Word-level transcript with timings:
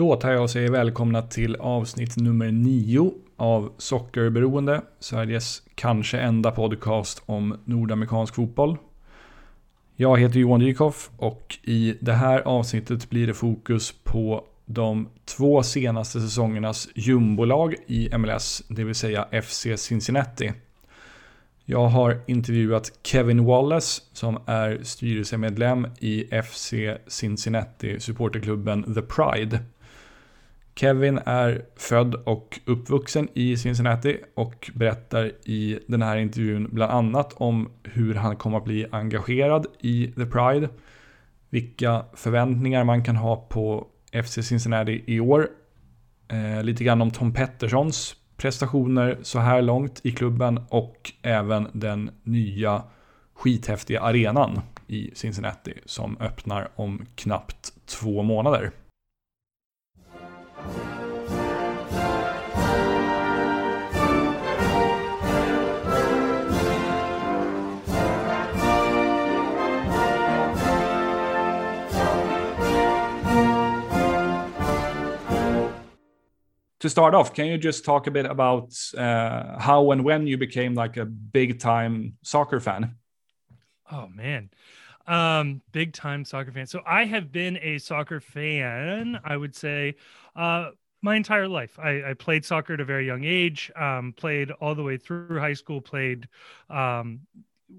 Då 0.00 0.16
tar 0.16 0.32
jag 0.32 0.42
och 0.42 0.50
säger 0.50 0.70
välkomna 0.70 1.22
till 1.22 1.56
avsnitt 1.56 2.16
nummer 2.16 2.50
nio 2.50 3.12
av 3.36 3.72
Sockerberoende, 3.78 4.82
Sveriges 5.00 5.62
kanske 5.74 6.20
enda 6.20 6.50
podcast 6.50 7.22
om 7.26 7.60
nordamerikansk 7.64 8.34
fotboll. 8.34 8.76
Jag 9.96 10.20
heter 10.20 10.38
Johan 10.40 10.60
Dykhoff 10.60 11.10
och 11.16 11.58
i 11.62 11.96
det 12.00 12.12
här 12.12 12.40
avsnittet 12.40 13.10
blir 13.10 13.26
det 13.26 13.34
fokus 13.34 13.94
på 14.04 14.44
de 14.66 15.08
två 15.24 15.62
senaste 15.62 16.20
säsongernas 16.20 16.88
jumbolag 16.94 17.74
i 17.86 18.18
MLS, 18.18 18.62
det 18.68 18.84
vill 18.84 18.94
säga 18.94 19.42
FC 19.42 19.66
Cincinnati. 19.76 20.52
Jag 21.64 21.86
har 21.86 22.20
intervjuat 22.26 22.92
Kevin 23.02 23.44
Wallace 23.44 24.02
som 24.12 24.38
är 24.46 24.80
styrelsemedlem 24.82 25.86
i 25.98 26.42
FC 26.42 26.74
Cincinnati 27.06 28.00
supporterklubben 28.00 28.94
The 28.94 29.02
Pride. 29.02 29.60
Kevin 30.80 31.20
är 31.26 31.64
född 31.76 32.14
och 32.14 32.60
uppvuxen 32.64 33.28
i 33.34 33.56
Cincinnati 33.56 34.20
och 34.34 34.70
berättar 34.74 35.32
i 35.44 35.78
den 35.86 36.02
här 36.02 36.16
intervjun 36.16 36.68
bland 36.72 36.92
annat 36.92 37.32
om 37.32 37.70
hur 37.82 38.14
han 38.14 38.36
kommer 38.36 38.58
att 38.58 38.64
bli 38.64 38.86
engagerad 38.90 39.66
i 39.80 40.06
The 40.06 40.26
Pride, 40.26 40.68
vilka 41.50 42.04
förväntningar 42.14 42.84
man 42.84 43.04
kan 43.04 43.16
ha 43.16 43.36
på 43.36 43.86
FC 44.24 44.38
Cincinnati 44.42 45.04
i 45.06 45.20
år, 45.20 45.48
eh, 46.28 46.62
lite 46.62 46.84
grann 46.84 47.02
om 47.02 47.10
Tom 47.10 47.34
Petterssons 47.34 48.16
prestationer 48.36 49.18
så 49.22 49.38
här 49.38 49.62
långt 49.62 50.00
i 50.04 50.12
klubben 50.12 50.60
och 50.68 51.12
även 51.22 51.68
den 51.72 52.10
nya 52.22 52.82
skithäftiga 53.34 54.00
arenan 54.00 54.60
i 54.86 55.10
Cincinnati 55.14 55.74
som 55.84 56.16
öppnar 56.20 56.68
om 56.74 57.06
knappt 57.14 57.72
två 57.86 58.22
månader. 58.22 58.70
To 76.80 76.88
start 76.88 77.14
off, 77.14 77.32
can 77.34 77.46
you 77.46 77.58
just 77.58 77.84
talk 77.84 78.06
a 78.06 78.10
bit 78.10 78.26
about 78.26 78.74
uh, 78.96 79.58
how 79.58 79.90
and 79.92 80.04
when 80.04 80.26
you 80.26 80.36
became 80.36 80.74
like 80.74 80.96
a 80.96 81.04
big 81.04 81.58
time 81.60 82.14
soccer 82.22 82.58
fan? 82.58 82.96
Oh 83.92 84.08
man, 84.08 84.50
um, 85.06 85.60
big 85.72 85.92
time 85.92 86.24
soccer 86.24 86.52
fan. 86.52 86.66
So 86.66 86.80
I 86.86 87.04
have 87.04 87.30
been 87.30 87.58
a 87.62 87.78
soccer 87.78 88.20
fan. 88.20 89.20
I 89.24 89.36
would 89.36 89.54
say. 89.54 89.94
Uh, 90.34 90.70
my 91.02 91.16
entire 91.16 91.48
life. 91.48 91.78
I, 91.78 92.10
I, 92.10 92.12
played 92.14 92.44
soccer 92.44 92.74
at 92.74 92.80
a 92.80 92.84
very 92.84 93.06
young 93.06 93.24
age, 93.24 93.72
um, 93.74 94.12
played 94.14 94.50
all 94.50 94.74
the 94.74 94.82
way 94.82 94.98
through 94.98 95.38
high 95.38 95.54
school, 95.54 95.80
played 95.80 96.28
um, 96.68 97.20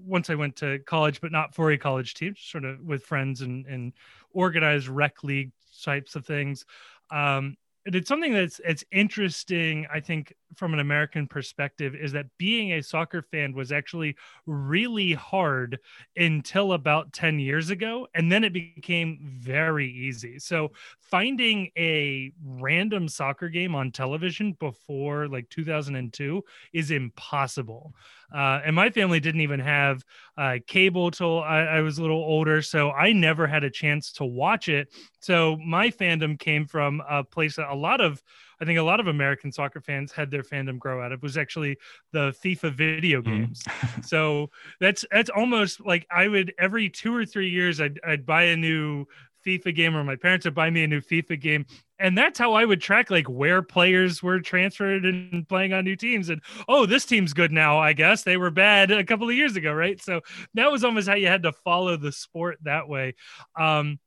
once 0.04 0.28
I 0.28 0.34
went 0.34 0.56
to 0.56 0.80
college, 0.80 1.20
but 1.20 1.30
not 1.30 1.54
for 1.54 1.70
a 1.70 1.78
college 1.78 2.14
team, 2.14 2.34
sort 2.36 2.64
of 2.64 2.80
with 2.80 3.04
friends 3.04 3.42
and, 3.42 3.64
and 3.66 3.92
organized 4.32 4.88
rec 4.88 5.22
league 5.22 5.52
types 5.84 6.16
of 6.16 6.26
things. 6.26 6.64
Um, 7.10 7.56
it's 7.86 8.08
something 8.08 8.32
that's 8.32 8.60
it's 8.64 8.84
interesting 8.90 9.86
i 9.92 10.00
think 10.00 10.34
from 10.56 10.72
an 10.72 10.80
american 10.80 11.26
perspective 11.26 11.94
is 11.94 12.12
that 12.12 12.26
being 12.38 12.72
a 12.72 12.82
soccer 12.82 13.22
fan 13.22 13.52
was 13.52 13.72
actually 13.72 14.14
really 14.46 15.12
hard 15.12 15.78
until 16.16 16.72
about 16.72 17.12
10 17.12 17.38
years 17.38 17.70
ago 17.70 18.06
and 18.14 18.30
then 18.30 18.44
it 18.44 18.52
became 18.52 19.18
very 19.22 19.90
easy 19.90 20.38
so 20.38 20.70
finding 21.00 21.70
a 21.76 22.32
random 22.44 23.08
soccer 23.08 23.48
game 23.48 23.74
on 23.74 23.90
television 23.90 24.56
before 24.60 25.28
like 25.28 25.48
2002 25.48 26.42
is 26.72 26.90
impossible 26.90 27.94
uh, 28.34 28.60
and 28.64 28.74
my 28.74 28.88
family 28.90 29.20
didn't 29.20 29.42
even 29.42 29.60
have 29.60 30.02
uh, 30.38 30.56
cable 30.66 31.10
till 31.10 31.42
I, 31.42 31.60
I, 31.60 31.80
was 31.80 31.98
a 31.98 32.02
little 32.02 32.22
older, 32.22 32.62
so 32.62 32.90
I 32.90 33.12
never 33.12 33.46
had 33.46 33.62
a 33.62 33.70
chance 33.70 34.12
to 34.12 34.24
watch 34.24 34.68
it. 34.68 34.88
So 35.20 35.58
my 35.58 35.90
fandom 35.90 36.38
came 36.38 36.66
from 36.66 37.02
a 37.08 37.22
place 37.24 37.56
that 37.56 37.68
a 37.70 37.74
lot 37.74 38.00
of, 38.00 38.22
I 38.62 38.64
think, 38.64 38.78
a 38.78 38.82
lot 38.82 39.00
of 39.00 39.08
American 39.08 39.50
soccer 39.50 39.80
fans 39.80 40.12
had 40.12 40.30
their 40.30 40.44
fandom 40.44 40.78
grow 40.78 41.02
out 41.02 41.10
of 41.10 41.20
was 41.20 41.36
actually 41.36 41.76
the 42.12 42.34
FIFA 42.44 42.72
video 42.72 43.20
mm. 43.20 43.24
games. 43.24 43.62
Mm. 43.64 44.04
so 44.04 44.50
that's 44.80 45.04
that's 45.10 45.30
almost 45.30 45.84
like 45.84 46.06
I 46.10 46.28
would 46.28 46.54
every 46.58 46.88
two 46.88 47.14
or 47.14 47.26
three 47.26 47.50
years 47.50 47.80
I'd 47.80 47.98
I'd 48.06 48.24
buy 48.24 48.44
a 48.44 48.56
new 48.56 49.06
FIFA 49.44 49.74
game 49.74 49.96
or 49.96 50.04
my 50.04 50.16
parents 50.16 50.44
would 50.44 50.54
buy 50.54 50.70
me 50.70 50.84
a 50.84 50.86
new 50.86 51.00
FIFA 51.00 51.40
game. 51.40 51.66
And 51.98 52.16
that's 52.16 52.38
how 52.38 52.54
I 52.54 52.64
would 52.64 52.80
track 52.80 53.10
like 53.10 53.28
where 53.28 53.62
players 53.62 54.22
were 54.22 54.40
transferred 54.40 55.04
and 55.04 55.48
playing 55.48 55.72
on 55.72 55.84
new 55.84 55.96
teams. 55.96 56.28
And 56.28 56.40
oh, 56.68 56.86
this 56.86 57.04
team's 57.04 57.32
good 57.32 57.52
now, 57.52 57.78
I 57.78 57.92
guess. 57.92 58.22
They 58.22 58.36
were 58.36 58.50
bad 58.50 58.90
a 58.90 59.04
couple 59.04 59.28
of 59.28 59.34
years 59.34 59.56
ago, 59.56 59.72
right? 59.72 60.00
So 60.00 60.20
that 60.54 60.70
was 60.70 60.84
almost 60.84 61.08
how 61.08 61.14
you 61.14 61.28
had 61.28 61.44
to 61.44 61.52
follow 61.52 61.96
the 61.96 62.12
sport 62.12 62.58
that 62.62 62.88
way. 62.88 63.14
Um, 63.58 63.98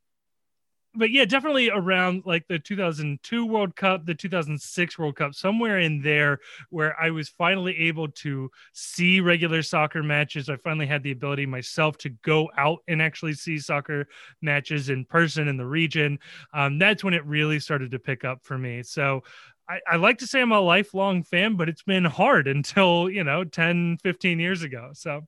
but 0.95 1.11
yeah, 1.11 1.25
definitely 1.25 1.69
around 1.69 2.23
like 2.25 2.47
the 2.47 2.59
2002 2.59 3.45
World 3.45 3.75
Cup, 3.75 4.05
the 4.05 4.15
2006 4.15 4.97
World 4.99 5.15
Cup, 5.15 5.35
somewhere 5.35 5.79
in 5.79 6.01
there 6.01 6.39
where 6.69 6.99
I 6.99 7.11
was 7.11 7.29
finally 7.29 7.77
able 7.77 8.07
to 8.09 8.49
see 8.73 9.19
regular 9.19 9.61
soccer 9.61 10.03
matches. 10.03 10.49
I 10.49 10.57
finally 10.57 10.85
had 10.85 11.03
the 11.03 11.11
ability 11.11 11.45
myself 11.45 11.97
to 11.99 12.09
go 12.09 12.49
out 12.57 12.79
and 12.87 13.01
actually 13.01 13.33
see 13.33 13.59
soccer 13.59 14.07
matches 14.41 14.89
in 14.89 15.05
person 15.05 15.47
in 15.47 15.57
the 15.57 15.65
region. 15.65 16.19
Um, 16.53 16.79
that's 16.79 17.03
when 17.03 17.13
it 17.13 17.25
really 17.25 17.59
started 17.59 17.91
to 17.91 17.99
pick 17.99 18.23
up 18.23 18.39
for 18.43 18.57
me. 18.57 18.83
So 18.83 19.23
I, 19.67 19.79
I, 19.89 19.95
like 19.95 20.19
to 20.19 20.27
say 20.27 20.41
I'm 20.41 20.51
a 20.51 20.59
lifelong 20.59 21.23
fan, 21.23 21.55
but 21.55 21.69
it's 21.69 21.83
been 21.83 22.05
hard 22.05 22.47
until, 22.55 23.09
you 23.09 23.23
know, 23.23 23.43
10, 23.43 23.97
15 24.03 24.39
years 24.39 24.63
ago. 24.63 24.91
So, 24.93 25.25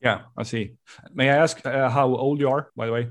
yeah, 0.00 0.22
I 0.36 0.44
see. 0.44 0.74
May 1.12 1.30
I 1.30 1.36
ask 1.36 1.64
uh, 1.66 1.90
how 1.90 2.06
old 2.14 2.40
you 2.40 2.48
are, 2.48 2.70
by 2.76 2.86
the 2.86 2.92
way? 2.92 3.10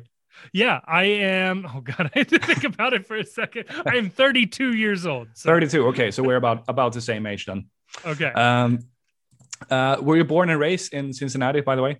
Yeah, 0.53 0.79
I 0.85 1.03
am. 1.03 1.67
Oh 1.75 1.81
God, 1.81 2.11
I 2.15 2.19
had 2.19 2.29
to 2.29 2.39
think 2.39 2.63
about 2.63 2.93
it 2.93 3.05
for 3.05 3.15
a 3.15 3.25
second. 3.25 3.65
I 3.85 3.95
am 3.95 4.09
32 4.09 4.73
years 4.73 5.05
old. 5.05 5.27
So. 5.35 5.49
32. 5.49 5.87
Okay, 5.89 6.11
so 6.11 6.23
we're 6.23 6.37
about 6.37 6.63
about 6.67 6.93
the 6.93 7.01
same 7.01 7.25
age 7.25 7.45
then. 7.45 7.67
Okay. 8.05 8.31
Um, 8.31 8.79
uh, 9.69 9.97
were 10.01 10.17
you 10.17 10.23
born 10.23 10.49
and 10.49 10.59
raised 10.59 10.93
in 10.93 11.13
Cincinnati, 11.13 11.61
by 11.61 11.75
the 11.75 11.81
way? 11.81 11.99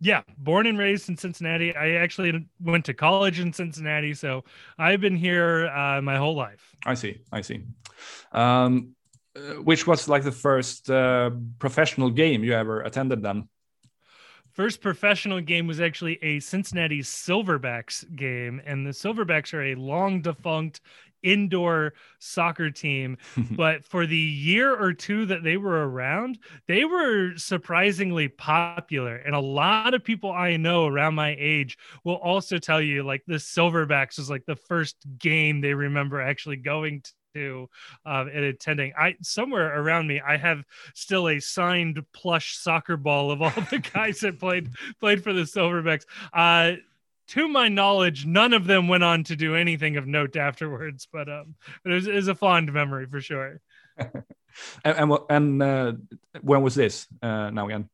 Yeah, 0.00 0.22
born 0.36 0.66
and 0.66 0.78
raised 0.78 1.08
in 1.08 1.16
Cincinnati. 1.16 1.74
I 1.74 1.92
actually 1.92 2.48
went 2.60 2.84
to 2.84 2.94
college 2.94 3.40
in 3.40 3.52
Cincinnati, 3.52 4.12
so 4.12 4.44
I've 4.78 5.00
been 5.00 5.16
here 5.16 5.68
uh, 5.68 6.02
my 6.02 6.16
whole 6.16 6.34
life. 6.34 6.76
I 6.84 6.94
see. 6.94 7.22
I 7.32 7.40
see. 7.40 7.62
Um, 8.32 8.94
uh, 9.36 9.62
which 9.62 9.86
was 9.86 10.08
like 10.08 10.22
the 10.22 10.32
first 10.32 10.90
uh, 10.90 11.30
professional 11.58 12.10
game 12.10 12.44
you 12.44 12.52
ever 12.52 12.82
attended 12.82 13.22
then? 13.22 13.48
First 14.56 14.80
professional 14.80 15.40
game 15.42 15.66
was 15.66 15.80
actually 15.80 16.18
a 16.22 16.40
Cincinnati 16.40 17.00
Silverbacks 17.00 18.16
game, 18.16 18.62
and 18.64 18.86
the 18.86 18.90
Silverbacks 18.90 19.52
are 19.52 19.62
a 19.62 19.74
long 19.74 20.22
defunct 20.22 20.80
indoor 21.22 21.92
soccer 22.18 22.70
team. 22.70 23.18
but 23.50 23.84
for 23.84 24.06
the 24.06 24.16
year 24.16 24.74
or 24.74 24.94
two 24.94 25.26
that 25.26 25.42
they 25.42 25.58
were 25.58 25.86
around, 25.88 26.38
they 26.68 26.84
were 26.86 27.36
surprisingly 27.36 28.28
popular. 28.28 29.16
And 29.16 29.34
a 29.34 29.40
lot 29.40 29.92
of 29.92 30.02
people 30.02 30.32
I 30.32 30.56
know 30.56 30.86
around 30.86 31.14
my 31.14 31.36
age 31.38 31.76
will 32.04 32.16
also 32.16 32.56
tell 32.58 32.80
you 32.80 33.02
like 33.02 33.24
the 33.26 33.34
Silverbacks 33.34 34.18
was 34.18 34.30
like 34.30 34.46
the 34.46 34.56
first 34.56 34.96
game 35.18 35.60
they 35.60 35.74
remember 35.74 36.20
actually 36.20 36.56
going 36.56 37.02
to 37.36 37.68
um, 38.04 38.28
and 38.28 38.44
attending. 38.44 38.92
I 38.98 39.16
somewhere 39.22 39.78
around 39.80 40.06
me, 40.06 40.20
I 40.20 40.36
have 40.36 40.64
still 40.94 41.28
a 41.28 41.40
signed 41.40 42.02
plush 42.12 42.56
soccer 42.56 42.96
ball 42.96 43.30
of 43.30 43.42
all 43.42 43.52
the 43.70 43.78
guys 43.94 44.20
that 44.20 44.38
played 44.38 44.70
played 45.00 45.22
for 45.22 45.32
the 45.32 45.42
Silverbacks. 45.42 46.04
Uh, 46.32 46.76
to 47.28 47.48
my 47.48 47.68
knowledge, 47.68 48.24
none 48.24 48.52
of 48.52 48.66
them 48.66 48.88
went 48.88 49.02
on 49.02 49.24
to 49.24 49.36
do 49.36 49.56
anything 49.56 49.96
of 49.96 50.06
note 50.06 50.36
afterwards, 50.36 51.08
but 51.12 51.28
um, 51.28 51.54
but 51.82 51.92
it 51.92 51.94
was, 51.94 52.06
it 52.06 52.14
was 52.14 52.28
a 52.28 52.34
fond 52.34 52.72
memory 52.72 53.06
for 53.06 53.20
sure. 53.20 53.60
and 53.98 54.14
and, 54.84 55.12
and 55.28 55.62
uh, 55.62 55.92
when 56.40 56.62
was 56.62 56.74
this? 56.74 57.06
Uh, 57.22 57.50
now 57.50 57.66
again 57.66 57.88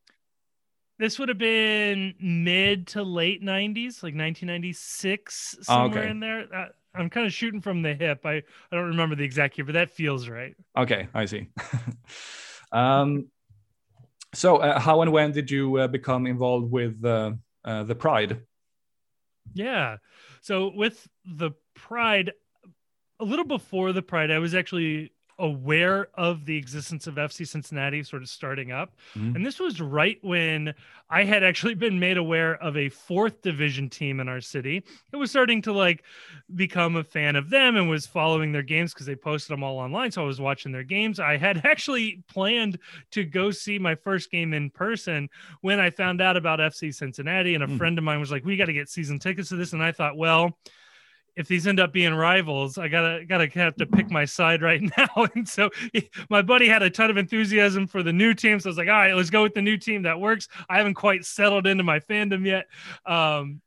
this 0.98 1.18
would 1.18 1.28
have 1.28 1.38
been 1.38 2.14
mid 2.20 2.86
to 2.86 3.02
late 3.02 3.42
90s 3.42 4.04
like 4.04 4.14
1996 4.14 5.56
somewhere 5.62 5.98
oh, 5.98 6.02
okay. 6.02 6.10
in 6.10 6.20
there 6.20 6.46
uh, 6.54 6.66
I'm 6.94 7.08
kind 7.10 7.26
of 7.26 7.32
shooting 7.32 7.60
from 7.60 7.82
the 7.82 7.94
hip. 7.94 8.24
I, 8.24 8.34
I 8.34 8.42
don't 8.70 8.88
remember 8.88 9.14
the 9.14 9.24
exact 9.24 9.56
year, 9.56 9.64
but 9.64 9.72
that 9.74 9.90
feels 9.90 10.28
right. 10.28 10.54
Okay, 10.76 11.08
I 11.14 11.24
see. 11.24 11.48
um, 12.72 13.28
so, 14.34 14.56
uh, 14.56 14.78
how 14.78 15.02
and 15.02 15.12
when 15.12 15.32
did 15.32 15.50
you 15.50 15.76
uh, 15.76 15.88
become 15.88 16.26
involved 16.26 16.70
with 16.70 17.04
uh, 17.04 17.32
uh, 17.64 17.84
the 17.84 17.94
Pride? 17.94 18.42
Yeah, 19.54 19.96
so 20.40 20.72
with 20.74 21.06
the 21.24 21.52
Pride, 21.74 22.32
a 23.20 23.24
little 23.24 23.44
before 23.44 23.92
the 23.92 24.02
Pride, 24.02 24.30
I 24.30 24.38
was 24.38 24.54
actually 24.54 25.12
aware 25.42 26.08
of 26.14 26.46
the 26.46 26.56
existence 26.56 27.08
of 27.08 27.16
FC 27.16 27.46
Cincinnati 27.46 28.02
sort 28.04 28.22
of 28.22 28.28
starting 28.28 28.70
up. 28.70 28.94
Mm-hmm. 29.16 29.36
And 29.36 29.44
this 29.44 29.58
was 29.58 29.80
right 29.80 30.18
when 30.22 30.72
I 31.10 31.24
had 31.24 31.42
actually 31.42 31.74
been 31.74 31.98
made 31.98 32.16
aware 32.16 32.54
of 32.62 32.76
a 32.76 32.88
fourth 32.88 33.42
division 33.42 33.90
team 33.90 34.20
in 34.20 34.28
our 34.28 34.40
city. 34.40 34.84
It 35.12 35.16
was 35.16 35.30
starting 35.30 35.60
to 35.62 35.72
like 35.72 36.04
become 36.54 36.94
a 36.94 37.02
fan 37.02 37.34
of 37.34 37.50
them 37.50 37.76
and 37.76 37.90
was 37.90 38.06
following 38.06 38.52
their 38.52 38.62
games 38.62 38.94
because 38.94 39.04
they 39.04 39.16
posted 39.16 39.52
them 39.52 39.64
all 39.64 39.78
online. 39.78 40.12
So 40.12 40.22
I 40.22 40.26
was 40.26 40.40
watching 40.40 40.70
their 40.70 40.84
games. 40.84 41.18
I 41.18 41.36
had 41.36 41.66
actually 41.66 42.22
planned 42.28 42.78
to 43.10 43.24
go 43.24 43.50
see 43.50 43.80
my 43.80 43.96
first 43.96 44.30
game 44.30 44.54
in 44.54 44.70
person 44.70 45.28
when 45.60 45.80
I 45.80 45.90
found 45.90 46.22
out 46.22 46.36
about 46.36 46.60
FC 46.60 46.94
Cincinnati. 46.94 47.56
And 47.56 47.64
a 47.64 47.66
mm. 47.66 47.76
friend 47.76 47.98
of 47.98 48.04
mine 48.04 48.20
was 48.20 48.30
like, 48.30 48.44
We 48.44 48.56
got 48.56 48.66
to 48.66 48.72
get 48.72 48.88
season 48.88 49.18
tickets 49.18 49.48
to 49.48 49.56
this. 49.56 49.72
And 49.72 49.82
I 49.82 49.90
thought, 49.90 50.16
well, 50.16 50.56
if 51.36 51.48
these 51.48 51.66
end 51.66 51.80
up 51.80 51.92
being 51.92 52.14
rivals, 52.14 52.78
I 52.78 52.88
gotta 52.88 53.24
gotta 53.24 53.48
have 53.54 53.76
to 53.76 53.86
pick 53.86 54.10
my 54.10 54.24
side 54.24 54.62
right 54.62 54.82
now. 54.98 55.26
And 55.34 55.48
so 55.48 55.70
my 56.28 56.42
buddy 56.42 56.68
had 56.68 56.82
a 56.82 56.90
ton 56.90 57.10
of 57.10 57.16
enthusiasm 57.16 57.86
for 57.86 58.02
the 58.02 58.12
new 58.12 58.34
team, 58.34 58.60
so 58.60 58.68
I 58.68 58.70
was 58.70 58.78
like, 58.78 58.88
all 58.88 58.94
right, 58.94 59.14
let's 59.14 59.30
go 59.30 59.42
with 59.42 59.54
the 59.54 59.62
new 59.62 59.76
team 59.76 60.02
that 60.02 60.20
works. 60.20 60.48
I 60.68 60.78
haven't 60.78 60.94
quite 60.94 61.24
settled 61.24 61.66
into 61.66 61.84
my 61.84 62.00
fandom 62.00 62.46
yet, 62.46 62.66
um, 63.06 63.60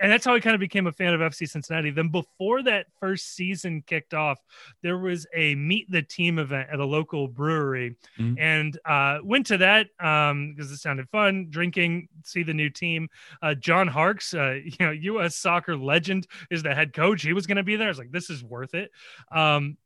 and 0.00 0.10
that's 0.10 0.24
how 0.24 0.34
I 0.34 0.40
kind 0.40 0.54
of 0.54 0.60
became 0.60 0.86
a 0.86 0.92
fan 0.92 1.12
of 1.12 1.20
FC 1.20 1.48
Cincinnati. 1.48 1.90
Then 1.90 2.08
before 2.08 2.62
that 2.62 2.86
first 2.98 3.34
season 3.34 3.82
kicked 3.86 4.14
off, 4.14 4.38
there 4.82 4.98
was 4.98 5.26
a 5.34 5.54
meet 5.54 5.90
the 5.90 6.02
team 6.02 6.38
event 6.38 6.70
at 6.72 6.80
a 6.80 6.84
local 6.84 7.28
brewery, 7.28 7.96
mm-hmm. 8.18 8.38
and 8.38 8.78
uh, 8.86 9.18
went 9.22 9.46
to 9.46 9.58
that 9.58 9.88
because 9.98 10.30
um, 10.30 10.54
it 10.58 10.78
sounded 10.78 11.08
fun. 11.10 11.48
Drinking, 11.50 12.08
see 12.24 12.42
the 12.42 12.54
new 12.54 12.70
team. 12.70 13.08
Uh, 13.42 13.54
John 13.54 13.86
Harkes, 13.86 14.32
uh, 14.32 14.58
you 14.64 14.76
know, 14.80 14.90
U.S. 14.90 15.36
soccer 15.36 15.76
legend, 15.76 16.26
is 16.50 16.62
the 16.62 16.74
head 16.74 16.94
coach. 16.94 17.22
He 17.22 17.34
was 17.34 17.46
going 17.46 17.56
to 17.56 17.62
be 17.62 17.76
there. 17.76 17.88
I 17.88 17.90
was 17.90 17.98
like, 17.98 18.12
this 18.12 18.30
is 18.30 18.42
worth 18.42 18.74
it. 18.74 18.90
Um, 19.30 19.76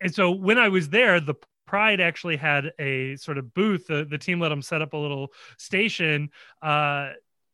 and 0.00 0.14
so 0.14 0.30
when 0.30 0.58
I 0.58 0.68
was 0.68 0.88
there, 0.88 1.20
the 1.20 1.34
Pride 1.66 2.00
actually 2.00 2.36
had 2.36 2.72
a 2.78 3.16
sort 3.16 3.36
of 3.36 3.52
booth. 3.52 3.88
The, 3.88 4.06
the 4.08 4.16
team 4.16 4.40
let 4.40 4.48
them 4.48 4.62
set 4.62 4.80
up 4.80 4.94
a 4.94 4.96
little 4.96 5.34
station 5.58 6.30
uh, 6.62 7.10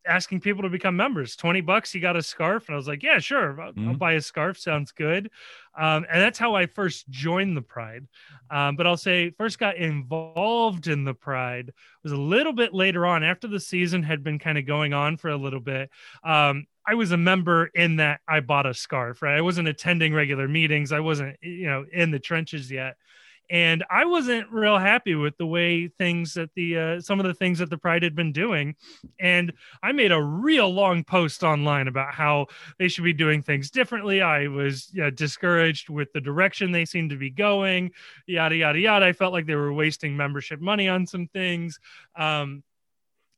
asking 0.06 0.40
people 0.40 0.62
to 0.62 0.68
become 0.68 0.96
members 0.96 1.36
20 1.36 1.60
bucks 1.60 1.94
you 1.94 2.00
got 2.00 2.16
a 2.16 2.22
scarf 2.22 2.66
and 2.68 2.74
i 2.74 2.76
was 2.76 2.88
like 2.88 3.02
yeah 3.02 3.18
sure 3.18 3.60
i'll, 3.60 3.72
mm-hmm. 3.72 3.88
I'll 3.88 3.96
buy 3.96 4.12
a 4.14 4.20
scarf 4.20 4.58
sounds 4.58 4.92
good 4.92 5.30
um, 5.76 6.06
and 6.10 6.20
that's 6.20 6.38
how 6.38 6.54
i 6.54 6.66
first 6.66 7.08
joined 7.10 7.56
the 7.56 7.62
pride 7.62 8.06
um, 8.50 8.76
but 8.76 8.86
i'll 8.86 8.96
say 8.96 9.30
first 9.30 9.58
got 9.58 9.76
involved 9.76 10.86
in 10.86 11.04
the 11.04 11.14
pride 11.14 11.72
was 12.02 12.12
a 12.12 12.16
little 12.16 12.52
bit 12.52 12.74
later 12.74 13.06
on 13.06 13.22
after 13.22 13.48
the 13.48 13.60
season 13.60 14.02
had 14.02 14.22
been 14.22 14.38
kind 14.38 14.58
of 14.58 14.66
going 14.66 14.92
on 14.92 15.16
for 15.16 15.30
a 15.30 15.36
little 15.36 15.60
bit 15.60 15.90
um, 16.24 16.66
I 16.86 16.94
was 16.94 17.12
a 17.12 17.16
member 17.16 17.70
in 17.74 17.96
that 17.96 18.20
I 18.28 18.40
bought 18.40 18.66
a 18.66 18.74
scarf, 18.74 19.22
right? 19.22 19.38
I 19.38 19.40
wasn't 19.40 19.68
attending 19.68 20.12
regular 20.12 20.46
meetings. 20.46 20.92
I 20.92 21.00
wasn't, 21.00 21.38
you 21.40 21.66
know, 21.66 21.86
in 21.90 22.10
the 22.10 22.18
trenches 22.18 22.70
yet 22.70 22.96
and 23.50 23.84
I 23.90 24.04
wasn't 24.04 24.50
real 24.50 24.78
happy 24.78 25.14
with 25.14 25.36
the 25.36 25.46
way 25.46 25.88
things 25.88 26.34
that 26.34 26.50
the 26.54 26.78
uh, 26.78 27.00
some 27.00 27.20
of 27.20 27.26
the 27.26 27.34
things 27.34 27.58
that 27.58 27.70
the 27.70 27.78
Pride 27.78 28.02
had 28.02 28.14
been 28.14 28.32
doing, 28.32 28.74
and 29.20 29.52
I 29.82 29.92
made 29.92 30.12
a 30.12 30.22
real 30.22 30.72
long 30.72 31.04
post 31.04 31.42
online 31.42 31.88
about 31.88 32.14
how 32.14 32.46
they 32.78 32.88
should 32.88 33.04
be 33.04 33.12
doing 33.12 33.42
things 33.42 33.70
differently. 33.70 34.22
I 34.22 34.48
was 34.48 34.90
yeah, 34.92 35.10
discouraged 35.10 35.88
with 35.90 36.12
the 36.12 36.20
direction 36.20 36.72
they 36.72 36.84
seemed 36.84 37.10
to 37.10 37.16
be 37.16 37.30
going, 37.30 37.90
yada 38.26 38.56
yada 38.56 38.78
yada. 38.78 39.06
I 39.06 39.12
felt 39.12 39.32
like 39.32 39.46
they 39.46 39.56
were 39.56 39.72
wasting 39.72 40.16
membership 40.16 40.60
money 40.60 40.88
on 40.88 41.06
some 41.06 41.28
things. 41.28 41.78
Um, 42.16 42.62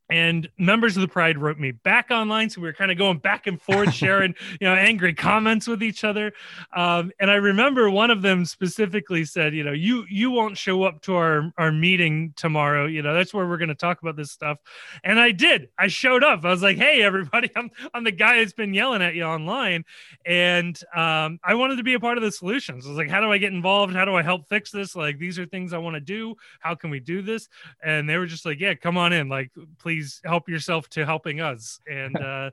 and 0.08 0.49
members 0.58 0.97
of 0.97 1.00
the 1.00 1.08
pride 1.08 1.38
wrote 1.38 1.58
me 1.58 1.73
back 1.73 2.11
online 2.11 2.49
so 2.49 2.61
we 2.61 2.69
were 2.69 2.73
kind 2.73 2.93
of 2.93 2.99
going 2.99 3.19
back 3.19 3.47
and 3.47 3.61
forth 3.61 3.93
sharing 3.94 4.35
you 4.61 4.67
know 4.67 4.75
angry 4.75 5.14
comments 5.14 5.67
with 5.67 5.82
each 5.82 6.05
other. 6.05 6.32
Um, 6.75 7.11
and 7.19 7.31
i 7.31 7.35
remember 7.35 7.91
one 7.91 8.11
of 8.11 8.23
them 8.23 8.44
specifically 8.44 9.25
said 9.25 9.55
you 9.55 9.64
know 9.64 9.73
you 9.73 10.05
you 10.08 10.31
won't 10.31 10.56
show 10.56 10.82
up 10.85 11.03
to 11.03 11.17
our 11.17 11.53
our 11.58 11.73
meeting 11.73 12.32
tomorrow 12.37 12.87
you 12.87 13.03
know 13.03 13.14
that's 13.14 13.35
where 13.35 13.47
we're 13.47 13.56
going 13.56 13.69
to 13.69 13.75
talk 13.75 14.00
about 14.03 14.17
this 14.17 14.31
stuff. 14.31 14.58
And 15.05 15.19
i 15.19 15.32
did. 15.32 15.69
I 15.79 15.88
showed 15.88 16.23
up. 16.23 16.44
I 16.44 16.50
was 16.50 16.62
like 16.62 16.76
hey 16.76 17.03
everybody 17.03 17.50
i'm 17.56 17.70
i'm 17.94 18.05
the 18.05 18.12
guy 18.12 18.38
that's 18.38 18.53
been 18.53 18.75
yelling 18.75 19.03
at 19.03 19.14
you 19.14 19.25
online. 19.25 19.85
And 20.25 20.81
um, 20.94 21.41
i 21.43 21.55
wanted 21.55 21.76
to 21.76 21.82
be 21.82 21.94
a 21.94 22.00
part 22.00 22.17
of 22.17 22.23
the 22.23 22.32
solutions. 22.32 22.87
I 22.87 22.88
was 22.91 22.99
like 22.99 23.11
how 23.11 23.20
do 23.20 23.32
i 23.32 23.38
get 23.38 23.53
involved? 23.53 23.94
How 23.94 24.05
do 24.05 24.14
i 24.14 24.23
help 24.23 24.49
fix 24.49 24.70
this? 24.70 24.94
Like 24.94 25.19
these 25.19 25.38
are 25.38 25.47
things 25.47 25.73
i 25.73 25.79
want 25.79 25.94
to 25.94 26.00
do. 26.00 26.37
How 26.61 26.75
can 26.75 26.91
we 26.91 27.00
do 27.00 27.23
this? 27.23 27.49
And 27.82 28.08
they 28.08 28.17
were 28.19 28.26
just 28.26 28.47
like 28.47 28.61
yeah 28.61 28.75
come 28.75 28.97
on 28.97 29.12
in. 29.12 29.29
Like 29.29 29.50
please 29.79 29.95
please 29.96 30.20
help 30.25 30.48
yourself 30.48 30.88
to 30.90 31.04
helping 31.04 31.40
us. 31.40 31.81
And 31.90 32.16
uh, 32.20 32.50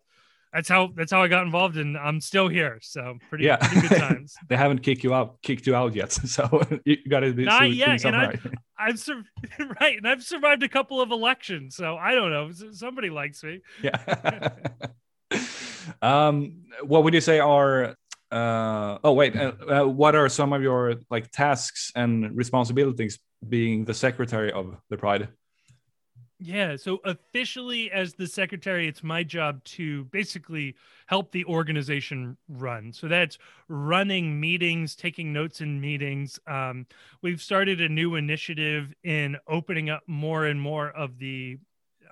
that's 0.52 0.70
how 0.70 0.92
that's 0.96 1.12
how 1.12 1.24
I 1.24 1.28
got 1.28 1.46
involved, 1.46 1.78
and 1.78 1.98
I'm 1.98 2.22
still 2.22 2.48
here. 2.48 2.78
So 2.82 3.18
pretty, 3.30 3.46
yeah. 3.46 3.58
pretty 3.58 3.88
good 3.88 3.98
times. 3.98 4.36
they 4.50 4.56
haven't 4.56 4.84
kicked 4.84 5.04
you 5.04 5.14
out, 5.14 5.42
kicked 5.42 5.66
you 5.66 5.76
out 5.76 5.96
yet, 5.96 6.12
so 6.36 6.62
you 6.86 6.98
got 7.10 7.22
to 7.22 7.34
be 7.34 7.46
not 7.46 7.72
yet. 7.72 8.06
And 8.06 8.16
right. 8.16 8.40
I, 8.78 8.88
I've 8.90 9.00
sur- 9.00 9.24
right, 9.82 9.98
and 9.98 10.08
I've 10.08 10.24
survived 10.24 10.64
a 10.64 10.70
couple 10.70 11.02
of 11.02 11.12
elections, 11.12 11.76
so 11.76 11.98
I 11.98 12.14
don't 12.14 12.30
know. 12.30 12.52
Somebody 12.72 13.10
likes 13.10 13.44
me. 13.44 13.62
Yeah. 13.82 14.50
um, 16.02 16.62
what 16.84 17.04
would 17.04 17.16
you 17.16 17.22
say 17.22 17.40
are 17.40 17.96
uh, 18.32 18.98
oh 19.04 19.14
wait 19.14 19.36
uh, 19.36 19.54
uh, 19.68 19.88
what 19.88 20.16
are 20.16 20.30
some 20.30 20.54
of 20.54 20.62
your 20.62 20.96
like 21.10 21.32
tasks 21.32 21.92
and 21.96 22.36
responsibilities 22.38 23.20
being 23.48 23.86
the 23.86 23.94
secretary 23.94 24.52
of 24.52 24.76
the 24.90 24.98
pride 24.98 25.30
yeah. 26.40 26.76
So 26.76 27.00
officially, 27.06 27.92
as 27.92 28.14
the 28.14 28.28
secretary, 28.28 28.88
it's 28.88 29.04
my 29.04 29.24
job 29.24 29.64
to 29.66 30.06
basically 30.06 30.76
help 31.06 31.32
the 31.32 31.46
organization 31.46 32.38
run. 32.48 32.92
So 32.92 33.08
that's 33.08 33.38
running 33.68 34.40
meetings, 34.40 34.96
taking 34.96 35.32
notes 35.32 35.62
in 35.62 35.80
meetings. 35.80 36.40
Um, 36.48 36.86
we've 37.22 37.42
started 37.42 37.82
a 37.82 37.90
new 37.90 38.16
initiative 38.16 38.94
in 39.04 39.38
opening 39.48 39.90
up 39.90 40.04
more 40.08 40.46
and 40.46 40.60
more 40.60 40.90
of 40.90 41.18
the. 41.18 41.58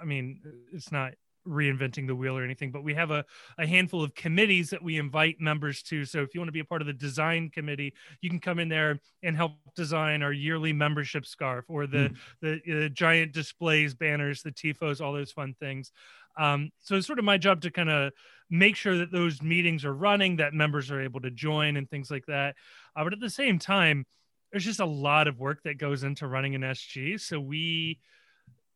I 0.01 0.05
mean, 0.05 0.41
it's 0.73 0.91
not 0.91 1.13
reinventing 1.47 2.07
the 2.07 2.15
wheel 2.15 2.37
or 2.37 2.43
anything, 2.43 2.71
but 2.71 2.83
we 2.83 2.93
have 2.93 3.11
a, 3.11 3.25
a 3.57 3.65
handful 3.65 4.03
of 4.03 4.13
committees 4.15 4.69
that 4.69 4.83
we 4.83 4.97
invite 4.97 5.39
members 5.39 5.81
to. 5.83 6.05
So 6.05 6.21
if 6.21 6.33
you 6.33 6.39
want 6.39 6.49
to 6.49 6.53
be 6.53 6.59
a 6.59 6.65
part 6.65 6.81
of 6.81 6.87
the 6.87 6.93
design 6.93 7.49
committee, 7.49 7.93
you 8.21 8.29
can 8.29 8.39
come 8.39 8.59
in 8.59 8.69
there 8.69 8.99
and 9.23 9.35
help 9.35 9.53
design 9.75 10.21
our 10.23 10.33
yearly 10.33 10.73
membership 10.73 11.25
scarf 11.25 11.65
or 11.67 11.87
the 11.87 12.09
mm. 12.09 12.15
the, 12.41 12.61
the 12.65 12.89
giant 12.89 13.33
displays, 13.33 13.93
banners, 13.93 14.41
the 14.41 14.51
tifos, 14.51 15.01
all 15.01 15.13
those 15.13 15.31
fun 15.31 15.55
things. 15.59 15.91
Um, 16.37 16.71
so 16.79 16.95
it's 16.95 17.07
sort 17.07 17.19
of 17.19 17.25
my 17.25 17.37
job 17.37 17.61
to 17.61 17.71
kind 17.71 17.89
of 17.89 18.13
make 18.49 18.75
sure 18.75 18.97
that 18.97 19.11
those 19.11 19.41
meetings 19.41 19.85
are 19.85 19.93
running, 19.93 20.37
that 20.37 20.53
members 20.53 20.91
are 20.91 21.01
able 21.01 21.21
to 21.21 21.31
join 21.31 21.77
and 21.77 21.89
things 21.89 22.09
like 22.09 22.25
that. 22.27 22.55
Uh, 22.95 23.03
but 23.03 23.13
at 23.13 23.19
the 23.19 23.29
same 23.29 23.59
time, 23.59 24.05
there's 24.51 24.65
just 24.65 24.79
a 24.79 24.85
lot 24.85 25.27
of 25.27 25.39
work 25.39 25.63
that 25.63 25.77
goes 25.77 26.03
into 26.03 26.27
running 26.27 26.55
an 26.55 26.61
SG. 26.61 27.19
So 27.19 27.39
we 27.39 27.99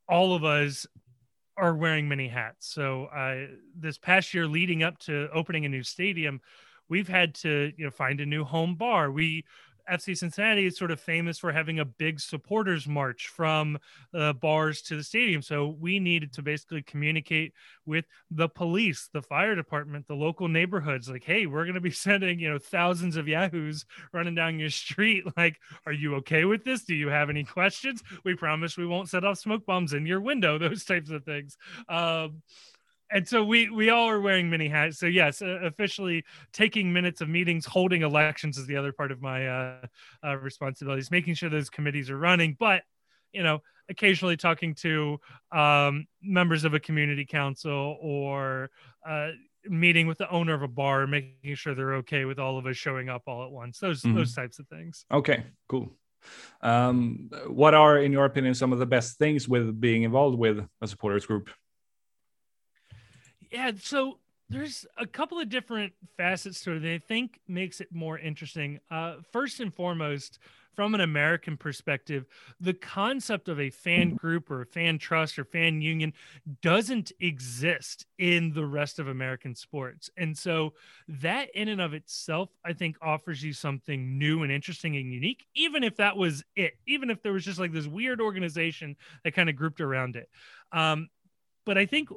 all 0.07 0.35
of 0.35 0.44
us 0.44 0.85
are 1.57 1.75
wearing 1.75 2.07
many 2.07 2.27
hats. 2.27 2.67
So 2.67 3.05
uh, 3.05 3.55
this 3.77 3.97
past 3.97 4.33
year, 4.33 4.47
leading 4.47 4.83
up 4.83 4.97
to 4.99 5.29
opening 5.33 5.65
a 5.65 5.69
new 5.69 5.83
stadium, 5.83 6.41
we've 6.89 7.07
had 7.07 7.33
to 7.35 7.71
you 7.77 7.85
know 7.85 7.91
find 7.91 8.19
a 8.19 8.25
new 8.25 8.43
home 8.43 8.75
bar. 8.75 9.11
We 9.11 9.45
FC 9.89 10.17
Cincinnati 10.17 10.65
is 10.65 10.77
sort 10.77 10.91
of 10.91 11.00
famous 11.00 11.38
for 11.38 11.51
having 11.51 11.79
a 11.79 11.86
big 11.86 12.19
supporters 12.19 12.88
march 12.88 13.27
from 13.27 13.77
uh, 14.13 14.33
bars 14.33 14.81
to 14.83 14.95
the 14.95 15.03
stadium. 15.03 15.41
So 15.41 15.75
we 15.79 16.00
needed 16.00 16.33
to 16.33 16.41
basically 16.41 16.81
communicate 16.81 17.53
with 17.86 18.05
the 18.31 18.50
police, 18.50 19.10
the 19.13 19.21
fire 19.21 19.55
department, 19.55 20.07
the 20.07 20.15
local 20.15 20.48
neighborhoods. 20.48 21.10
Like, 21.10 21.24
hey, 21.24 21.45
we're 21.45 21.65
going 21.65 21.75
to 21.75 21.81
be 21.81 21.91
sending 22.05 22.39
you 22.39 22.50
know 22.50 22.60
thousands 22.60 23.17
of 23.17 23.27
yahoos 23.27 23.86
running 24.12 24.36
down 24.36 24.60
your 24.60 24.69
street. 24.69 25.24
Like, 25.38 25.60
are 25.86 25.91
you 25.91 26.15
okay 26.15 26.45
with 26.45 26.63
this? 26.63 26.86
Do 26.86 26.95
you 26.95 27.10
have 27.10 27.29
any 27.29 27.43
questions? 27.43 28.01
We 28.24 28.36
promise 28.36 28.77
we 28.77 28.88
won't 28.88 29.10
set 29.10 29.25
off 29.25 29.38
smoke 29.38 29.65
bombs 29.65 29.91
in 29.93 30.05
your 30.05 30.21
window. 30.21 30.57
Those 30.65 30.86
types 30.86 31.10
of 31.10 31.25
things. 31.25 31.57
Um, 31.89 32.41
and 33.12 33.27
so 33.27 33.43
we 33.43 33.69
we 33.69 33.89
all 33.89 34.09
are 34.09 34.19
wearing 34.19 34.50
many 34.50 34.67
hats. 34.67 35.00
So 35.00 35.05
yes, 35.05 35.41
uh, 35.41 35.59
officially 35.63 36.24
taking 36.53 36.91
minutes 36.91 37.21
of 37.21 37.29
meetings, 37.29 37.65
holding 37.65 38.01
elections 38.01 38.57
is 38.57 38.67
the 38.67 38.77
other 38.77 38.91
part 38.91 39.12
of 39.12 39.21
my 39.21 39.47
uh, 39.47 39.77
uh, 40.24 40.38
responsibilities. 40.38 41.12
Making 41.12 41.35
sure 41.35 41.50
those 41.50 41.69
committees 41.69 42.09
are 42.09 42.17
running, 42.17 42.55
but 42.59 42.83
you 43.31 43.43
know, 43.43 43.62
occasionally 43.89 44.38
talking 44.38 44.74
to 44.75 45.19
um, 45.51 46.07
members 46.21 46.63
of 46.63 46.74
a 46.74 46.79
community 46.79 47.25
council 47.25 47.97
or 48.01 48.69
uh, 49.07 49.29
meeting 49.65 50.07
with 50.07 50.17
the 50.17 50.29
owner 50.29 50.53
of 50.53 50.62
a 50.62 50.67
bar, 50.67 51.05
making 51.05 51.55
sure 51.55 51.75
they're 51.75 51.95
okay 51.95 52.25
with 52.25 52.39
all 52.39 52.57
of 52.57 52.65
us 52.65 52.77
showing 52.77 53.09
up 53.09 53.24
all 53.27 53.43
at 53.45 53.51
once. 53.51 53.79
Those 53.79 54.01
mm-hmm. 54.01 54.15
those 54.15 54.33
types 54.33 54.59
of 54.59 54.67
things. 54.67 55.05
Okay, 55.12 55.43
cool. 55.69 55.95
Um, 56.62 57.29
what 57.47 57.75
are, 57.75 58.00
in 58.00 58.12
your 58.12 58.25
opinion, 58.25 58.55
some 58.55 58.74
of 58.74 58.79
the 58.79 58.85
best 58.85 59.19
things 59.19 59.47
with 59.47 59.79
being 59.79 60.03
involved 60.03 60.39
with 60.39 60.65
a 60.81 60.88
supporters 60.88 61.25
group? 61.25 61.50
Yeah 63.51 63.71
so 63.79 64.19
there's 64.49 64.85
a 64.97 65.07
couple 65.07 65.39
of 65.39 65.49
different 65.49 65.93
facets 66.17 66.61
to 66.63 66.73
it 66.73 66.79
that 66.79 66.93
I 66.93 66.97
think 66.99 67.39
makes 67.47 67.81
it 67.81 67.87
more 67.91 68.19
interesting. 68.19 68.79
Uh, 68.91 69.15
first 69.31 69.59
and 69.59 69.73
foremost, 69.73 70.37
from 70.75 70.93
an 70.93 71.01
American 71.01 71.55
perspective, 71.55 72.25
the 72.59 72.73
concept 72.73 73.47
of 73.47 73.59
a 73.59 73.69
fan 73.69 74.13
group 74.13 74.51
or 74.51 74.61
a 74.61 74.65
fan 74.65 74.97
trust 74.97 75.39
or 75.39 75.45
fan 75.45 75.81
union 75.81 76.13
doesn't 76.61 77.13
exist 77.21 78.05
in 78.17 78.51
the 78.53 78.65
rest 78.65 78.99
of 78.99 79.07
American 79.07 79.55
sports. 79.55 80.09
And 80.17 80.37
so 80.37 80.73
that 81.07 81.49
in 81.55 81.69
and 81.69 81.79
of 81.79 81.93
itself, 81.93 82.49
I 82.63 82.73
think 82.73 82.97
offers 83.01 83.41
you 83.41 83.53
something 83.53 84.17
new 84.17 84.43
and 84.43 84.51
interesting 84.51 84.97
and 84.97 85.11
unique, 85.11 85.45
even 85.55 85.83
if 85.83 85.95
that 85.95 86.17
was 86.17 86.43
it, 86.55 86.73
even 86.85 87.09
if 87.09 87.21
there 87.23 87.33
was 87.33 87.45
just 87.45 87.59
like 87.59 87.71
this 87.71 87.87
weird 87.87 88.19
organization 88.19 88.97
that 89.23 89.33
kind 89.33 89.49
of 89.49 89.55
grouped 89.55 89.79
around 89.79 90.17
it. 90.17 90.29
Um, 90.73 91.07
but 91.65 91.77
I 91.77 91.85
think 91.85 92.09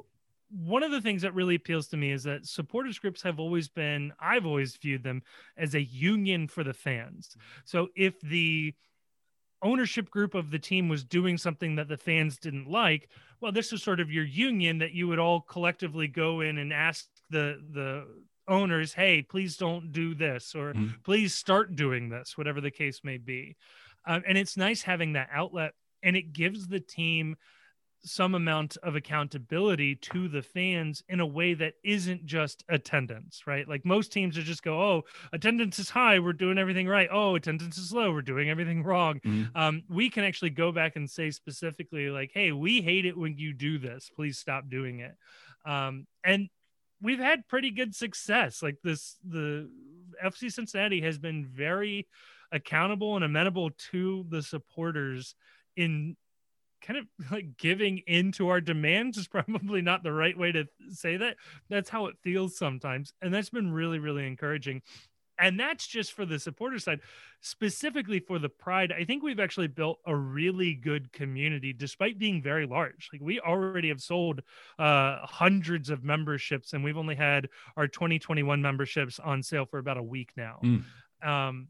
one 0.49 0.83
of 0.83 0.91
the 0.91 1.01
things 1.01 1.21
that 1.21 1.33
really 1.33 1.55
appeals 1.55 1.87
to 1.87 1.97
me 1.97 2.11
is 2.11 2.23
that 2.23 2.45
supporters 2.45 2.99
groups 2.99 3.21
have 3.21 3.39
always 3.39 3.67
been 3.67 4.11
i've 4.19 4.45
always 4.45 4.75
viewed 4.77 5.03
them 5.03 5.21
as 5.57 5.75
a 5.75 5.81
union 5.81 6.47
for 6.47 6.63
the 6.63 6.73
fans. 6.73 7.35
So 7.65 7.89
if 7.95 8.19
the 8.21 8.73
ownership 9.61 10.09
group 10.09 10.35
of 10.35 10.51
the 10.51 10.59
team 10.59 10.87
was 10.87 11.03
doing 11.03 11.37
something 11.37 11.75
that 11.75 11.89
the 11.89 11.97
fans 11.97 12.37
didn't 12.37 12.69
like 12.69 13.09
well 13.41 13.51
this 13.51 13.73
is 13.73 13.83
sort 13.83 13.99
of 13.99 14.09
your 14.09 14.23
union 14.23 14.77
that 14.77 14.93
you 14.93 15.07
would 15.07 15.19
all 15.19 15.41
collectively 15.41 16.07
go 16.07 16.39
in 16.39 16.57
and 16.57 16.71
ask 16.71 17.05
the 17.29 17.61
the 17.71 18.07
owners 18.47 18.93
hey 18.93 19.21
please 19.21 19.57
don't 19.57 19.91
do 19.91 20.15
this 20.15 20.55
or 20.55 20.73
mm-hmm. 20.73 20.87
please 21.03 21.35
start 21.35 21.75
doing 21.75 22.09
this 22.09 22.37
whatever 22.37 22.61
the 22.61 22.71
case 22.71 23.01
may 23.03 23.17
be. 23.17 23.55
Um, 24.07 24.23
and 24.27 24.37
it's 24.37 24.57
nice 24.57 24.81
having 24.81 25.13
that 25.13 25.29
outlet 25.31 25.73
and 26.01 26.15
it 26.15 26.33
gives 26.33 26.67
the 26.67 26.79
team 26.79 27.35
some 28.03 28.33
amount 28.35 28.77
of 28.83 28.95
accountability 28.95 29.95
to 29.95 30.27
the 30.27 30.41
fans 30.41 31.03
in 31.09 31.19
a 31.19 31.25
way 31.25 31.53
that 31.53 31.73
isn't 31.83 32.25
just 32.25 32.63
attendance, 32.69 33.43
right? 33.45 33.67
Like 33.67 33.85
most 33.85 34.11
teams 34.11 34.37
are 34.37 34.43
just 34.43 34.63
go, 34.63 34.81
oh, 34.81 35.03
attendance 35.33 35.79
is 35.79 35.89
high, 35.89 36.19
we're 36.19 36.33
doing 36.33 36.57
everything 36.57 36.87
right. 36.87 37.09
Oh, 37.11 37.35
attendance 37.35 37.77
is 37.77 37.91
low, 37.91 38.11
we're 38.11 38.21
doing 38.21 38.49
everything 38.49 38.83
wrong. 38.83 39.19
Mm-hmm. 39.19 39.57
Um, 39.57 39.83
we 39.89 40.09
can 40.09 40.23
actually 40.23 40.51
go 40.51 40.71
back 40.71 40.95
and 40.95 41.09
say 41.09 41.31
specifically, 41.31 42.09
like, 42.09 42.31
hey, 42.33 42.51
we 42.51 42.81
hate 42.81 43.05
it 43.05 43.17
when 43.17 43.37
you 43.37 43.53
do 43.53 43.77
this. 43.77 44.09
Please 44.15 44.37
stop 44.37 44.69
doing 44.69 45.01
it. 45.01 45.15
Um, 45.65 46.07
and 46.23 46.49
we've 47.01 47.19
had 47.19 47.47
pretty 47.47 47.71
good 47.71 47.95
success. 47.95 48.63
Like 48.63 48.77
this, 48.83 49.17
the 49.27 49.69
FC 50.23 50.51
Cincinnati 50.51 51.01
has 51.01 51.17
been 51.17 51.45
very 51.45 52.07
accountable 52.51 53.15
and 53.15 53.23
amenable 53.23 53.71
to 53.91 54.25
the 54.29 54.41
supporters 54.41 55.35
in 55.75 56.15
kind 56.81 56.99
of 56.99 57.05
like 57.31 57.57
giving 57.57 57.99
into 58.07 58.49
our 58.49 58.61
demands 58.61 59.17
is 59.17 59.27
probably 59.29 59.81
not 59.81 60.03
the 60.03 60.13
right 60.13 60.37
way 60.37 60.51
to 60.51 60.65
say 60.91 61.17
that. 61.17 61.37
That's 61.69 61.89
how 61.89 62.07
it 62.07 62.15
feels 62.21 62.57
sometimes. 62.57 63.13
And 63.21 63.33
that's 63.33 63.49
been 63.49 63.71
really, 63.71 63.99
really 63.99 64.25
encouraging. 64.25 64.81
And 65.41 65.57
that's 65.57 65.87
just 65.87 66.11
for 66.11 66.25
the 66.25 66.37
supporter 66.37 66.79
side. 66.79 66.99
Specifically 67.39 68.19
for 68.19 68.39
the 68.39 68.49
Pride, 68.49 68.91
I 68.91 69.05
think 69.05 69.23
we've 69.23 69.39
actually 69.39 69.67
built 69.67 69.99
a 70.05 70.13
really 70.13 70.73
good 70.73 71.13
community 71.13 71.71
despite 71.71 72.19
being 72.19 72.41
very 72.41 72.65
large. 72.65 73.09
Like 73.13 73.21
we 73.21 73.39
already 73.39 73.87
have 73.87 74.01
sold 74.01 74.41
uh, 74.77 75.19
hundreds 75.23 75.89
of 75.89 76.03
memberships, 76.03 76.73
and 76.73 76.83
we've 76.83 76.97
only 76.97 77.15
had 77.15 77.47
our 77.77 77.87
2021 77.87 78.61
memberships 78.61 79.17
on 79.17 79.41
sale 79.41 79.65
for 79.65 79.79
about 79.79 79.97
a 79.97 80.03
week 80.03 80.31
now. 80.35 80.59
Mm. 80.61 80.83
Um, 81.25 81.67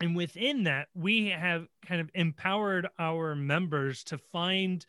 and 0.00 0.14
within 0.16 0.64
that 0.64 0.88
we 0.94 1.28
have 1.28 1.66
kind 1.86 2.00
of 2.00 2.10
empowered 2.14 2.88
our 2.98 3.34
members 3.34 4.04
to 4.04 4.18
find 4.18 4.84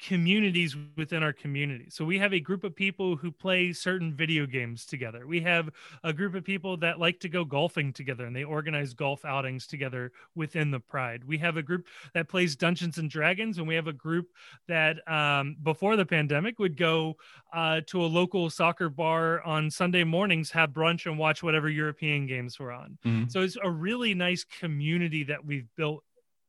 communities 0.00 0.76
within 0.96 1.22
our 1.22 1.32
community. 1.32 1.86
So 1.88 2.04
we 2.04 2.18
have 2.18 2.34
a 2.34 2.40
group 2.40 2.64
of 2.64 2.74
people 2.74 3.16
who 3.16 3.30
play 3.30 3.72
certain 3.72 4.12
video 4.12 4.44
games 4.44 4.84
together. 4.84 5.26
We 5.26 5.40
have 5.42 5.70
a 6.02 6.12
group 6.12 6.34
of 6.34 6.44
people 6.44 6.76
that 6.78 6.98
like 6.98 7.20
to 7.20 7.28
go 7.28 7.44
golfing 7.44 7.92
together 7.92 8.26
and 8.26 8.34
they 8.34 8.44
organize 8.44 8.92
golf 8.92 9.24
outings 9.24 9.66
together 9.66 10.12
within 10.34 10.70
the 10.70 10.80
Pride. 10.80 11.24
We 11.24 11.38
have 11.38 11.56
a 11.56 11.62
group 11.62 11.86
that 12.12 12.28
plays 12.28 12.56
Dungeons 12.56 12.98
and 12.98 13.08
Dragons 13.08 13.58
and 13.58 13.68
we 13.68 13.76
have 13.76 13.86
a 13.86 13.92
group 13.92 14.30
that 14.68 14.96
um, 15.10 15.56
before 15.62 15.96
the 15.96 16.06
pandemic 16.06 16.58
would 16.58 16.76
go 16.76 17.16
uh, 17.52 17.80
to 17.86 18.04
a 18.04 18.06
local 18.06 18.50
soccer 18.50 18.88
bar 18.88 19.42
on 19.42 19.70
Sunday 19.70 20.04
mornings, 20.04 20.50
have 20.50 20.70
brunch 20.70 21.06
and 21.06 21.18
watch 21.18 21.42
whatever 21.42 21.68
European 21.68 22.26
games 22.26 22.58
were 22.58 22.72
on. 22.72 22.98
Mm-hmm. 23.04 23.28
So 23.28 23.42
it's 23.42 23.56
a 23.62 23.70
really 23.70 24.12
nice 24.14 24.44
community 24.44 25.24
that 25.24 25.44
we've 25.44 25.68
built 25.76 26.02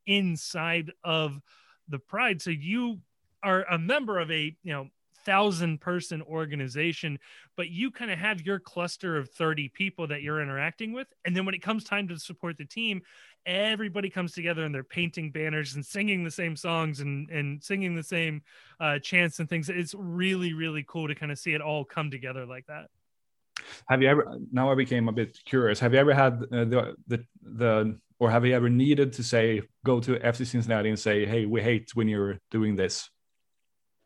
inside 0.07 0.91
of 1.03 1.39
the 1.87 1.99
Pride. 1.99 2.41
So 2.41 2.49
you 2.49 2.99
are 3.45 3.63
a 3.71 3.77
member 3.77 4.19
of 4.19 4.31
a 4.31 4.55
you 4.63 4.73
know 4.73 4.87
thousand 5.25 5.81
person 5.81 6.21
organization 6.21 7.17
but 7.57 7.69
you 7.69 7.89
kind 7.89 8.11
of 8.11 8.19
have 8.19 8.41
your 8.41 8.59
cluster 8.59 9.17
of 9.17 9.27
30 9.31 9.69
people 9.69 10.05
that 10.05 10.21
you're 10.21 10.39
interacting 10.39 10.93
with 10.93 11.07
and 11.25 11.35
then 11.35 11.45
when 11.45 11.55
it 11.55 11.63
comes 11.63 11.83
time 11.83 12.07
to 12.07 12.19
support 12.19 12.57
the 12.57 12.65
team 12.65 13.01
everybody 13.45 14.09
comes 14.09 14.31
together 14.33 14.63
and 14.63 14.73
they're 14.73 14.83
painting 14.83 15.31
banners 15.31 15.75
and 15.75 15.85
singing 15.85 16.23
the 16.23 16.31
same 16.31 16.55
songs 16.55 16.99
and 16.99 17.29
and 17.29 17.63
singing 17.63 17.95
the 17.95 18.03
same 18.03 18.41
uh, 18.79 18.99
chants 18.99 19.39
and 19.39 19.49
things. 19.49 19.69
It's 19.69 19.93
really 19.97 20.53
really 20.53 20.83
cool 20.87 21.07
to 21.07 21.15
kind 21.15 21.31
of 21.31 21.39
see 21.39 21.53
it 21.53 21.61
all 21.61 21.85
come 21.85 22.09
together 22.09 22.45
like 22.45 22.65
that. 22.67 22.87
Have 23.87 24.01
you 24.01 24.09
ever 24.09 24.37
now 24.51 24.71
i 24.71 24.75
became 24.75 25.07
a 25.07 25.11
bit 25.11 25.39
curious 25.45 25.79
have 25.79 25.93
you 25.93 25.99
ever 25.99 26.13
had 26.13 26.43
uh, 26.51 26.65
the 26.65 26.95
the 27.07 27.25
the 27.41 27.99
or 28.19 28.29
have 28.29 28.45
you 28.45 28.53
ever 28.53 28.69
needed 28.69 29.13
to 29.13 29.23
say 29.23 29.61
go 29.85 29.99
to 30.01 30.15
fc 30.17 30.45
cincinnati 30.45 30.89
and 30.89 30.99
say 30.99 31.25
hey 31.25 31.45
we 31.45 31.61
hate 31.61 31.89
when 31.95 32.07
you're 32.07 32.37
doing 32.51 32.75
this 32.75 33.09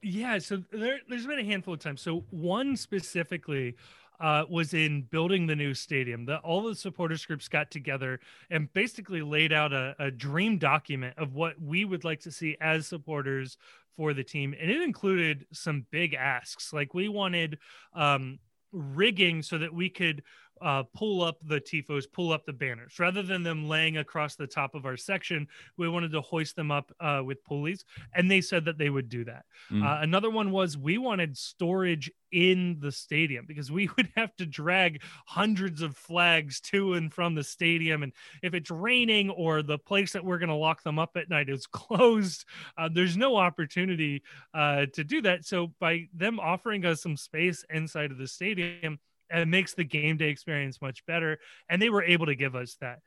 yeah, 0.02 0.38
so 0.40 0.64
there, 0.72 1.00
has 1.10 1.26
been 1.26 1.40
a 1.40 1.44
handful 1.44 1.74
of 1.74 1.80
times. 1.80 2.02
So 2.02 2.24
one 2.30 2.78
specifically 2.78 3.76
uh, 4.20 4.46
was 4.50 4.74
in 4.74 5.04
building 5.04 5.48
the 5.48 5.56
new 5.56 5.74
stadium. 5.74 6.26
That 6.26 6.42
all 6.42 6.64
the 6.64 6.76
supporters 6.76 7.26
groups 7.26 7.48
got 7.48 7.72
together 7.72 8.20
and 8.50 8.72
basically 8.74 9.22
laid 9.22 9.54
out 9.54 9.74
a, 9.74 9.96
a 10.00 10.12
dream 10.12 10.58
document 10.58 11.18
of 11.18 11.34
what 11.34 11.62
we 11.62 11.86
would 11.86 12.04
like 12.04 12.22
to 12.22 12.32
see 12.32 12.58
as 12.62 12.88
supporters 12.88 13.58
for 13.96 14.14
the 14.14 14.24
team, 14.24 14.56
and 14.60 14.72
it 14.72 14.82
included 14.82 15.46
some 15.52 15.86
big 15.92 16.14
asks. 16.14 16.72
Like 16.72 16.94
we 16.94 17.10
wanted 17.10 17.58
um, 17.94 18.40
rigging 18.72 19.42
so 19.42 19.58
that 19.58 19.74
we 19.74 19.90
could 19.90 20.24
uh, 20.62 20.84
pull 20.96 21.22
up 21.22 21.38
the 21.44 21.60
tifos, 21.60 22.06
pull 22.12 22.32
up 22.32 22.46
the 22.46 22.54
banners, 22.54 23.00
rather 23.00 23.22
than 23.22 23.44
them 23.44 23.68
laying 23.68 23.98
across 23.98 24.36
the 24.36 24.48
top 24.48 24.76
of 24.76 24.86
our 24.86 24.98
section. 24.98 25.48
We 25.78 25.90
wanted 25.90 26.12
to 26.14 26.22
hoist 26.22 26.56
them 26.56 26.72
up 26.72 26.92
uh, 27.00 27.22
with 27.26 27.44
pulleys, 27.44 27.86
and 28.14 28.30
they 28.30 28.42
said 28.42 28.66
that 28.66 28.78
they 28.78 28.90
would 28.90 29.10
do 29.10 29.26
that. 29.26 29.46
Mm. 29.72 29.86
Uh, 29.86 30.02
another 30.02 30.30
one 30.30 30.52
was 30.52 30.78
we 30.78 30.98
wanted 30.98 31.38
storage 31.38 32.12
in 32.32 32.78
the 32.80 32.92
stadium 32.92 33.46
because 33.48 33.72
we 33.72 33.90
would 33.98 34.10
have 34.16 34.36
to 34.36 34.46
drag 34.46 35.02
hundreds 35.26 35.82
of 35.82 35.98
flags 35.98 36.60
to 36.62 36.94
and 36.94 37.14
from 37.14 37.36
the 37.36 37.44
stadium, 37.44 38.04
and 38.04 38.14
if 38.44 38.54
it's 38.54 38.72
raining 38.72 39.30
or 39.30 39.62
the 39.62 39.78
place 39.78 40.14
that 40.14 40.24
we're 40.24 40.40
going 40.40 40.50
to 40.50 40.56
lock 40.56 40.84
them 40.84 41.00
up 41.00 41.12
at 41.16 41.30
night 41.30 41.50
is 41.50 41.68
closed, 41.72 42.46
uh, 42.78 42.90
there's 42.92 43.18
no 43.18 43.36
opportunity 43.36 44.22
uh, 44.54 44.86
to 44.94 45.04
do 45.04 45.22
that. 45.22 45.46
So 45.46 45.74
by 45.80 46.08
them 46.14 46.40
offering 46.40 46.86
us 46.86 47.02
some 47.02 47.18
space 47.18 47.66
inside 47.70 48.12
of 48.12 48.18
the 48.18 48.28
stadium 48.28 49.00
it 49.30 49.48
makes 49.48 49.74
the 49.74 49.84
game 49.84 50.18
day 50.18 50.30
experience 50.30 50.82
much 50.82 51.06
better. 51.06 51.40
And 51.70 51.82
they 51.82 51.90
were 51.90 52.04
able 52.04 52.28
to 52.28 52.36
give 52.36 52.56
us 52.56 52.78
that. 52.82 53.00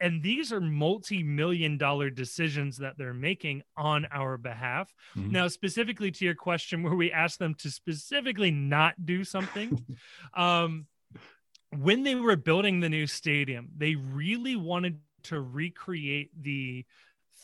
And 0.00 0.22
these 0.22 0.52
are 0.52 0.60
multi 0.60 1.22
million 1.22 1.78
dollar 1.78 2.10
decisions 2.10 2.78
that 2.78 2.98
they're 2.98 3.14
making 3.14 3.62
on 3.76 4.06
our 4.10 4.36
behalf. 4.36 4.92
Mm-hmm. 5.16 5.32
Now, 5.32 5.48
specifically 5.48 6.10
to 6.10 6.24
your 6.24 6.34
question, 6.34 6.82
where 6.82 6.94
we 6.94 7.12
asked 7.12 7.38
them 7.38 7.54
to 7.60 7.70
specifically 7.70 8.50
not 8.50 9.06
do 9.06 9.24
something, 9.24 9.84
um, 10.34 10.86
when 11.74 12.02
they 12.02 12.14
were 12.14 12.36
building 12.36 12.80
the 12.80 12.88
new 12.88 13.06
stadium, 13.06 13.68
they 13.76 13.94
really 13.94 14.56
wanted 14.56 15.00
to 15.24 15.40
recreate 15.40 16.30
the 16.40 16.84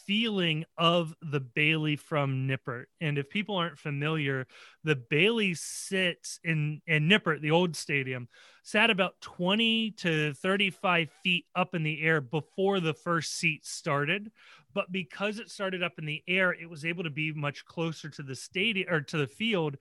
feeling 0.07 0.65
of 0.77 1.15
the 1.23 1.41
Bailey 1.41 1.97
from 1.97 2.49
Nippert. 2.49 2.85
And 3.01 3.19
if 3.19 3.31
people 3.31 3.57
aren't 3.57 3.79
familiar, 3.79 4.47
the 4.85 4.97
Bailey 4.97 5.55
sits 5.55 6.39
in, 6.45 6.81
in 6.87 7.09
Nippert, 7.09 7.41
the 7.41 7.51
old 7.51 7.77
stadium, 7.77 8.29
sat 8.63 8.91
about 8.91 9.21
20 9.21 9.93
to 9.93 10.35
35 10.35 11.11
feet 11.23 11.47
up 11.55 11.75
in 11.75 11.83
the 11.83 12.03
air 12.03 12.21
before 12.21 12.81
the 12.81 12.95
first 12.95 13.37
seat 13.37 13.65
started. 13.65 14.31
But 14.75 14.91
because 14.91 15.39
it 15.39 15.51
started 15.51 15.83
up 15.83 15.99
in 15.99 16.07
the 16.07 16.23
air, 16.27 16.53
it 16.53 16.69
was 16.69 16.85
able 16.85 17.05
to 17.05 17.11
be 17.11 17.33
much 17.33 17.65
closer 17.65 18.09
to 18.09 18.23
the 18.23 18.35
stadium 18.35 18.89
or 18.93 19.01
to 19.03 19.19
the 19.19 19.27
field 19.27 19.77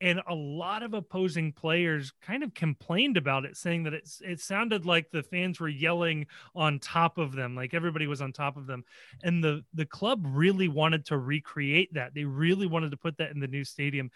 and 0.00 0.20
a 0.28 0.34
lot 0.34 0.82
of 0.82 0.94
opposing 0.94 1.52
players 1.52 2.12
kind 2.22 2.42
of 2.42 2.54
complained 2.54 3.16
about 3.16 3.44
it 3.44 3.56
saying 3.56 3.82
that 3.84 3.94
it's 3.94 4.20
it 4.24 4.40
sounded 4.40 4.86
like 4.86 5.10
the 5.10 5.22
fans 5.22 5.58
were 5.58 5.68
yelling 5.68 6.26
on 6.54 6.78
top 6.78 7.18
of 7.18 7.32
them 7.32 7.54
like 7.54 7.74
everybody 7.74 8.06
was 8.06 8.20
on 8.20 8.32
top 8.32 8.56
of 8.56 8.66
them. 8.66 8.84
And 9.22 9.42
the 9.42 9.64
the 9.74 9.86
club 9.86 10.24
really 10.24 10.68
wanted 10.68 11.06
to 11.06 11.18
recreate 11.18 11.92
that. 11.94 12.14
They 12.14 12.24
really 12.24 12.66
wanted 12.66 12.90
to 12.92 12.96
put 12.96 13.16
that 13.18 13.30
in 13.30 13.40
the 13.40 13.48
new 13.48 13.64
stadium 13.64 14.10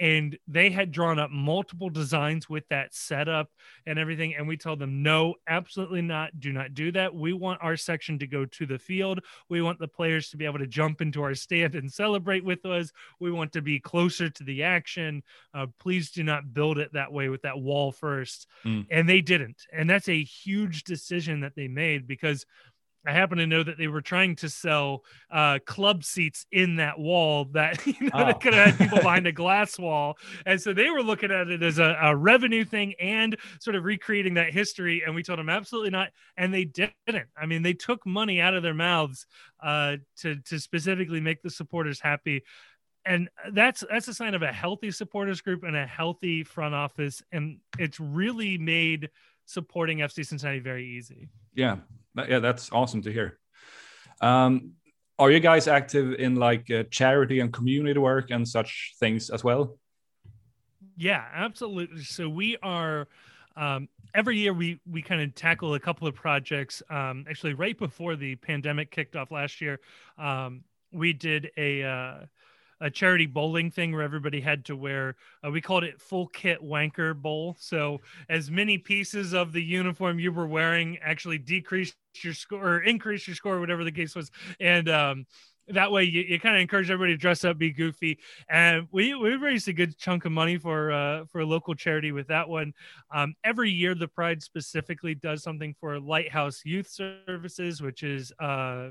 and 0.00 0.36
they 0.48 0.70
had 0.70 0.90
drawn 0.90 1.18
up 1.18 1.30
multiple 1.30 1.88
designs 1.88 2.48
with 2.48 2.66
that 2.68 2.94
setup 2.94 3.48
and 3.86 3.98
everything 3.98 4.34
and 4.34 4.48
we 4.48 4.56
told 4.56 4.78
them 4.78 5.02
no 5.02 5.34
absolutely 5.48 6.02
not. 6.02 6.38
Do 6.40 6.52
not 6.52 6.74
do 6.74 6.90
that. 6.92 7.14
We 7.14 7.32
want 7.32 7.60
our 7.62 7.76
section 7.76 8.18
to 8.18 8.26
go 8.26 8.44
to 8.44 8.66
the 8.66 8.78
field. 8.78 9.20
We 9.48 9.62
want 9.62 9.78
the 9.78 9.88
players 9.88 10.30
to 10.30 10.36
be 10.36 10.44
able 10.44 10.58
to 10.58 10.66
jump 10.66 11.00
into 11.00 11.22
our 11.22 11.34
stand 11.34 11.74
and 11.74 11.92
celebrate 11.92 12.44
with 12.44 12.64
us. 12.66 12.90
We 13.20 13.30
want 13.30 13.52
to 13.52 13.62
be 13.62 13.80
closer 13.80 14.28
to 14.30 14.44
the 14.44 14.62
action. 14.62 15.22
Uh, 15.52 15.66
please 15.78 16.10
do 16.10 16.22
not 16.22 16.52
build 16.52 16.78
it 16.78 16.92
that 16.92 17.12
way 17.12 17.28
with 17.28 17.42
that 17.42 17.58
wall 17.58 17.92
first. 17.92 18.46
Mm. 18.64 18.86
and 18.90 19.08
they 19.08 19.20
didn't. 19.20 19.62
And 19.72 19.88
that's 19.88 20.08
a 20.08 20.22
huge 20.22 20.84
decision 20.84 21.40
that 21.40 21.54
they 21.54 21.68
made 21.68 22.06
because 22.06 22.46
I 23.06 23.12
happen 23.12 23.38
to 23.38 23.46
know 23.46 23.62
that 23.62 23.78
they 23.78 23.88
were 23.88 24.00
trying 24.00 24.36
to 24.36 24.48
sell 24.48 25.04
uh, 25.30 25.58
club 25.64 26.04
seats 26.04 26.46
in 26.50 26.76
that 26.76 26.98
wall 26.98 27.46
that 27.52 27.86
you 27.86 27.94
know 28.00 28.10
oh. 28.14 28.26
they 28.26 28.34
could 28.34 28.54
have 28.54 28.76
had 28.76 28.78
people 28.78 28.98
behind 29.02 29.26
a 29.26 29.32
glass 29.32 29.78
wall, 29.78 30.16
and 30.46 30.60
so 30.60 30.72
they 30.72 30.90
were 30.90 31.02
looking 31.02 31.30
at 31.30 31.48
it 31.48 31.62
as 31.62 31.78
a, 31.78 31.96
a, 32.00 32.16
revenue 32.16 32.64
thing 32.64 32.94
and 33.00 33.36
sort 33.60 33.76
of 33.76 33.84
recreating 33.84 34.34
that 34.34 34.52
history. 34.52 35.02
And 35.04 35.14
we 35.14 35.22
told 35.22 35.38
them 35.38 35.48
absolutely 35.48 35.90
not, 35.90 36.10
and 36.36 36.52
they 36.52 36.64
didn't. 36.64 36.94
I 37.36 37.46
mean, 37.46 37.62
they 37.62 37.74
took 37.74 38.06
money 38.06 38.40
out 38.40 38.54
of 38.54 38.62
their 38.62 38.74
mouths 38.74 39.26
uh, 39.62 39.96
to 40.18 40.36
to 40.36 40.58
specifically 40.58 41.20
make 41.20 41.42
the 41.42 41.50
supporters 41.50 42.00
happy. 42.00 42.42
And 43.06 43.28
that's 43.52 43.84
that's 43.90 44.08
a 44.08 44.14
sign 44.14 44.34
of 44.34 44.42
a 44.42 44.52
healthy 44.52 44.90
supporters 44.90 45.42
group 45.42 45.62
and 45.62 45.76
a 45.76 45.86
healthy 45.86 46.42
front 46.42 46.74
office, 46.74 47.22
and 47.32 47.58
it's 47.78 48.00
really 48.00 48.56
made 48.56 49.10
supporting 49.44 49.98
FC 49.98 50.26
Cincinnati 50.26 50.60
very 50.60 50.86
easy. 50.86 51.28
Yeah, 51.54 51.76
yeah, 52.16 52.38
that's 52.38 52.70
awesome 52.72 53.02
to 53.02 53.12
hear. 53.12 53.38
Um, 54.20 54.72
are 55.18 55.30
you 55.30 55.40
guys 55.40 55.68
active 55.68 56.14
in 56.14 56.36
like 56.36 56.70
uh, 56.70 56.84
charity 56.90 57.40
and 57.40 57.52
community 57.52 57.98
work 57.98 58.30
and 58.30 58.46
such 58.46 58.94
things 58.98 59.30
as 59.30 59.44
well? 59.44 59.78
Yeah, 60.96 61.24
absolutely. 61.32 62.02
So 62.02 62.28
we 62.28 62.56
are 62.62 63.08
um, 63.56 63.88
every 64.14 64.38
year 64.38 64.52
we 64.52 64.80
we 64.90 65.02
kind 65.02 65.20
of 65.20 65.34
tackle 65.34 65.74
a 65.74 65.80
couple 65.80 66.08
of 66.08 66.14
projects. 66.14 66.82
Um, 66.90 67.24
actually, 67.28 67.54
right 67.54 67.78
before 67.78 68.16
the 68.16 68.36
pandemic 68.36 68.90
kicked 68.90 69.16
off 69.16 69.30
last 69.30 69.60
year, 69.60 69.80
um, 70.18 70.64
we 70.92 71.12
did 71.12 71.50
a 71.56 71.82
uh, 71.82 72.14
a 72.80 72.90
charity 72.90 73.26
bowling 73.26 73.70
thing 73.70 73.92
where 73.92 74.02
everybody 74.02 74.40
had 74.40 74.64
to 74.66 74.76
wear 74.76 75.16
uh, 75.44 75.50
we 75.50 75.60
called 75.60 75.84
it 75.84 76.00
full 76.00 76.26
kit 76.28 76.62
wanker 76.62 77.14
bowl. 77.14 77.56
So 77.58 78.00
as 78.28 78.50
many 78.50 78.78
pieces 78.78 79.32
of 79.32 79.52
the 79.52 79.62
uniform 79.62 80.18
you 80.18 80.32
were 80.32 80.46
wearing 80.46 80.98
actually 81.02 81.38
decreased 81.38 81.96
your 82.22 82.34
score 82.34 82.66
or 82.66 82.80
increased 82.80 83.26
your 83.26 83.36
score 83.36 83.60
whatever 83.60 83.84
the 83.84 83.92
case 83.92 84.14
was. 84.14 84.30
And 84.60 84.88
um, 84.88 85.26
that 85.68 85.90
way 85.90 86.04
you, 86.04 86.22
you 86.22 86.38
kind 86.38 86.56
of 86.56 86.60
encourage 86.60 86.90
everybody 86.90 87.14
to 87.14 87.18
dress 87.18 87.44
up 87.44 87.58
be 87.58 87.72
goofy. 87.72 88.18
And 88.48 88.86
we 88.90 89.14
we 89.14 89.36
raised 89.36 89.68
a 89.68 89.72
good 89.72 89.96
chunk 89.98 90.24
of 90.24 90.32
money 90.32 90.58
for 90.58 90.92
uh, 90.92 91.24
for 91.26 91.40
a 91.40 91.46
local 91.46 91.74
charity 91.74 92.12
with 92.12 92.28
that 92.28 92.48
one. 92.48 92.72
Um, 93.12 93.34
every 93.44 93.70
year 93.70 93.94
the 93.94 94.08
pride 94.08 94.42
specifically 94.42 95.14
does 95.14 95.42
something 95.42 95.74
for 95.80 95.98
lighthouse 96.00 96.62
youth 96.64 96.88
services 96.88 97.80
which 97.80 98.02
is 98.02 98.32
uh, 98.40 98.90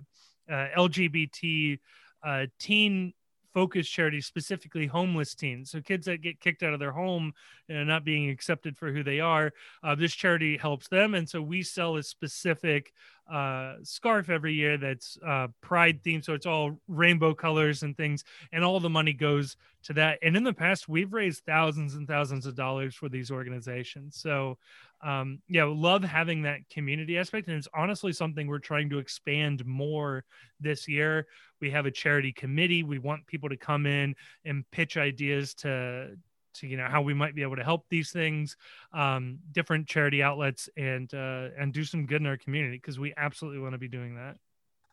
uh, 0.52 0.68
lgbt 0.78 1.80
uh, 2.24 2.46
teen 2.60 3.14
focused 3.54 3.92
charities, 3.92 4.26
specifically 4.26 4.88
homeless 4.88 5.36
teens. 5.36 5.72
So 5.72 5.82
kids 5.82 6.06
that 6.08 6.22
get 6.22 6.40
kicked 6.40 6.64
out 6.64 6.74
of 6.74 6.80
their 6.80 6.92
home 6.92 7.34
and 7.70 7.88
not 7.88 8.04
being 8.04 8.30
accepted 8.30 8.78
for 8.78 8.92
who 8.92 9.04
they 9.04 9.20
are. 9.20 9.54
Uh, 9.84 9.96
this 9.96 10.14
charity 10.14 10.58
helps 10.58 10.88
them, 10.88 11.14
and 11.14 11.30
so 11.30 11.42
we 11.42 11.62
sell 11.64 11.96
a 11.98 12.04
specific 12.04 12.94
uh, 13.32 13.76
scarf 13.84 14.30
every 14.30 14.54
year 14.54 14.78
that's 14.78 15.18
uh, 15.26 15.48
pride 15.62 16.04
themed. 16.04 16.26
So 16.26 16.34
it's 16.34 16.46
all 16.46 16.78
rainbow 16.88 17.34
colors 17.34 17.84
and 17.84 17.96
things, 17.96 18.24
and 18.52 18.64
all 18.64 18.80
the 18.80 18.90
money 18.90 19.14
goes 19.14 19.56
to 19.84 19.94
that. 19.94 20.20
And 20.22 20.36
in 20.36 20.44
the 20.44 20.54
past, 20.54 20.90
we've 20.90 21.14
raised 21.14 21.44
thousands 21.46 21.96
and 21.96 22.08
thousands 22.08 22.46
of 22.46 22.56
dollars 22.56 22.96
for 22.96 23.10
these 23.10 23.32
organizations. 23.32 24.18
So, 24.18 24.58
um, 25.04 25.42
yeah, 25.50 25.66
love 25.66 26.04
having 26.04 26.44
that 26.44 26.68
community 26.70 27.18
aspect. 27.18 27.48
And 27.48 27.58
it's 27.58 27.68
honestly 27.76 28.14
something 28.14 28.48
we're 28.48 28.60
trying 28.60 28.90
to 28.92 29.00
expand 29.00 29.66
more 29.66 30.24
this 30.60 30.88
year. 30.88 31.28
We 31.60 31.70
have 31.72 31.86
a 31.86 31.92
charity 31.92 32.32
committee. 32.32 32.84
We 32.84 33.00
want 33.00 33.28
people 33.28 33.50
to 33.50 33.58
come 33.58 33.86
in 33.86 34.16
and 34.46 34.70
pitch 34.72 34.98
ideas 34.98 35.54
to 35.56 36.16
to 36.56 36.68
you 36.68 36.78
know 36.78 36.88
how 36.88 37.02
we 37.02 37.14
might 37.14 37.36
be 37.36 37.42
able 37.42 37.56
to 37.56 37.64
help 37.64 37.86
these 37.90 38.12
things 38.12 38.56
um, 38.94 39.40
different 39.52 39.88
charity 39.88 40.22
outlets 40.22 40.70
and 40.78 41.12
uh, 41.14 41.48
and 41.58 41.74
do 41.74 41.84
some 41.84 42.06
good 42.06 42.22
in 42.22 42.28
our 42.28 42.38
community 42.38 42.78
because 42.78 43.00
we 43.00 43.12
absolutely 43.18 43.60
want 43.60 43.74
to 43.74 43.80
be 43.80 43.88
doing 43.88 44.16
that 44.16 44.38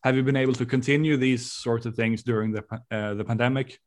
have 0.02 0.16
you 0.16 0.22
been 0.22 0.36
able 0.36 0.54
to 0.54 0.64
continue 0.64 1.18
these 1.18 1.52
sorts 1.52 1.84
of 1.84 1.94
things 1.94 2.22
during 2.22 2.50
the 2.50 2.64
uh, 2.90 3.12
the 3.12 3.24
pandemic 3.24 3.78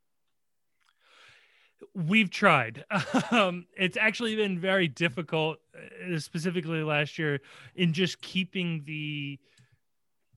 we've 1.94 2.30
tried 2.30 2.84
um, 3.32 3.66
it's 3.78 3.98
actually 3.98 4.36
been 4.36 4.60
very 4.60 4.88
difficult 4.88 5.58
uh, 5.75 6.20
specifically 6.20 6.84
last 6.84 7.18
year 7.18 7.40
in 7.75 7.94
just 7.94 8.22
keeping 8.22 8.84
the 8.86 9.40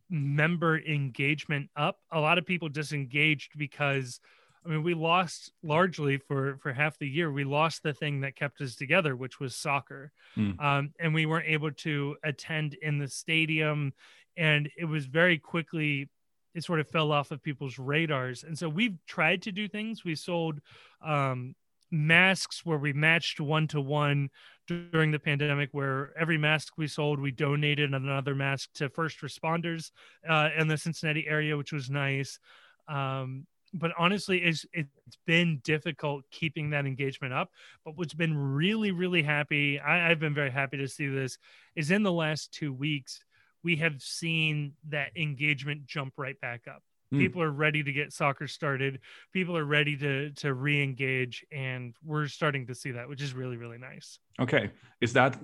member 0.09 0.79
engagement 0.79 1.69
up 1.77 1.99
a 2.13 2.21
lot 2.21 2.39
of 2.39 2.47
people 2.47 2.69
disengaged 2.69 3.53
because 3.57 4.21
I 4.67 4.69
mean, 4.69 4.83
we 4.83 4.95
lost 4.95 5.53
largely 5.63 6.19
for 6.19 6.59
for 6.61 6.73
half 6.73 6.99
the 6.99 7.09
year. 7.09 7.31
We 7.31 7.45
lost 7.45 7.83
the 7.83 7.95
thing 7.95 8.21
that 8.23 8.35
kept 8.35 8.61
us 8.61 8.75
together, 8.75 9.15
which 9.15 9.39
was 9.39 9.55
soccer, 9.55 10.11
mm. 10.37 10.61
um, 10.61 10.93
and 10.99 11.15
we 11.15 11.27
weren't 11.27 11.47
able 11.47 11.71
to 11.71 12.17
attend 12.25 12.75
in 12.83 12.99
the 12.99 13.09
stadium. 13.09 13.93
And 14.37 14.69
it 14.77 14.85
was 14.85 15.07
very 15.07 15.39
quickly, 15.39 16.11
it 16.57 16.65
sort 16.65 16.81
of 16.81 16.89
fell 16.89 17.13
off 17.13 17.31
of 17.31 17.43
people's 17.43 17.79
radars. 17.79 18.43
And 18.43 18.59
so 18.59 18.69
we've 18.69 18.97
tried 19.07 19.43
to 19.43 19.53
do 19.53 19.69
things. 19.69 20.05
We 20.05 20.15
sold 20.15 20.59
um, 21.05 21.55
masks 21.91 22.65
where 22.65 22.79
we 22.79 22.95
matched 22.95 23.41
one 23.41 23.69
to 23.69 23.81
one 23.81 24.31
during 24.67 25.13
the 25.13 25.19
pandemic 25.19 25.69
where 25.71 26.13
every 26.19 26.39
mask 26.39 26.73
we 26.77 26.89
sold 26.89 27.21
we 27.21 27.31
donated 27.31 27.95
another 27.95 28.35
mask 28.35 28.71
to 28.75 28.89
first 28.89 29.21
responders 29.21 29.93
uh, 30.29 30.49
in 30.59 30.67
the 30.67 30.77
cincinnati 30.77 31.25
area 31.29 31.57
which 31.57 31.73
was 31.73 31.89
nice 31.89 32.41
um, 32.89 33.47
but 33.73 33.93
honestly, 33.99 34.39
it's 34.39 34.65
it's 34.73 35.19
been 35.27 35.61
difficult 35.65 36.25
keeping 36.31 36.71
that 36.71 36.87
engagement 36.87 37.35
up. 37.35 37.51
But 37.85 37.97
what's 37.97 38.15
been 38.15 38.37
really, 38.37 38.91
really 38.91 39.23
happy, 39.23 39.79
I, 39.79 40.11
I've 40.11 40.21
been 40.21 40.35
very 40.35 40.51
happy 40.51 40.79
to 40.79 40.89
see 40.89 41.09
this, 41.09 41.39
is 41.75 41.91
in 41.91 42.03
the 42.03 42.13
last 42.13 42.53
two 42.53 42.73
weeks, 42.73 43.25
we 43.67 43.75
have 43.75 44.01
seen 44.01 44.75
that 44.91 45.09
engagement 45.17 45.85
jump 45.87 46.13
right 46.17 46.41
back 46.41 46.69
up. 46.69 46.85
Mm. 47.13 47.19
People 47.19 47.43
are 47.43 47.51
ready 47.51 47.83
to 47.83 47.93
get 47.93 48.13
soccer 48.13 48.47
started. 48.47 49.01
People 49.33 49.57
are 49.57 49.65
ready 49.65 49.97
to 49.97 50.31
to 50.43 50.55
re-engage, 50.55 51.45
and 51.51 51.93
we're 52.05 52.29
starting 52.29 52.65
to 52.69 52.77
see 52.77 52.93
that, 52.93 53.09
which 53.09 53.21
is 53.21 53.35
really 53.35 53.57
really 53.57 53.79
nice. 53.79 54.21
Okay, 54.39 54.71
is 55.01 55.13
that 55.15 55.37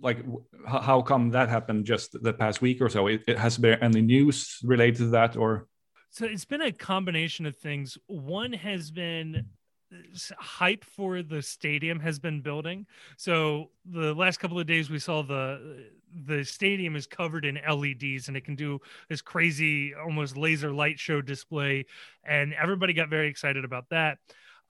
like 0.00 0.24
how 0.66 1.02
come 1.02 1.28
that 1.32 1.50
happened 1.50 1.84
just 1.84 2.16
the 2.22 2.32
past 2.32 2.62
week 2.62 2.80
or 2.80 2.88
so? 2.88 3.08
It, 3.08 3.24
it 3.28 3.38
has 3.38 3.58
been 3.58 3.78
any 3.82 4.00
news 4.00 4.58
related 4.64 4.96
to 4.96 5.10
that, 5.18 5.36
or 5.36 5.68
so 6.08 6.24
it's 6.24 6.46
been 6.46 6.62
a 6.62 6.72
combination 6.72 7.44
of 7.44 7.58
things. 7.58 7.98
One 8.06 8.54
has 8.54 8.90
been 8.90 9.44
hype 10.38 10.84
for 10.84 11.22
the 11.22 11.42
stadium 11.42 12.00
has 12.00 12.18
been 12.18 12.40
building. 12.40 12.86
So 13.16 13.70
the 13.84 14.14
last 14.14 14.38
couple 14.38 14.58
of 14.58 14.66
days 14.66 14.90
we 14.90 14.98
saw 14.98 15.22
the 15.22 15.90
the 16.24 16.44
stadium 16.44 16.96
is 16.96 17.06
covered 17.06 17.44
in 17.44 17.56
LEDs 17.68 18.28
and 18.28 18.36
it 18.36 18.44
can 18.44 18.54
do 18.54 18.80
this 19.08 19.20
crazy 19.20 19.94
almost 19.94 20.36
laser 20.36 20.72
light 20.72 20.98
show 20.98 21.20
display 21.20 21.84
and 22.24 22.54
everybody 22.54 22.92
got 22.92 23.10
very 23.10 23.28
excited 23.28 23.64
about 23.64 23.88
that. 23.90 24.18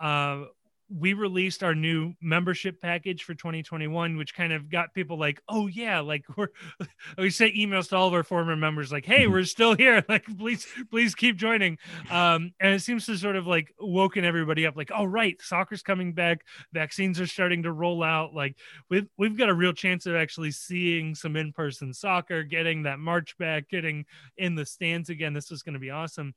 Uh, 0.01 0.45
we 0.89 1.15
released 1.15 1.65
our 1.65 1.75
new 1.75 2.15
membership 2.21 2.81
package 2.81 3.25
for 3.25 3.35
2021 3.35 4.17
which 4.17 4.35
kind 4.35 4.53
of 4.53 4.71
got 4.71 4.95
people 4.95 5.19
like 5.19 5.41
oh 5.49 5.67
yeah 5.67 6.01
like 6.01 6.25
we're 6.37 6.49
we 7.19 7.31
sent 7.31 7.55
emails 7.55 7.89
to 7.89 7.97
all 7.97 8.07
of 8.07 8.15
our 8.15 8.23
former 8.23 8.55
members 8.55 8.93
like 8.93 9.05
hey 9.05 9.25
mm-hmm. 9.25 9.33
we're 9.33 9.45
still 9.45 9.75
here 9.75 10.05
like 10.09 10.25
please 10.39 10.67
please 10.91 11.15
keep 11.15 11.37
joining 11.37 11.77
um 12.11 12.53
and 12.61 12.75
it 12.75 12.81
seems 12.81 13.07
to 13.07 13.17
sort 13.17 13.37
of 13.37 13.47
like 13.47 13.75
woken 13.81 14.25
everybody 14.25 14.67
up 14.67 14.77
like 14.77 14.91
oh 14.95 15.05
right 15.05 15.41
soccer's 15.41 15.83
coming 15.83 16.13
back 16.13 16.41
vaccines 16.73 17.21
are 17.21 17.27
starting 17.27 17.63
to 17.63 17.73
roll 17.73 18.03
out 18.03 18.33
like 18.33 18.57
we've 18.89 19.09
we've 19.19 19.37
got 19.37 19.49
a 19.49 19.55
real 19.55 19.73
chance 19.73 20.07
of 20.07 20.15
actually 20.15 20.51
seeing 20.51 21.15
some 21.15 21.37
in-person 21.37 21.93
soccer 21.93 22.43
getting 22.43 22.85
that 22.85 22.99
march 22.99 23.37
back 23.39 23.69
getting 23.69 24.05
in 24.37 24.55
the 24.55 24.65
stands 24.65 25.11
again 25.11 25.33
this 25.33 25.51
is 25.51 25.63
going 25.63 25.75
to 25.75 25.81
be 25.81 25.91
awesome 25.91 26.33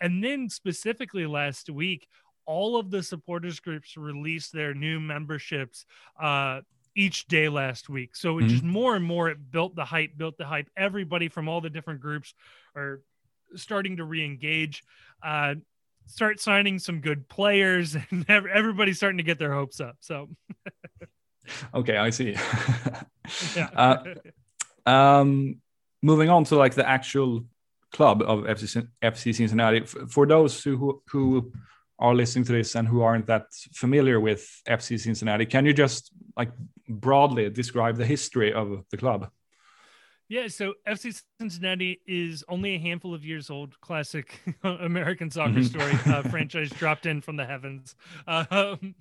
and 0.00 0.22
then 0.22 0.48
specifically 0.48 1.26
last 1.26 1.70
week 1.70 2.08
all 2.46 2.76
of 2.76 2.90
the 2.90 3.02
supporters 3.02 3.60
groups 3.60 3.96
released 3.96 4.52
their 4.52 4.74
new 4.74 5.00
memberships 5.00 5.84
uh, 6.20 6.60
each 6.94 7.26
day 7.26 7.48
last 7.48 7.88
week. 7.88 8.16
So 8.16 8.38
it 8.38 8.42
mm-hmm. 8.42 8.48
just 8.50 8.62
more 8.62 8.94
and 8.94 9.04
more 9.04 9.30
it 9.30 9.50
built 9.50 9.76
the 9.76 9.84
hype, 9.84 10.16
built 10.16 10.36
the 10.38 10.44
hype. 10.44 10.68
Everybody 10.76 11.28
from 11.28 11.48
all 11.48 11.60
the 11.60 11.70
different 11.70 12.00
groups 12.00 12.34
are 12.76 13.00
starting 13.54 13.96
to 13.98 14.04
re-engage, 14.04 14.82
uh, 15.22 15.54
start 16.06 16.40
signing 16.40 16.78
some 16.78 17.00
good 17.00 17.28
players, 17.28 17.96
and 18.10 18.28
everybody's 18.28 18.96
starting 18.96 19.18
to 19.18 19.24
get 19.24 19.38
their 19.38 19.52
hopes 19.52 19.80
up. 19.80 19.96
So 20.00 20.28
okay, 21.74 21.96
I 21.96 22.10
see. 22.10 22.36
yeah. 23.56 23.68
uh, 24.86 24.90
um, 24.90 25.56
moving 26.02 26.28
on 26.28 26.44
to 26.44 26.56
like 26.56 26.74
the 26.74 26.88
actual 26.88 27.44
club 27.92 28.22
of 28.22 28.40
FC, 28.40 28.86
FC 29.02 29.34
Cincinnati. 29.34 29.84
For 30.08 30.26
those 30.26 30.62
who 30.62 31.02
who 31.10 31.52
are 32.02 32.14
listening 32.14 32.44
to 32.44 32.52
this 32.52 32.74
and 32.74 32.86
who 32.86 33.00
aren't 33.00 33.26
that 33.26 33.46
familiar 33.72 34.18
with 34.20 34.60
FC 34.68 34.98
Cincinnati, 34.98 35.46
can 35.46 35.64
you 35.64 35.72
just 35.72 36.10
like 36.36 36.50
broadly 36.88 37.48
describe 37.48 37.96
the 37.96 38.04
history 38.04 38.52
of 38.52 38.84
the 38.90 38.96
club? 38.96 39.30
Yeah, 40.28 40.48
so 40.48 40.74
FC 40.88 41.20
Cincinnati 41.38 42.00
is 42.06 42.42
only 42.48 42.74
a 42.74 42.78
handful 42.78 43.14
of 43.14 43.24
years 43.24 43.50
old. 43.50 43.80
Classic 43.80 44.40
American 44.64 45.30
soccer 45.30 45.60
mm-hmm. 45.60 45.62
story. 45.62 45.92
Uh, 46.06 46.22
franchise 46.28 46.70
dropped 46.70 47.06
in 47.06 47.20
from 47.20 47.36
the 47.36 47.44
heavens. 47.44 47.94
Um, 48.26 48.94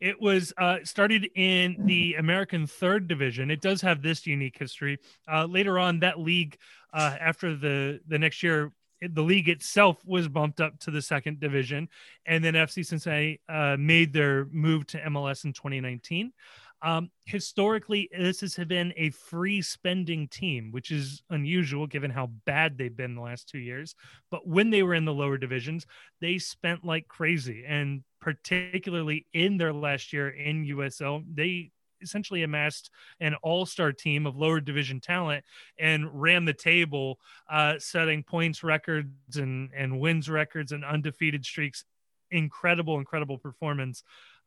it 0.00 0.20
was 0.20 0.52
uh, 0.56 0.78
started 0.84 1.28
in 1.34 1.76
the 1.80 2.14
American 2.14 2.66
Third 2.66 3.08
Division. 3.08 3.50
It 3.50 3.60
does 3.60 3.82
have 3.82 4.02
this 4.02 4.26
unique 4.26 4.56
history. 4.56 4.98
Uh, 5.30 5.44
later 5.46 5.78
on, 5.78 6.00
that 6.00 6.20
league, 6.20 6.56
uh, 6.94 7.16
after 7.20 7.56
the 7.56 8.00
the 8.06 8.18
next 8.18 8.42
year, 8.42 8.72
the 9.00 9.22
league 9.22 9.48
itself 9.48 9.98
was 10.04 10.28
bumped 10.28 10.60
up 10.60 10.78
to 10.80 10.90
the 10.90 11.02
second 11.02 11.40
division, 11.40 11.88
and 12.26 12.44
then 12.44 12.54
FC 12.54 12.84
Cincinnati 12.84 13.40
uh, 13.48 13.76
made 13.78 14.12
their 14.12 14.46
move 14.46 14.86
to 14.88 15.00
MLS 15.00 15.44
in 15.44 15.52
2019. 15.52 16.32
Um, 16.80 17.10
historically, 17.24 18.08
this 18.16 18.40
has 18.40 18.54
been 18.54 18.92
a 18.96 19.10
free 19.10 19.62
spending 19.62 20.28
team, 20.28 20.70
which 20.70 20.90
is 20.90 21.22
unusual 21.30 21.86
given 21.86 22.10
how 22.10 22.26
bad 22.46 22.78
they've 22.78 22.96
been 22.96 23.16
the 23.16 23.20
last 23.20 23.48
two 23.48 23.58
years. 23.58 23.94
But 24.30 24.46
when 24.46 24.70
they 24.70 24.82
were 24.82 24.94
in 24.94 25.04
the 25.04 25.12
lower 25.12 25.38
divisions, 25.38 25.86
they 26.20 26.38
spent 26.38 26.84
like 26.84 27.08
crazy. 27.08 27.64
And 27.66 28.04
particularly 28.20 29.26
in 29.32 29.56
their 29.56 29.72
last 29.72 30.12
year 30.12 30.28
in 30.28 30.66
USL, 30.66 31.24
they 31.34 31.72
essentially 32.00 32.42
amassed 32.42 32.90
an 33.20 33.34
all-star 33.42 33.92
team 33.92 34.26
of 34.26 34.36
lower 34.36 34.60
division 34.60 35.00
talent 35.00 35.44
and 35.78 36.08
ran 36.20 36.44
the 36.44 36.52
table 36.52 37.18
uh, 37.50 37.74
setting 37.78 38.22
points 38.22 38.62
records 38.62 39.36
and 39.36 39.70
and 39.74 40.00
wins 40.00 40.28
records 40.28 40.72
and 40.72 40.84
undefeated 40.84 41.44
streaks. 41.44 41.84
Incredible 42.30 42.98
incredible 42.98 43.38
performance 43.38 44.02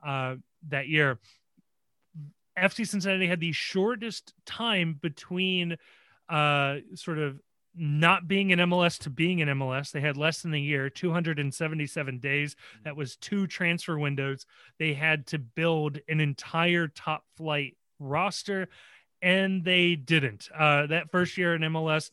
uh, 0.05 0.35
that 0.69 0.87
year. 0.87 1.19
FC 2.57 2.87
Cincinnati 2.87 3.27
had 3.27 3.39
the 3.39 3.53
shortest 3.53 4.33
time 4.45 4.99
between 5.01 5.77
uh, 6.29 6.77
sort 6.95 7.17
of 7.17 7.39
not 7.75 8.27
being 8.27 8.51
an 8.51 8.59
MLS 8.59 8.97
to 8.99 9.09
being 9.09 9.41
an 9.41 9.49
MLS. 9.49 9.91
They 9.91 10.01
had 10.01 10.17
less 10.17 10.41
than 10.41 10.53
a 10.53 10.59
year, 10.59 10.89
277 10.89 12.19
days. 12.19 12.55
That 12.83 12.95
was 12.95 13.15
two 13.15 13.47
transfer 13.47 13.97
windows. 13.97 14.45
They 14.77 14.93
had 14.93 15.27
to 15.27 15.39
build 15.39 15.99
an 16.09 16.19
entire 16.19 16.87
top 16.87 17.23
flight 17.37 17.77
roster, 17.99 18.67
and 19.21 19.63
they 19.63 19.95
didn't. 19.95 20.49
Uh, 20.57 20.87
that 20.87 21.11
first 21.11 21.37
year 21.37 21.55
in 21.55 21.61
MLS, 21.61 22.11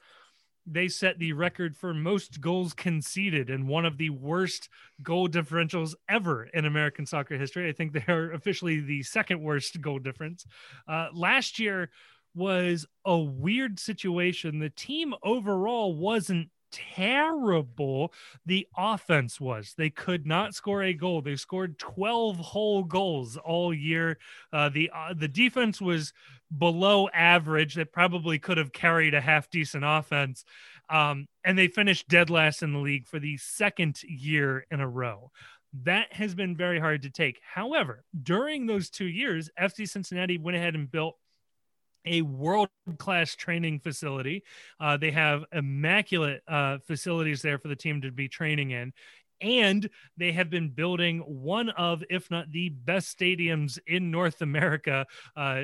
they 0.70 0.88
set 0.88 1.18
the 1.18 1.32
record 1.32 1.76
for 1.76 1.94
most 1.94 2.40
goals 2.40 2.74
conceded 2.74 3.48
and 3.48 3.66
one 3.66 3.86
of 3.86 3.96
the 3.96 4.10
worst 4.10 4.68
goal 5.02 5.28
differentials 5.28 5.94
ever 6.08 6.44
in 6.44 6.66
American 6.66 7.06
soccer 7.06 7.38
history. 7.38 7.68
I 7.68 7.72
think 7.72 7.92
they 7.92 8.04
are 8.12 8.32
officially 8.32 8.80
the 8.80 9.02
second 9.02 9.42
worst 9.42 9.80
goal 9.80 9.98
difference. 9.98 10.46
Uh, 10.86 11.08
last 11.14 11.58
year 11.58 11.90
was 12.38 12.86
a 13.04 13.18
weird 13.18 13.78
situation. 13.78 14.60
The 14.60 14.70
team 14.70 15.14
overall 15.22 15.94
wasn't 15.94 16.48
terrible 16.70 18.12
the 18.46 18.66
offense 18.76 19.40
was. 19.40 19.74
They 19.76 19.90
could 19.90 20.26
not 20.26 20.54
score 20.54 20.82
a 20.82 20.92
goal. 20.92 21.20
They 21.20 21.36
scored 21.36 21.78
12 21.78 22.36
whole 22.36 22.84
goals 22.84 23.36
all 23.36 23.72
year. 23.72 24.18
Uh, 24.52 24.68
the 24.68 24.90
uh, 24.94 25.14
the 25.14 25.28
defense 25.28 25.80
was 25.80 26.12
below 26.56 27.08
average. 27.08 27.74
That 27.74 27.92
probably 27.92 28.38
could 28.38 28.58
have 28.58 28.72
carried 28.72 29.14
a 29.14 29.20
half 29.20 29.50
decent 29.50 29.84
offense. 29.86 30.44
Um, 30.90 31.28
and 31.44 31.58
they 31.58 31.68
finished 31.68 32.08
dead 32.08 32.30
last 32.30 32.62
in 32.62 32.72
the 32.72 32.78
league 32.78 33.06
for 33.06 33.18
the 33.18 33.36
second 33.36 34.02
year 34.02 34.66
in 34.70 34.80
a 34.80 34.88
row. 34.88 35.30
That 35.84 36.12
has 36.14 36.34
been 36.34 36.56
very 36.56 36.80
hard 36.80 37.02
to 37.02 37.10
take. 37.10 37.40
However, 37.42 38.04
during 38.22 38.66
those 38.66 38.88
two 38.88 39.06
years, 39.06 39.50
FC 39.60 39.86
Cincinnati 39.86 40.38
went 40.38 40.56
ahead 40.56 40.74
and 40.74 40.90
built 40.90 41.16
a 42.08 42.22
world 42.22 42.68
class 42.98 43.34
training 43.34 43.80
facility. 43.80 44.42
Uh, 44.80 44.96
they 44.96 45.10
have 45.10 45.44
immaculate 45.52 46.42
uh, 46.48 46.78
facilities 46.86 47.42
there 47.42 47.58
for 47.58 47.68
the 47.68 47.76
team 47.76 48.00
to 48.02 48.10
be 48.10 48.28
training 48.28 48.70
in. 48.70 48.92
And 49.40 49.88
they 50.16 50.32
have 50.32 50.50
been 50.50 50.70
building 50.70 51.20
one 51.20 51.70
of, 51.70 52.02
if 52.10 52.30
not 52.30 52.50
the 52.50 52.70
best 52.70 53.16
stadiums 53.16 53.78
in 53.86 54.10
North 54.10 54.42
America. 54.42 55.06
Uh, 55.36 55.62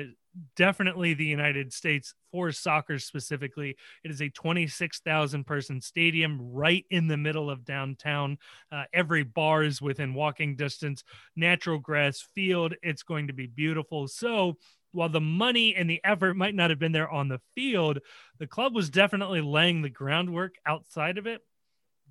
definitely 0.55 1.13
the 1.13 1.25
United 1.25 1.73
States 1.73 2.13
for 2.31 2.51
soccer 2.51 2.99
specifically. 2.99 3.75
It 4.03 4.11
is 4.11 4.21
a 4.21 4.29
26,000 4.29 5.45
person 5.45 5.81
stadium 5.81 6.39
right 6.41 6.85
in 6.89 7.07
the 7.07 7.17
middle 7.17 7.49
of 7.49 7.65
downtown. 7.65 8.37
Uh, 8.71 8.83
every 8.93 9.23
bar 9.23 9.63
is 9.63 9.81
within 9.81 10.13
walking 10.13 10.55
distance, 10.55 11.03
natural 11.35 11.79
grass 11.79 12.25
field. 12.33 12.75
It's 12.81 13.03
going 13.03 13.27
to 13.27 13.33
be 13.33 13.47
beautiful. 13.47 14.07
So, 14.07 14.57
while 14.95 15.09
the 15.09 15.21
money 15.21 15.75
and 15.75 15.89
the 15.89 16.01
effort 16.03 16.35
might 16.35 16.55
not 16.55 16.69
have 16.69 16.79
been 16.79 16.91
there 16.91 17.09
on 17.09 17.27
the 17.27 17.41
field, 17.53 17.99
the 18.39 18.47
club 18.47 18.73
was 18.73 18.89
definitely 18.89 19.41
laying 19.41 19.81
the 19.81 19.89
groundwork 19.89 20.55
outside 20.65 21.17
of 21.17 21.27
it. 21.27 21.41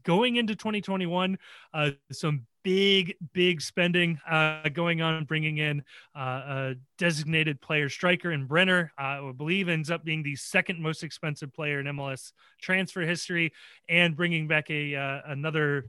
Going 0.04 0.36
into 0.36 0.54
2021, 0.54 1.38
uh, 1.72 1.90
some 2.12 2.46
big, 2.62 3.14
big 3.32 3.62
spending 3.62 4.18
uh, 4.28 4.68
going 4.70 5.00
on, 5.00 5.24
bringing 5.24 5.58
in 5.58 5.82
uh, 6.14 6.20
a 6.20 6.74
designated 6.98 7.60
player 7.60 7.88
striker 7.88 8.32
in 8.32 8.46
Brenner. 8.46 8.92
Uh, 8.98 9.28
I 9.28 9.32
believe 9.34 9.68
ends 9.68 9.90
up 9.90 10.04
being 10.04 10.22
the 10.22 10.36
second 10.36 10.80
most 10.80 11.02
expensive 11.02 11.54
player 11.54 11.80
in 11.80 11.86
MLS 11.86 12.32
transfer 12.60 13.00
history, 13.00 13.52
and 13.88 14.14
bringing 14.14 14.46
back 14.46 14.70
a 14.70 14.94
uh, 14.94 15.20
another 15.26 15.86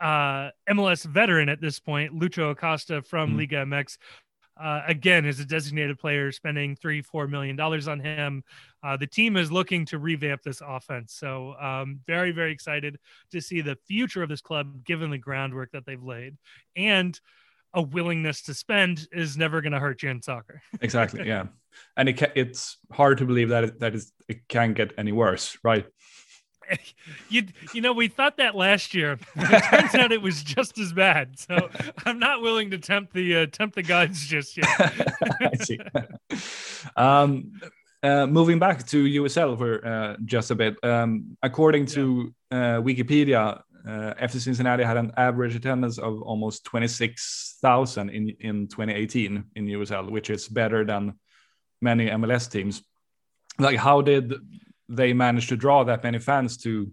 uh, 0.00 0.50
MLS 0.68 1.04
veteran 1.04 1.48
at 1.48 1.60
this 1.60 1.78
point, 1.78 2.12
Lucho 2.18 2.50
Acosta 2.50 3.02
from 3.02 3.30
mm-hmm. 3.30 3.38
Liga 3.38 3.56
MX 3.64 3.98
uh, 4.60 4.82
again 4.86 5.24
is 5.24 5.40
a 5.40 5.44
designated 5.44 5.98
player 5.98 6.30
spending 6.32 6.76
three 6.76 7.02
four 7.02 7.26
million 7.26 7.56
dollars 7.56 7.88
on 7.88 8.00
him 8.00 8.42
uh, 8.84 8.96
the 8.96 9.06
team 9.06 9.36
is 9.36 9.52
looking 9.52 9.84
to 9.86 9.98
revamp 9.98 10.42
this 10.42 10.60
offense. 10.66 11.14
So 11.14 11.54
um, 11.54 12.00
very 12.06 12.32
very 12.32 12.52
excited 12.52 12.98
to 13.30 13.40
see 13.40 13.60
the 13.60 13.76
future 13.86 14.22
of 14.22 14.28
this 14.28 14.40
club 14.40 14.84
given 14.84 15.10
the 15.10 15.18
groundwork 15.18 15.70
that 15.72 15.86
they've 15.86 16.02
laid. 16.02 16.36
And 16.74 17.18
a 17.74 17.80
willingness 17.80 18.42
to 18.42 18.54
spend 18.54 19.08
is 19.12 19.36
never 19.36 19.62
going 19.62 19.72
to 19.72 19.78
hurt 19.78 20.02
you 20.02 20.10
in 20.10 20.20
soccer. 20.20 20.62
Exactly 20.80 21.26
yeah. 21.26 21.46
And 21.96 22.08
it 22.08 22.18
ca- 22.18 22.32
it's 22.34 22.76
hard 22.90 23.18
to 23.18 23.24
believe 23.24 23.48
that 23.48 23.64
it, 23.64 23.80
that 23.80 23.94
is 23.94 24.12
it 24.28 24.46
can 24.48 24.74
get 24.74 24.92
any 24.98 25.12
worse 25.12 25.56
right 25.62 25.86
you 27.28 27.46
you 27.74 27.80
know 27.80 27.92
we 27.92 28.08
thought 28.08 28.36
that 28.38 28.54
last 28.54 28.94
year. 28.94 29.18
It 29.36 29.64
turns 29.64 29.94
out 29.94 30.12
it 30.12 30.22
was 30.22 30.42
just 30.42 30.78
as 30.78 30.92
bad. 30.92 31.38
So 31.38 31.70
I'm 32.06 32.18
not 32.18 32.42
willing 32.42 32.70
to 32.70 32.78
tempt 32.78 33.12
the 33.12 33.36
uh, 33.36 33.46
tempt 33.46 33.74
the 33.74 33.82
gods 33.82 34.26
just 34.26 34.56
yet. 34.56 34.66
I 34.78 35.56
see. 35.60 35.78
Um, 36.96 37.60
uh, 38.02 38.26
moving 38.26 38.58
back 38.58 38.86
to 38.88 39.04
USL 39.04 39.56
for 39.56 39.86
uh, 39.86 40.16
just 40.24 40.50
a 40.50 40.54
bit. 40.54 40.76
Um, 40.82 41.36
according 41.42 41.86
to 41.86 42.34
uh, 42.50 42.80
Wikipedia, 42.82 43.62
uh, 43.86 44.14
FC 44.20 44.40
Cincinnati 44.40 44.84
had 44.84 44.96
an 44.96 45.12
average 45.16 45.54
attendance 45.54 45.98
of 45.98 46.22
almost 46.22 46.64
26,000 46.64 48.10
in 48.10 48.30
in 48.40 48.68
2018 48.68 49.44
in 49.54 49.66
USL, 49.66 50.10
which 50.10 50.30
is 50.30 50.48
better 50.48 50.84
than 50.84 51.14
many 51.80 52.08
MLS 52.08 52.50
teams. 52.50 52.82
Like, 53.58 53.78
how 53.78 54.00
did 54.00 54.34
they 54.92 55.14
managed 55.14 55.48
to 55.48 55.56
draw 55.56 55.84
that 55.84 56.04
many 56.04 56.18
fans 56.18 56.56
to 56.58 56.92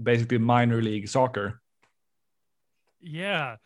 basically 0.00 0.38
minor 0.38 0.80
league 0.80 1.08
soccer. 1.08 1.60
Yeah. 3.00 3.56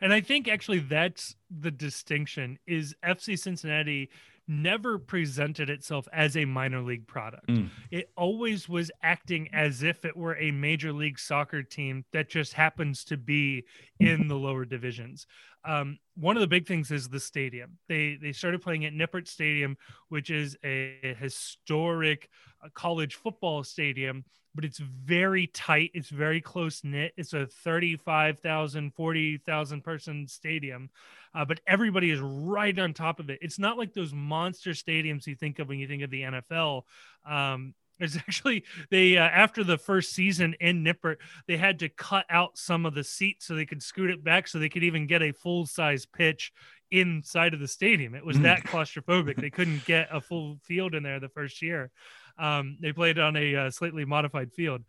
And 0.00 0.12
I 0.12 0.22
think 0.22 0.48
actually 0.48 0.78
that's 0.78 1.36
the 1.50 1.70
distinction 1.70 2.58
is 2.66 2.96
FC 3.04 3.38
Cincinnati 3.38 4.08
never 4.48 4.98
presented 4.98 5.68
itself 5.70 6.08
as 6.12 6.36
a 6.36 6.44
minor 6.44 6.82
league 6.82 7.06
product. 7.06 7.48
Mm. 7.48 7.70
It 7.90 8.10
always 8.16 8.68
was 8.68 8.90
acting 9.02 9.48
as 9.52 9.82
if 9.82 10.04
it 10.04 10.16
were 10.16 10.36
a 10.36 10.50
major 10.50 10.92
league 10.92 11.18
soccer 11.18 11.62
team 11.62 12.04
that 12.12 12.28
just 12.28 12.52
happens 12.52 13.04
to 13.04 13.16
be 13.16 13.64
in 13.98 14.28
the 14.28 14.36
lower 14.36 14.64
divisions. 14.64 15.26
Um, 15.64 15.98
one 16.14 16.36
of 16.36 16.40
the 16.40 16.46
big 16.46 16.66
things 16.66 16.90
is 16.90 17.08
the 17.08 17.18
stadium. 17.18 17.78
They 17.88 18.18
they 18.20 18.32
started 18.32 18.62
playing 18.62 18.84
at 18.84 18.92
Nippert 18.92 19.26
Stadium, 19.26 19.76
which 20.08 20.30
is 20.30 20.56
a 20.64 21.16
historic 21.18 22.28
uh, 22.64 22.68
college 22.72 23.16
football 23.16 23.64
stadium, 23.64 24.24
but 24.54 24.64
it's 24.64 24.78
very 24.78 25.48
tight. 25.48 25.90
It's 25.92 26.08
very 26.08 26.40
close 26.40 26.84
knit. 26.84 27.12
It's 27.16 27.34
a 27.34 27.46
35,000, 27.46 28.94
40,000 28.94 29.82
person 29.82 30.28
stadium 30.28 30.90
uh, 31.36 31.44
but 31.44 31.60
everybody 31.66 32.10
is 32.10 32.18
right 32.20 32.76
on 32.78 32.94
top 32.94 33.20
of 33.20 33.28
it. 33.28 33.38
It's 33.42 33.58
not 33.58 33.76
like 33.76 33.92
those 33.92 34.14
monster 34.14 34.70
stadiums 34.70 35.26
you 35.26 35.34
think 35.36 35.58
of 35.58 35.68
when 35.68 35.78
you 35.78 35.86
think 35.86 36.02
of 36.02 36.10
the 36.10 36.22
NFL. 36.22 36.82
Um, 37.28 37.74
it's 37.98 38.16
actually 38.16 38.64
they 38.90 39.16
uh, 39.16 39.22
after 39.22 39.64
the 39.64 39.78
first 39.78 40.12
season 40.12 40.54
in 40.60 40.84
Nippert, 40.84 41.16
they 41.46 41.56
had 41.56 41.78
to 41.80 41.88
cut 41.88 42.24
out 42.30 42.56
some 42.58 42.86
of 42.86 42.94
the 42.94 43.04
seats 43.04 43.46
so 43.46 43.54
they 43.54 43.66
could 43.66 43.82
scoot 43.82 44.10
it 44.10 44.24
back 44.24 44.48
so 44.48 44.58
they 44.58 44.68
could 44.68 44.84
even 44.84 45.06
get 45.06 45.22
a 45.22 45.32
full 45.32 45.66
size 45.66 46.06
pitch 46.06 46.52
inside 46.90 47.52
of 47.54 47.60
the 47.60 47.68
stadium. 47.68 48.14
It 48.14 48.24
was 48.24 48.40
that 48.40 48.60
claustrophobic. 48.64 49.36
They 49.36 49.50
couldn't 49.50 49.84
get 49.84 50.08
a 50.10 50.20
full 50.20 50.58
field 50.62 50.94
in 50.94 51.02
there 51.02 51.20
the 51.20 51.28
first 51.28 51.60
year. 51.62 51.90
Um, 52.38 52.76
they 52.80 52.92
played 52.92 53.18
on 53.18 53.36
a 53.36 53.56
uh, 53.56 53.70
slightly 53.70 54.04
modified 54.04 54.52
field. 54.52 54.82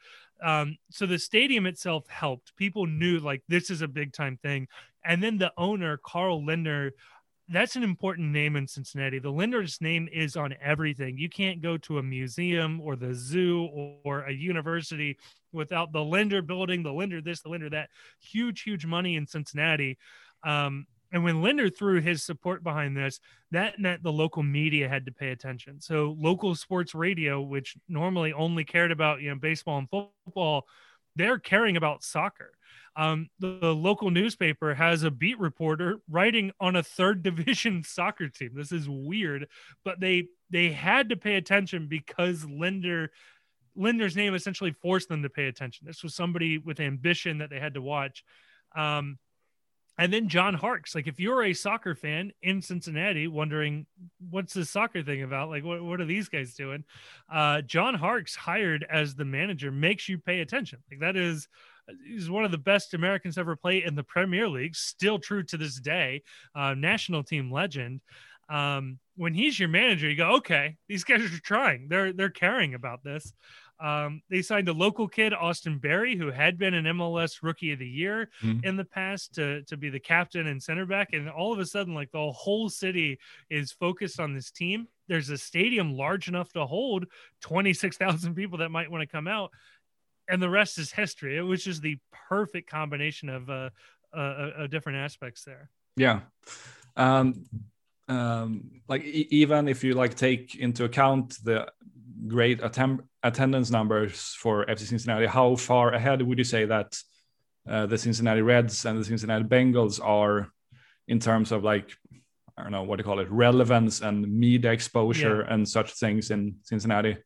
Um, 0.44 0.78
so 0.90 1.06
the 1.06 1.20
stadium 1.20 1.66
itself 1.66 2.08
helped. 2.08 2.56
People 2.56 2.86
knew 2.86 3.20
like 3.20 3.44
this 3.48 3.70
is 3.70 3.82
a 3.82 3.88
big 3.88 4.14
time 4.14 4.38
thing. 4.38 4.68
And 5.04 5.24
then 5.24 5.38
the 5.38 5.54
owner, 5.58 5.98
Carl 5.98 6.46
Lindner, 6.46 6.92
that's 7.50 7.78
an 7.78 7.84
important 7.84 8.32
name 8.32 8.56
in 8.58 8.68
Cincinnati. 8.68 9.20
The 9.20 9.32
Lindner's 9.32 9.80
name 9.80 10.10
is 10.12 10.36
on 10.36 10.54
everything. 10.62 11.18
You 11.18 11.30
can't 11.30 11.62
go 11.62 11.78
to 11.78 11.98
a 11.98 12.04
museum 12.04 12.82
or 12.82 12.98
the 12.98 13.14
zoo 13.14 13.70
or, 14.04 14.24
a 14.24 14.34
university 14.34 15.18
without 15.54 15.94
the 15.94 16.04
Lindner 16.04 16.42
building, 16.42 16.84
the 16.84 16.92
Lindner 16.92 17.22
this, 17.22 17.42
the 17.42 17.50
Lindner 17.50 17.70
that. 17.70 17.90
Huge, 18.20 18.64
huge 18.64 18.86
money 18.86 19.16
in 19.16 19.26
Cincinnati. 19.26 19.98
Um, 20.44 20.88
and 21.12 21.24
when 21.24 21.42
Lindner 21.42 21.70
threw 21.70 22.02
his 22.02 22.24
support 22.24 22.64
behind 22.64 22.98
this, 22.98 23.20
that 23.52 23.80
meant 23.80 24.04
the 24.04 24.12
local 24.12 24.44
media 24.44 24.90
had 24.90 25.06
to 25.06 25.12
pay 25.12 25.30
attention. 25.30 25.80
So 25.80 26.16
local 26.20 26.56
sports 26.56 26.94
radio, 26.94 27.42
which 27.42 27.78
normally 27.88 28.34
only 28.34 28.64
cared 28.64 28.92
about 28.92 29.22
you 29.22 29.30
know 29.30 29.36
baseball 29.36 29.78
and 29.78 29.90
football, 29.90 30.66
they're 31.16 31.40
caring 31.40 31.78
about 31.78 32.04
soccer. 32.04 32.52
Um, 32.96 33.30
the, 33.40 33.60
the, 33.62 33.76
local 33.76 34.10
newspaper 34.10 34.74
has 34.74 35.04
a 35.04 35.12
beat 35.12 35.40
reporter 35.40 36.00
writing 36.10 36.52
on 36.60 36.76
a 36.76 36.82
third 36.84 37.22
division 37.24 37.84
soccer 37.84 38.28
team. 38.28 38.52
This 38.56 38.72
is 38.72 38.90
weird, 38.90 39.48
but 39.86 40.00
they 40.00 40.28
they 40.50 40.72
had 40.72 41.10
to 41.10 41.16
pay 41.16 41.36
attention 41.36 41.88
because 41.88 42.44
Lindner 42.44 43.12
Lindner's 43.76 44.16
name 44.16 44.34
essentially 44.34 44.72
forced 44.72 45.08
them 45.08 45.22
to 45.24 45.30
pay 45.30 45.48
attention. 45.48 45.86
This 45.86 46.04
was 46.04 46.16
somebody 46.16 46.58
with 46.58 46.80
ambition 46.80 47.38
that 47.38 47.50
they 47.50 47.60
had 47.60 47.76
to 47.76 47.82
watch. 47.82 48.24
Um, 48.76 49.20
and 49.98 50.14
then 50.14 50.30
John 50.30 50.54
Harkes. 50.54 50.96
Like, 50.96 51.08
if 51.08 51.20
you're 51.20 51.44
a 51.44 51.54
soccer 51.54 51.96
fan 51.96 52.32
in 52.42 52.62
Cincinnati, 52.62 53.28
wondering 53.28 53.86
what's 54.30 54.54
this 54.54 54.70
soccer 54.70 55.04
thing 55.04 55.24
about, 55.24 55.50
like, 55.50 55.64
what, 55.64 55.84
what 55.84 56.00
are 56.02 56.06
these 56.06 56.30
guys 56.30 56.54
doing? 56.54 56.84
Uh, 57.32 57.62
John 57.62 57.96
Harkes, 57.96 58.36
hired 58.36 58.86
as 58.90 59.16
the 59.16 59.26
manager, 59.26 59.72
makes 59.72 60.08
you 60.08 60.18
pay 60.18 60.42
attention. 60.42 60.80
Like, 60.92 61.00
that 61.00 61.16
is, 61.16 61.48
he's 62.06 62.30
one 62.30 62.46
of 62.46 62.52
the 62.52 62.58
best 62.58 62.94
Americans 62.94 63.38
ever 63.38 63.56
play 63.56 63.84
in 63.84 63.96
the 63.96 64.04
Premier 64.04 64.48
League, 64.48 64.76
still 64.76 65.20
true 65.20 65.44
to 65.44 65.58
this 65.58 65.80
day, 65.80 66.24
uh, 66.56 66.74
national 66.74 67.24
team 67.24 67.52
legend. 67.52 68.02
Um, 68.50 69.00
when 69.18 69.34
he's 69.34 69.60
your 69.60 69.68
manager, 69.68 70.10
you 70.10 70.16
go, 70.16 70.36
okay, 70.38 70.78
these 70.88 71.04
guys 71.04 71.22
are 71.22 71.40
trying. 71.42 71.88
They're 71.90 72.14
they're 72.14 72.30
caring 72.30 72.76
about 72.76 73.04
this. 73.04 73.34
Um, 73.80 74.22
they 74.30 74.42
signed 74.42 74.70
a 74.70 74.74
local 74.74 75.08
kid, 75.08 75.34
Austin 75.34 75.78
Berry, 75.78 76.16
who 76.16 76.32
had 76.32 76.58
been 76.58 76.74
an 76.74 76.86
MLS 76.86 77.44
Rookie 77.44 77.74
of 77.74 77.80
the 77.80 77.88
Year 77.88 78.30
mm-hmm. 78.42 78.66
in 78.66 78.76
the 78.76 78.86
past, 78.86 79.36
to 79.36 79.62
to 79.64 79.78
be 79.78 79.90
the 79.90 80.00
captain 80.00 80.48
and 80.48 80.62
center 80.62 80.86
back. 80.86 81.14
And 81.14 81.30
all 81.30 81.54
of 81.54 81.60
a 81.60 81.66
sudden, 81.66 81.94
like 81.94 82.12
the 82.12 82.32
whole 82.32 82.70
city 82.70 83.20
is 83.50 83.72
focused 83.72 84.20
on 84.20 84.34
this 84.34 84.52
team. 84.52 84.88
There's 85.08 85.30
a 85.30 85.38
stadium 85.38 85.96
large 85.96 86.28
enough 86.28 86.52
to 86.54 86.66
hold 86.66 87.06
26,000 87.42 88.36
people 88.36 88.58
that 88.60 88.72
might 88.72 88.92
want 88.92 89.02
to 89.02 89.08
come 89.08 89.28
out, 89.28 89.52
and 90.28 90.42
the 90.42 90.50
rest 90.50 90.80
is 90.80 90.92
history. 90.92 91.38
It 91.38 91.42
was 91.42 91.64
just 91.64 91.82
the 91.82 91.98
perfect 92.30 92.70
combination 92.70 93.30
of 93.30 93.50
uh, 93.50 93.70
uh, 94.16 94.20
uh 94.20 94.68
different 94.68 94.98
aspects 95.00 95.44
there. 95.44 95.70
Yeah. 95.96 96.22
Um, 96.96 97.46
um, 98.08 98.72
like 98.88 99.04
e- 99.04 99.28
even 99.30 99.68
if 99.68 99.84
you 99.84 99.94
like 99.94 100.16
take 100.16 100.56
into 100.56 100.84
account 100.86 101.38
the 101.44 101.72
great 102.28 102.64
attempt 102.64 103.06
attendance 103.28 103.70
numbers 103.70 104.36
for 104.40 104.66
FC 104.66 104.82
Cincinnati, 104.82 105.26
how 105.26 105.56
far 105.56 105.94
ahead 105.94 106.22
would 106.22 106.38
you 106.38 106.44
say 106.44 106.66
that 106.66 106.98
uh, 107.70 107.86
the 107.86 107.98
Cincinnati 107.98 108.42
Reds 108.42 108.86
and 108.86 109.00
the 109.00 109.06
Cincinnati 109.06 109.44
Bengals 109.44 110.00
are 110.04 110.52
in 111.08 111.20
terms 111.20 111.52
of 111.52 111.64
like 111.64 111.92
I 112.58 112.64
don't 112.64 112.72
know 112.72 112.84
what 112.84 112.96
do 112.96 113.02
you 113.02 113.06
call 113.06 113.20
it 113.20 113.30
relevance 113.30 114.02
and 114.02 114.28
media 114.28 114.72
exposure 114.72 115.46
yeah. 115.46 115.54
and 115.54 115.68
such 115.68 115.92
things 115.94 116.32
in 116.32 116.58
Cincinnati? 116.64 117.18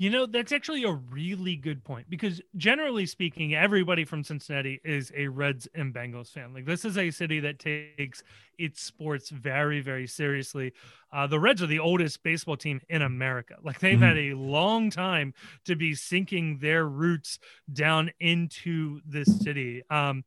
You 0.00 0.10
know, 0.10 0.26
that's 0.26 0.52
actually 0.52 0.84
a 0.84 0.92
really 0.92 1.56
good 1.56 1.82
point 1.82 2.08
because 2.08 2.40
generally 2.56 3.04
speaking, 3.04 3.56
everybody 3.56 4.04
from 4.04 4.22
Cincinnati 4.22 4.80
is 4.84 5.12
a 5.16 5.26
Reds 5.26 5.66
and 5.74 5.92
Bengals 5.92 6.30
fan. 6.30 6.54
Like, 6.54 6.66
this 6.66 6.84
is 6.84 6.96
a 6.96 7.10
city 7.10 7.40
that 7.40 7.58
takes 7.58 8.22
its 8.58 8.80
sports 8.80 9.28
very, 9.30 9.80
very 9.80 10.06
seriously. 10.06 10.72
Uh, 11.12 11.26
the 11.26 11.40
Reds 11.40 11.62
are 11.62 11.66
the 11.66 11.80
oldest 11.80 12.22
baseball 12.22 12.56
team 12.56 12.80
in 12.88 13.02
America. 13.02 13.56
Like, 13.60 13.80
they've 13.80 13.98
mm-hmm. 13.98 14.04
had 14.04 14.18
a 14.18 14.34
long 14.34 14.90
time 14.90 15.34
to 15.64 15.74
be 15.74 15.96
sinking 15.96 16.58
their 16.58 16.86
roots 16.86 17.40
down 17.72 18.12
into 18.20 19.00
this 19.04 19.40
city. 19.40 19.82
Um, 19.90 20.22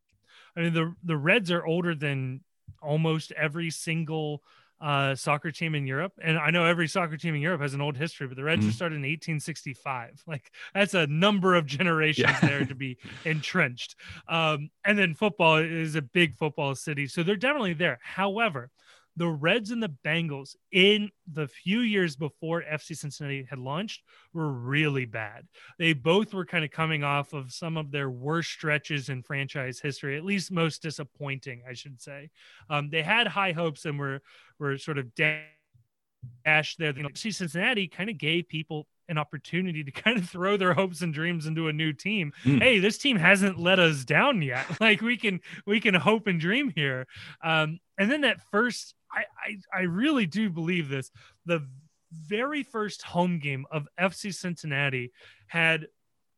I 0.58 0.62
mean, 0.64 0.74
the, 0.74 0.94
the 1.02 1.16
Reds 1.16 1.50
are 1.50 1.66
older 1.66 1.96
than 1.96 2.42
almost 2.82 3.32
every 3.34 3.70
single 3.70 4.44
uh, 4.82 5.16
soccer 5.16 5.52
team 5.52 5.76
in 5.76 5.86
Europe. 5.86 6.14
And 6.22 6.38
I 6.38 6.50
know 6.50 6.66
every 6.66 6.88
soccer 6.88 7.16
team 7.16 7.36
in 7.36 7.42
Europe 7.42 7.62
has 7.62 7.74
an 7.74 7.82
old 7.82 7.98
history, 7.98 8.28
but 8.28 8.36
the 8.36 8.44
Reds 8.44 8.60
mm-hmm. 8.60 8.70
were 8.70 8.74
started 8.74 8.96
in 8.96 9.02
1865. 9.02 10.24
Like 10.32 10.52
that's 10.74 10.94
a 10.94 11.08
number 11.08 11.56
of 11.56 11.66
generations 11.66 12.30
yeah. 12.30 12.48
there 12.48 12.66
to 12.66 12.76
be 12.76 12.98
entrenched. 13.26 13.96
Um, 14.30 14.70
and 14.86 14.98
then 14.98 15.14
football 15.14 15.58
is 15.58 15.96
a 15.96 16.02
big 16.02 16.38
football 16.38 16.74
city. 16.74 17.08
So 17.08 17.22
they're 17.22 17.36
definitely 17.36 17.74
there. 17.74 18.00
However, 18.02 18.70
the 19.16 19.28
Reds 19.28 19.72
and 19.72 19.84
the 19.84 19.94
Bengals 20.06 20.56
in 20.72 21.10
the 21.32 21.48
few 21.48 21.80
years 21.80 22.16
before 22.16 22.64
FC 22.64 22.96
Cincinnati 22.96 23.46
had 23.50 23.60
launched 23.60 24.04
were 24.34 24.52
really 24.52 25.06
bad. 25.06 25.48
They 25.78 25.94
both 25.94 26.34
were 26.34 26.46
kind 26.46 26.64
of 26.64 26.72
coming 26.72 27.04
off 27.04 27.34
of 27.34 27.52
some 27.52 27.78
of 27.78 27.92
their 27.92 28.10
worst 28.10 28.52
stretches 28.52 29.10
in 29.10 29.24
franchise 29.24 29.80
history, 29.80 30.18
at 30.18 30.26
least 30.26 30.52
most 30.52 30.82
disappointing, 30.82 31.64
I 31.70 31.74
should 31.74 32.02
say. 32.02 32.30
Um, 32.70 32.90
they 32.90 33.02
had 33.02 33.28
high 33.28 33.52
hopes 33.52 33.86
and 33.86 34.00
were 34.00 34.22
were 34.60 34.78
sort 34.78 34.98
of 34.98 35.14
dashed 35.16 36.80
there. 36.80 36.96
You 36.96 37.04
know, 37.04 37.10
FC 37.10 37.34
Cincinnati 37.34 37.88
kind 37.88 38.10
of 38.10 38.18
gave 38.18 38.48
people 38.48 38.88
an 39.12 39.18
opportunity 39.18 39.84
to 39.84 39.92
kind 40.04 40.18
of 40.18 40.28
throw 40.28 40.58
their 40.58 40.74
hopes 40.74 41.02
and 41.02 41.14
dreams 41.14 41.46
into 41.46 41.68
a 41.68 41.74
new 41.74 41.94
team. 41.94 42.34
Mm. 42.44 42.60
Hey, 42.60 42.80
this 42.80 42.98
team 42.98 43.18
hasn't 43.18 43.60
let 43.60 43.78
us 43.78 44.04
down 44.04 44.42
yet. 44.42 44.66
Like 44.82 45.02
we 45.02 45.16
can 45.16 45.42
we 45.68 45.80
can 45.80 45.94
hope 45.94 46.26
and 46.26 46.40
dream 46.40 46.74
here. 46.76 47.06
Um, 47.44 47.80
and 48.00 48.10
then 48.10 48.22
that 48.22 48.42
first 48.52 48.96
I, 49.14 49.24
I, 49.46 49.80
I 49.80 49.82
really 49.84 50.26
do 50.26 50.50
believe 50.50 50.90
this. 50.90 51.12
The 51.46 51.66
very 52.12 52.64
first 52.64 53.02
home 53.02 53.40
game 53.40 53.66
of 53.72 53.88
FC 54.00 54.34
Cincinnati 54.34 55.12
had 55.48 55.88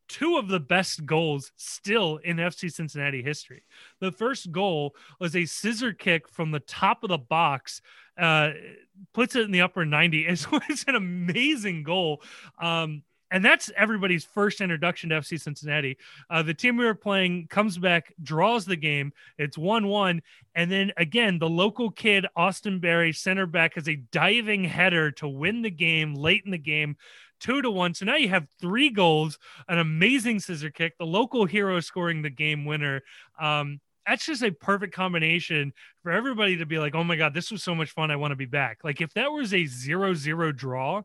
two 0.08 0.36
of 0.36 0.48
the 0.48 0.60
best 0.60 1.06
goals 1.06 1.52
still 1.56 2.18
in 2.18 2.36
FC 2.36 2.72
Cincinnati 2.72 3.22
history. 3.22 3.62
The 4.00 4.12
first 4.12 4.52
goal 4.52 4.94
was 5.18 5.34
a 5.34 5.46
scissor 5.46 5.92
kick 5.92 6.28
from 6.28 6.50
the 6.50 6.60
top 6.60 7.02
of 7.02 7.08
the 7.08 7.18
box, 7.18 7.80
uh, 8.18 8.50
puts 9.12 9.34
it 9.34 9.44
in 9.44 9.50
the 9.50 9.62
upper 9.62 9.84
90. 9.84 10.26
It 10.28 10.46
was 10.50 10.84
an 10.86 10.94
amazing 10.94 11.82
goal. 11.82 12.22
Um, 12.58 13.02
and 13.34 13.44
that's 13.44 13.68
everybody's 13.76 14.24
first 14.24 14.60
introduction 14.60 15.10
to 15.10 15.16
FC 15.16 15.40
Cincinnati. 15.40 15.98
Uh, 16.30 16.44
the 16.44 16.54
team 16.54 16.76
we 16.76 16.84
were 16.84 16.94
playing 16.94 17.48
comes 17.48 17.76
back, 17.76 18.14
draws 18.22 18.64
the 18.64 18.76
game. 18.76 19.12
It's 19.38 19.58
1 19.58 19.88
1. 19.88 20.22
And 20.54 20.70
then 20.70 20.92
again, 20.96 21.40
the 21.40 21.48
local 21.48 21.90
kid, 21.90 22.26
Austin 22.36 22.78
Berry, 22.78 23.12
center 23.12 23.46
back, 23.46 23.74
has 23.74 23.88
a 23.88 23.96
diving 23.96 24.62
header 24.62 25.10
to 25.10 25.26
win 25.26 25.62
the 25.62 25.70
game 25.70 26.14
late 26.14 26.42
in 26.44 26.52
the 26.52 26.58
game. 26.58 26.96
Two 27.40 27.60
to 27.60 27.70
one. 27.72 27.92
So 27.92 28.06
now 28.06 28.14
you 28.14 28.28
have 28.28 28.46
three 28.60 28.88
goals, 28.88 29.36
an 29.68 29.78
amazing 29.78 30.38
scissor 30.38 30.70
kick, 30.70 30.96
the 30.96 31.04
local 31.04 31.44
hero 31.44 31.80
scoring 31.80 32.22
the 32.22 32.30
game 32.30 32.64
winner. 32.64 33.02
Um, 33.38 33.80
that's 34.06 34.24
just 34.24 34.44
a 34.44 34.52
perfect 34.52 34.94
combination 34.94 35.72
for 36.04 36.12
everybody 36.12 36.56
to 36.58 36.66
be 36.66 36.78
like, 36.78 36.94
oh 36.94 37.02
my 37.02 37.16
God, 37.16 37.34
this 37.34 37.50
was 37.50 37.64
so 37.64 37.74
much 37.74 37.90
fun. 37.90 38.12
I 38.12 38.16
want 38.16 38.30
to 38.30 38.36
be 38.36 38.46
back. 38.46 38.78
Like, 38.84 39.00
if 39.00 39.12
that 39.14 39.32
was 39.32 39.52
a 39.52 39.66
zero 39.66 40.14
zero 40.14 40.52
draw, 40.52 41.02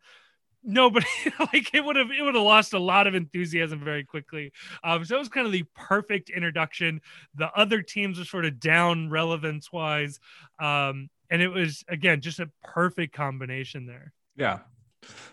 nobody 0.64 1.06
like 1.40 1.74
it 1.74 1.84
would 1.84 1.96
have 1.96 2.12
it 2.12 2.22
would 2.22 2.36
have 2.36 2.44
lost 2.44 2.74
a 2.74 2.80
lot 2.80 3.08
of 3.08 3.16
enthusiasm 3.16 3.84
very 3.84 4.04
quickly. 4.04 4.52
Um, 4.84 5.06
so 5.06 5.16
it 5.16 5.20
was 5.20 5.30
kind 5.30 5.46
of 5.46 5.54
the 5.54 5.66
perfect 5.76 6.30
introduction. 6.30 7.02
The 7.36 7.52
other 7.56 7.82
teams 7.82 8.20
were 8.20 8.26
sort 8.26 8.46
of 8.46 8.60
down 8.60 9.10
relevance 9.10 9.72
wise, 9.72 10.20
um, 10.60 11.10
and 11.30 11.42
it 11.42 11.50
was 11.50 11.84
again 11.88 12.22
just 12.22 12.40
a 12.40 12.50
perfect 12.64 13.14
combination 13.14 13.86
there. 13.86 14.14
Yeah. 14.36 14.60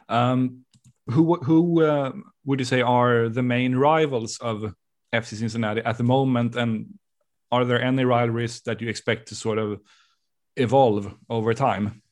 Um, 0.08 0.64
who 1.08 1.36
who 1.36 1.82
uh, 1.82 2.12
would 2.44 2.58
you 2.58 2.64
say 2.64 2.82
are 2.82 3.28
the 3.28 3.42
main 3.42 3.76
rivals 3.76 4.38
of 4.38 4.74
FC 5.12 5.36
Cincinnati 5.36 5.80
at 5.82 5.98
the 5.98 6.04
moment, 6.04 6.56
and 6.56 6.98
are 7.52 7.64
there 7.64 7.80
any 7.80 8.04
rivalries 8.04 8.60
that 8.62 8.80
you 8.80 8.88
expect 8.88 9.28
to 9.28 9.34
sort 9.34 9.58
of 9.58 9.80
evolve 10.56 11.14
over 11.30 11.54
time? 11.54 12.02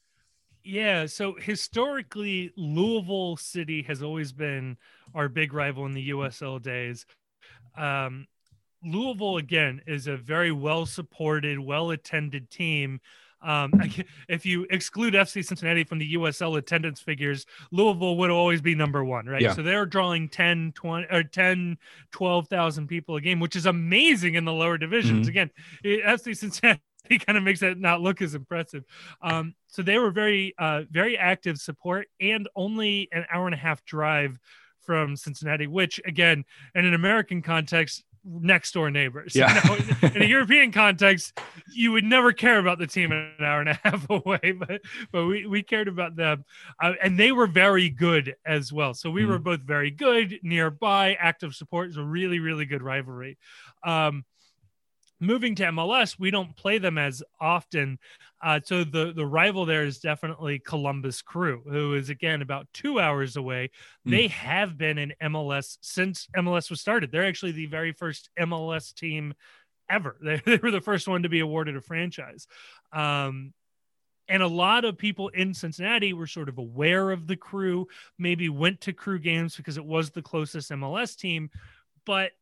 Yeah, 0.65 1.05
so 1.07 1.35
historically, 1.39 2.51
Louisville 2.57 3.37
City 3.37 3.83
has 3.83 4.03
always 4.03 4.33
been 4.33 4.79
our 5.15 5.29
big 5.29 5.53
rival 5.53 5.85
in 5.85 5.93
the 5.93 6.09
USL 6.11 6.61
days. 6.61 7.05
Um, 7.77 8.27
Louisville, 8.83 9.37
again, 9.37 9.83
is 9.87 10.07
a 10.07 10.17
very 10.17 10.53
well 10.53 10.87
supported, 10.87 11.59
well 11.59 11.91
attended 11.91 12.51
team. 12.51 13.01
Um, 13.43 13.73
if 14.29 14.47
you 14.47 14.67
exclude 14.71 15.13
FC 15.13 15.45
Cincinnati 15.45 15.85
from 15.85 15.99
the 15.99 16.15
USL 16.15 16.57
attendance 16.57 17.01
figures, 17.01 17.45
Louisville 17.71 18.17
would 18.17 18.31
always 18.31 18.63
be 18.63 18.75
number 18.75 19.05
one, 19.05 19.27
right? 19.27 19.43
Yeah. 19.43 19.53
So 19.53 19.63
they're 19.63 19.85
drawing 19.85 20.31
10, 20.31 20.73
20, 20.75 21.07
or 21.11 21.25
10, 21.25 21.77
12,000 22.13 22.87
people 22.87 23.17
a 23.17 23.21
game, 23.21 23.39
which 23.39 23.55
is 23.55 23.67
amazing 23.67 24.35
in 24.35 24.47
the 24.47 24.53
lower 24.53 24.79
divisions. 24.79 25.29
Mm-hmm. 25.29 25.31
Again, 25.31 25.51
FC 25.85 26.35
Cincinnati 26.35 26.81
he 27.09 27.19
kind 27.19 27.37
of 27.37 27.45
makes 27.45 27.61
that 27.61 27.79
not 27.79 28.01
look 28.01 28.23
as 28.23 28.35
impressive. 28.35 28.85
Um, 29.23 29.55
so 29.67 29.83
they 29.83 29.99
were 29.99 30.11
very, 30.11 30.55
uh, 30.59 30.83
very 30.91 31.17
active 31.19 31.59
support 31.59 32.09
and 32.21 32.49
only 32.57 33.09
an 33.13 33.25
hour 33.31 33.47
and 33.47 33.55
a 33.55 33.59
half 33.59 33.85
drive 33.85 34.39
from 34.81 35.17
Cincinnati, 35.17 35.67
which 35.67 36.01
again, 36.05 36.45
in 36.75 36.85
an 36.85 36.95
American 36.95 37.43
context, 37.43 38.05
next 38.25 38.73
door 38.73 38.91
neighbors. 38.91 39.35
Yeah. 39.35 39.61
Know, 39.65 39.79
in 40.15 40.23
a 40.23 40.25
European 40.27 40.73
context, 40.73 41.39
you 41.73 41.93
would 41.93 42.05
never 42.05 42.33
care 42.33 42.59
about 42.59 42.79
the 42.79 42.87
team 42.87 43.13
an 43.13 43.33
hour 43.41 43.61
and 43.61 43.69
a 43.69 43.81
half 43.83 44.09
away, 44.11 44.53
but 44.53 44.81
but 45.13 45.27
we, 45.27 45.47
we 45.47 45.63
cared 45.63 45.89
about 45.89 46.17
them, 46.17 46.45
uh, 46.83 46.93
and 47.03 47.19
they 47.19 47.33
were 47.33 47.47
very 47.47 47.89
good 47.89 48.35
as 48.45 48.73
well. 48.73 48.95
So 48.95 49.11
we 49.11 49.23
mm 49.23 49.29
were 49.29 49.39
both 49.39 49.61
very 49.61 49.91
good, 49.91 50.39
nearby, 50.43 51.15
active 51.15 51.55
support. 51.55 51.89
is 51.91 51.97
a 51.97 52.03
really 52.03 52.41
really 52.41 52.67
good 52.67 52.83
rivalry. 52.83 53.39
Um, 53.83 54.25
moving 55.25 55.55
to 55.57 55.65
MLS, 55.65 56.19
we 56.19 56.31
don't 56.31 56.57
play 56.57 56.79
them 56.79 56.99
as 56.99 57.23
often. 57.41 57.99
Uh, 58.43 58.61
so 58.63 58.85
the 58.85 59.13
the 59.15 59.27
rival 59.27 59.65
there 59.65 59.85
is 59.85 59.99
definitely 59.99 60.59
Columbus 60.59 61.23
Crew, 61.23 61.63
who 61.69 61.95
is 61.95 62.11
again 62.11 62.43
about 62.43 62.67
two 62.73 63.01
hours 63.01 63.37
away. 63.37 63.71
Mm. 64.07 64.11
They 64.11 64.29
have 64.29 64.77
been 64.77 64.99
in 64.99 65.15
MLS 65.23 65.79
since 65.81 66.29
MLS 66.37 66.71
was 66.71 66.81
started. 66.81 67.11
They're 67.11 67.27
actually 67.27 67.53
the 67.53 67.67
very 67.67 67.93
first 67.93 68.31
MLS 68.39 68.95
team 68.95 69.35
ever. 69.89 70.17
They, 70.23 70.41
they 70.45 70.57
were 70.57 70.71
the 70.71 70.81
first 70.81 71.09
one 71.09 71.23
to 71.23 71.29
be 71.29 71.41
awarded 71.41 71.77
a 71.77 71.81
franchise. 71.81 72.47
Um, 72.93 73.53
and 74.29 74.43
a 74.43 74.49
lot 74.49 74.85
of 74.85 74.97
people 74.97 75.29
in 75.29 75.53
Cincinnati 75.53 76.15
were 76.15 76.27
sort 76.27 76.49
of 76.49 76.57
aware 76.57 77.11
of 77.11 77.27
the 77.27 77.37
crew, 77.37 77.89
maybe 78.19 78.49
went 78.49 78.81
to 78.83 78.93
crew 78.93 79.19
games 79.19 79.57
because 79.57 79.77
it 79.77 79.85
was 79.85 80.11
the 80.11 80.23
closest 80.23 80.71
MLS 80.71 81.17
team. 81.17 81.51
But 82.07 82.33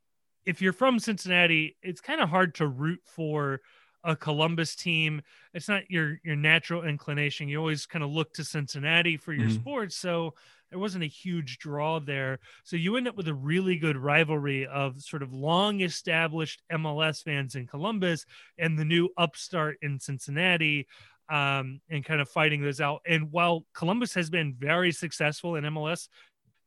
if 0.46 0.60
you're 0.60 0.72
from 0.72 0.98
Cincinnati, 0.98 1.76
it's 1.82 2.00
kind 2.00 2.20
of 2.20 2.28
hard 2.28 2.54
to 2.56 2.66
root 2.66 3.00
for 3.04 3.60
a 4.04 4.16
Columbus 4.16 4.74
team. 4.74 5.22
It's 5.54 5.68
not 5.68 5.90
your 5.90 6.18
your 6.24 6.36
natural 6.36 6.84
inclination. 6.84 7.48
You 7.48 7.58
always 7.58 7.86
kind 7.86 8.02
of 8.02 8.10
look 8.10 8.32
to 8.34 8.44
Cincinnati 8.44 9.16
for 9.16 9.32
your 9.32 9.48
mm-hmm. 9.48 9.56
sports. 9.56 9.96
So 9.96 10.34
there 10.70 10.78
wasn't 10.78 11.04
a 11.04 11.08
huge 11.08 11.58
draw 11.58 12.00
there. 12.00 12.38
So 12.64 12.76
you 12.76 12.96
end 12.96 13.06
up 13.06 13.16
with 13.16 13.28
a 13.28 13.34
really 13.34 13.76
good 13.76 13.96
rivalry 13.96 14.66
of 14.66 15.00
sort 15.02 15.22
of 15.22 15.32
long 15.32 15.82
established 15.82 16.62
MLS 16.72 17.22
fans 17.22 17.54
in 17.54 17.66
Columbus 17.66 18.24
and 18.58 18.78
the 18.78 18.84
new 18.84 19.10
upstart 19.18 19.76
in 19.82 20.00
Cincinnati 20.00 20.86
um, 21.28 21.80
and 21.90 22.04
kind 22.04 22.20
of 22.20 22.28
fighting 22.28 22.62
those 22.62 22.80
out. 22.80 23.02
And 23.06 23.30
while 23.30 23.66
Columbus 23.74 24.14
has 24.14 24.30
been 24.30 24.54
very 24.58 24.92
successful 24.92 25.56
in 25.56 25.64
MLS, 25.64 26.08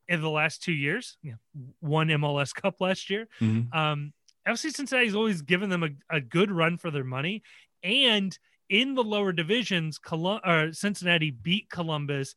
in 0.08 0.22
the 0.22 0.30
last 0.30 0.64
two 0.64 0.74
years. 0.74 1.18
You 1.22 1.32
know, 1.32 1.64
one 1.80 2.08
MLS 2.10 2.54
Cup 2.54 2.82
last 2.82 3.10
year. 3.10 3.28
Mm-hmm. 3.42 3.78
Um, 3.78 4.14
FC 4.48 4.72
Cincinnati's 4.72 5.16
always 5.16 5.42
given 5.42 5.70
them 5.70 5.84
a, 5.84 6.16
a 6.16 6.22
good 6.22 6.52
run 6.52 6.78
for 6.78 6.92
their 6.92 7.04
money. 7.04 7.42
And 7.84 8.38
in 8.70 8.96
the 8.96 9.04
lower 9.04 9.32
divisions, 9.32 9.98
Colum- 9.98 10.42
uh, 10.44 10.68
Cincinnati 10.72 11.32
beat 11.32 11.70
Columbus 11.70 12.36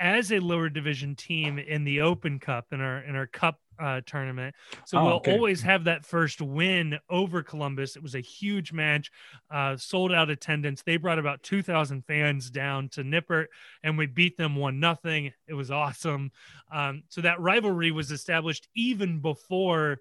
as 0.00 0.32
a 0.32 0.38
lower 0.38 0.68
division 0.68 1.16
team 1.16 1.58
in 1.58 1.84
the 1.84 2.00
Open 2.02 2.38
Cup 2.38 2.66
in 2.72 2.80
our 2.80 3.00
in 3.00 3.16
our 3.16 3.26
Cup 3.26 3.58
uh, 3.78 4.00
tournament. 4.06 4.54
So 4.86 4.98
oh, 4.98 5.04
we'll 5.04 5.14
okay. 5.14 5.32
always 5.32 5.62
have 5.62 5.84
that 5.84 6.04
first 6.04 6.40
win 6.40 6.98
over 7.08 7.42
Columbus. 7.42 7.96
It 7.96 8.02
was 8.02 8.14
a 8.14 8.20
huge 8.20 8.72
match, 8.72 9.10
uh, 9.50 9.76
sold 9.76 10.12
out 10.12 10.30
attendance. 10.30 10.82
They 10.82 10.96
brought 10.96 11.18
about 11.18 11.42
2,000 11.42 12.04
fans 12.04 12.50
down 12.50 12.88
to 12.90 13.02
Nippert, 13.02 13.46
and 13.82 13.96
we 13.96 14.06
beat 14.06 14.36
them 14.36 14.56
one 14.56 14.80
nothing. 14.80 15.32
It 15.46 15.54
was 15.54 15.70
awesome. 15.70 16.32
Um, 16.72 17.04
so 17.08 17.20
that 17.20 17.40
rivalry 17.40 17.90
was 17.90 18.10
established 18.10 18.68
even 18.74 19.20
before 19.20 19.98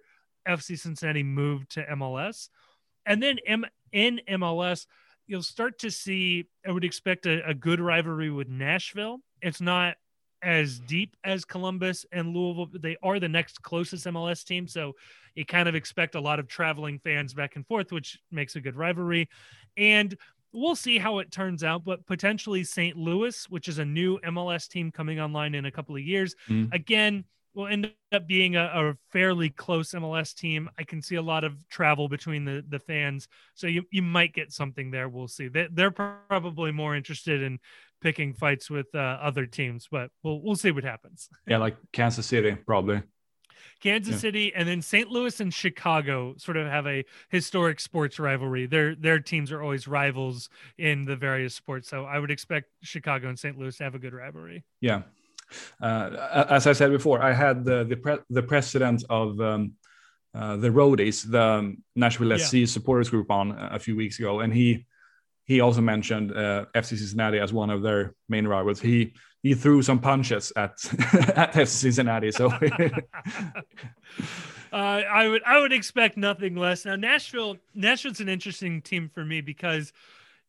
FC 0.48 0.80
Cincinnati 0.80 1.24
moved 1.24 1.72
to 1.72 1.84
MLS, 1.84 2.50
and 3.06 3.22
then 3.22 3.38
M- 3.46 3.66
in 3.92 4.22
MLS. 4.30 4.86
You'll 5.30 5.44
start 5.44 5.80
to 5.80 5.92
see, 5.92 6.48
I 6.66 6.72
would 6.72 6.86
expect 6.86 7.26
a, 7.26 7.46
a 7.50 7.54
good 7.54 7.82
rivalry 7.82 8.30
with 8.30 8.48
Nashville. 8.48 9.20
It's 9.42 9.60
not 9.60 9.98
as 10.42 10.80
deep 10.80 11.16
as 11.24 11.46
Columbus 11.46 12.06
and 12.12 12.36
Louisville. 12.36 12.70
They 12.74 12.98
are 13.04 13.20
the 13.20 13.30
next 13.30 13.62
closest 13.62 14.06
MLS 14.06 14.44
team, 14.44 14.68
so 14.68 14.94
you 15.36 15.46
kind 15.46 15.70
of 15.70 15.76
expect 15.76 16.16
a 16.16 16.20
lot 16.20 16.40
of 16.40 16.48
traveling 16.48 17.00
fans 17.00 17.34
back 17.34 17.56
and 17.56 17.66
forth, 17.68 17.92
which 17.92 18.20
makes 18.32 18.56
a 18.56 18.62
good 18.62 18.76
rivalry. 18.76 19.30
And 19.76 20.18
we'll 20.52 20.76
see 20.76 20.98
how 20.98 21.20
it 21.20 21.32
turns 21.32 21.64
out, 21.64 21.86
but 21.86 22.06
potentially 22.06 22.64
St. 22.64 22.98
Louis, 22.98 23.48
which 23.50 23.68
is 23.68 23.78
a 23.78 23.86
new 23.86 24.20
MLS 24.20 24.68
team 24.68 24.92
coming 24.92 25.20
online 25.20 25.56
in 25.56 25.66
a 25.66 25.72
couple 25.72 25.96
of 25.96 26.02
years. 26.02 26.36
Mm. 26.50 26.74
Again, 26.74 27.26
will 27.58 27.68
end 27.68 27.92
up 28.12 28.28
being 28.28 28.56
a, 28.56 28.66
a, 28.66 28.94
fairly 29.12 29.50
close 29.50 29.92
MLS 29.92 30.34
team. 30.36 30.70
I 30.78 30.84
can 30.84 31.02
see 31.02 31.16
a 31.16 31.22
lot 31.22 31.44
of 31.44 31.56
travel 31.70 32.08
between 32.08 32.46
the, 32.46 32.64
the 32.70 32.78
fans. 32.78 33.28
So 33.56 33.66
you, 33.66 33.84
you 33.90 34.04
might 34.04 34.34
get 34.34 34.54
something 34.54 34.92
there. 34.92 35.10
We'll 35.10 35.28
see. 35.28 35.48
They, 35.48 35.68
they're 35.72 35.92
probably 35.92 36.72
more 36.72 36.96
interested 36.96 37.42
in 37.42 37.60
picking 38.02 38.34
fights 38.34 38.70
with 38.70 38.88
uh, 38.94 38.98
other 38.98 39.46
teams, 39.46 39.88
but 39.92 40.12
we'll 40.24 40.42
we'll 40.42 40.56
see 40.56 40.72
what 40.72 40.84
happens. 40.84 41.30
Yeah, 41.48 41.58
like 41.58 41.78
Kansas 41.92 42.26
City, 42.26 42.56
probably. 42.66 43.02
Kansas 43.80 44.16
yeah. 44.16 44.20
City 44.20 44.54
and 44.56 44.68
then 44.68 44.82
St. 44.82 45.10
Louis 45.10 45.40
and 45.40 45.54
Chicago 45.54 46.36
sort 46.38 46.58
of 46.58 46.68
have 46.68 46.88
a 46.88 47.06
historic 47.30 47.80
sports 47.80 48.20
rivalry. 48.20 48.66
Their 48.66 48.96
their 48.96 49.20
teams 49.20 49.52
are 49.52 49.62
always 49.62 49.88
rivals 49.88 50.50
in 50.78 51.06
the 51.06 51.16
various 51.16 51.54
sports. 51.54 51.88
So 51.90 52.06
I 52.06 52.20
would 52.20 52.32
expect 52.32 52.70
Chicago 52.82 53.30
and 53.30 53.38
St. 53.38 53.58
Louis 53.58 53.76
to 53.78 53.84
have 53.84 53.96
a 53.96 54.00
good 54.00 54.14
rivalry. 54.14 54.64
Yeah. 54.82 55.04
Uh, 55.82 56.46
as 56.50 56.68
I 56.68 56.74
said 56.74 56.92
before, 56.92 57.22
I 57.22 57.34
had 57.34 57.64
the 57.64 57.84
the, 57.84 57.96
pre- 57.98 58.20
the 58.30 58.44
president 58.44 59.04
of 59.10 59.40
um, 59.40 59.74
uh, 60.34 60.58
the 60.58 60.70
Roadies, 60.70 61.30
the 61.30 61.76
Nashville 61.96 62.38
SC 62.38 62.54
yeah. 62.54 62.66
supporters 62.66 63.10
group, 63.10 63.32
on 63.32 63.52
a 63.52 63.80
few 63.80 63.96
weeks 63.96 64.20
ago, 64.20 64.42
and 64.42 64.54
he 64.54 64.86
he 65.48 65.62
also 65.62 65.82
mentioned 65.82 66.32
uh, 66.32 66.66
FC 66.76 66.98
Cincinnati 66.98 67.40
as 67.40 67.54
one 67.54 67.70
of 67.70 67.82
their 67.82 68.14
main 68.30 68.48
rivals. 68.48 68.82
He 68.82 69.14
he 69.44 69.54
threw 69.54 69.82
some 69.82 70.00
punches 70.00 70.52
at 70.56 70.72
at 71.36 71.54
FC 71.54 71.68
Cincinnati. 71.68 72.32
So 72.32 72.48
uh, 74.72 74.72
I 74.72 75.28
would 75.28 75.44
I 75.44 75.60
would 75.60 75.74
expect 75.74 76.18
nothing 76.18 76.56
less. 76.56 76.86
Now 76.86 76.96
Nashville 76.96 77.58
Nashville's 77.74 78.20
an 78.20 78.30
interesting 78.30 78.82
team 78.82 79.10
for 79.14 79.24
me 79.24 79.42
because 79.42 79.94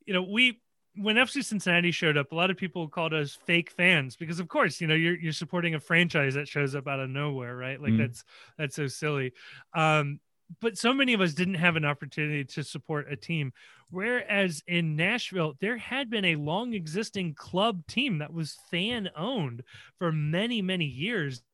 you 0.05 0.13
know 0.13 0.23
we 0.23 0.61
when 0.97 1.17
FC 1.17 1.45
Cincinnati 1.45 1.93
showed 1.93 2.17
up, 2.17 2.33
a 2.33 2.35
lot 2.35 2.51
of 2.51 2.57
people 2.57 2.89
called 2.89 3.15
us 3.15 3.39
fake 3.47 3.71
fans 3.71 4.17
because, 4.17 4.41
of 4.41 4.49
course, 4.49 4.81
you 4.81 4.87
know 4.87 4.95
you're 4.95 5.17
you're 5.17 5.33
supporting 5.33 5.75
a 5.75 5.81
franchise 5.81 6.35
that 6.35 6.49
shows 6.49 6.75
up 6.75 6.89
out 6.89 7.01
of 7.01 7.09
nowhere, 7.09 7.57
right? 7.57 7.81
Like 7.81 7.93
mm. 7.93 7.99
that's 7.99 8.25
that's 8.57 8.77
so 8.77 8.89
silly. 8.89 9.33
Um, 9.75 10.21
but 10.61 10.79
so 10.79 10.93
many 10.93 11.13
of 11.13 11.21
us 11.21 11.35
didn't 11.35 11.55
have 11.55 11.77
an 11.77 11.85
opportunity 11.85 12.45
to 12.45 12.65
support 12.65 13.13
a 13.13 13.17
team. 13.17 13.53
Whereas 13.91 14.63
in 14.67 14.97
Nashville, 14.97 15.55
there 15.61 15.79
had 15.79 16.11
been 16.11 16.27
a 16.27 16.37
long 16.37 16.75
existing 16.75 17.35
club 17.35 17.87
team 17.87 18.19
that 18.19 18.33
was 18.33 18.59
fan 18.71 19.09
owned 19.17 19.63
for 19.99 20.13
many, 20.13 20.63
many 20.63 20.87
years. 20.87 21.43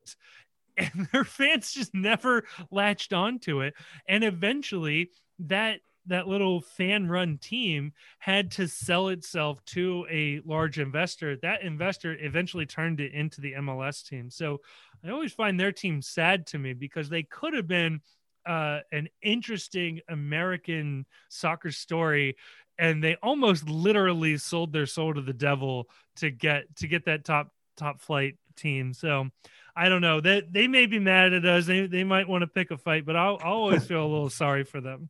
And 0.77 1.07
their 1.13 1.23
fans 1.23 1.71
just 1.71 1.93
never 1.93 2.43
latched 2.69 3.13
onto 3.13 3.61
it. 3.61 3.75
And 4.09 4.25
eventually 4.25 5.11
that 5.39 5.79
that 6.07 6.27
little 6.27 6.61
fan 6.61 7.07
run 7.07 7.37
team 7.37 7.93
had 8.19 8.51
to 8.51 8.67
sell 8.67 9.07
itself 9.09 9.63
to 9.65 10.05
a 10.09 10.41
large 10.45 10.79
investor. 10.79 11.37
That 11.37 11.63
investor 11.63 12.17
eventually 12.19 12.65
turned 12.65 12.99
it 12.99 13.13
into 13.13 13.41
the 13.41 13.53
MLS 13.53 14.05
team. 14.05 14.29
So 14.29 14.61
I 15.03 15.09
always 15.09 15.33
find 15.33 15.59
their 15.59 15.71
team 15.71 16.01
sad 16.01 16.47
to 16.47 16.59
me 16.59 16.73
because 16.73 17.09
they 17.09 17.23
could 17.23 17.53
have 17.53 17.67
been 17.67 18.01
uh, 18.45 18.79
an 18.91 19.09
interesting 19.21 20.01
American 20.09 21.05
soccer 21.29 21.71
story, 21.71 22.35
and 22.77 23.03
they 23.03 23.15
almost 23.23 23.69
literally 23.69 24.37
sold 24.37 24.73
their 24.73 24.85
soul 24.85 25.13
to 25.13 25.21
the 25.21 25.33
devil 25.33 25.89
to 26.17 26.29
get 26.29 26.75
to 26.77 26.87
get 26.87 27.05
that 27.05 27.25
top 27.25 27.51
top 27.77 28.01
flight 28.01 28.37
team. 28.55 28.93
So 28.93 29.29
I 29.75 29.89
don't 29.89 30.01
know. 30.01 30.21
They 30.21 30.41
they 30.49 30.67
may 30.67 30.85
be 30.85 30.99
mad 30.99 31.33
at 31.33 31.45
us. 31.45 31.65
They 31.65 31.87
they 31.87 32.03
might 32.03 32.27
want 32.27 32.41
to 32.41 32.47
pick 32.47 32.71
a 32.71 32.77
fight, 32.77 33.05
but 33.05 33.15
I'll 33.15 33.35
always 33.37 33.85
feel 33.85 34.03
a 34.03 34.07
little 34.07 34.29
sorry 34.29 34.63
for 34.63 34.81
them. 34.81 35.09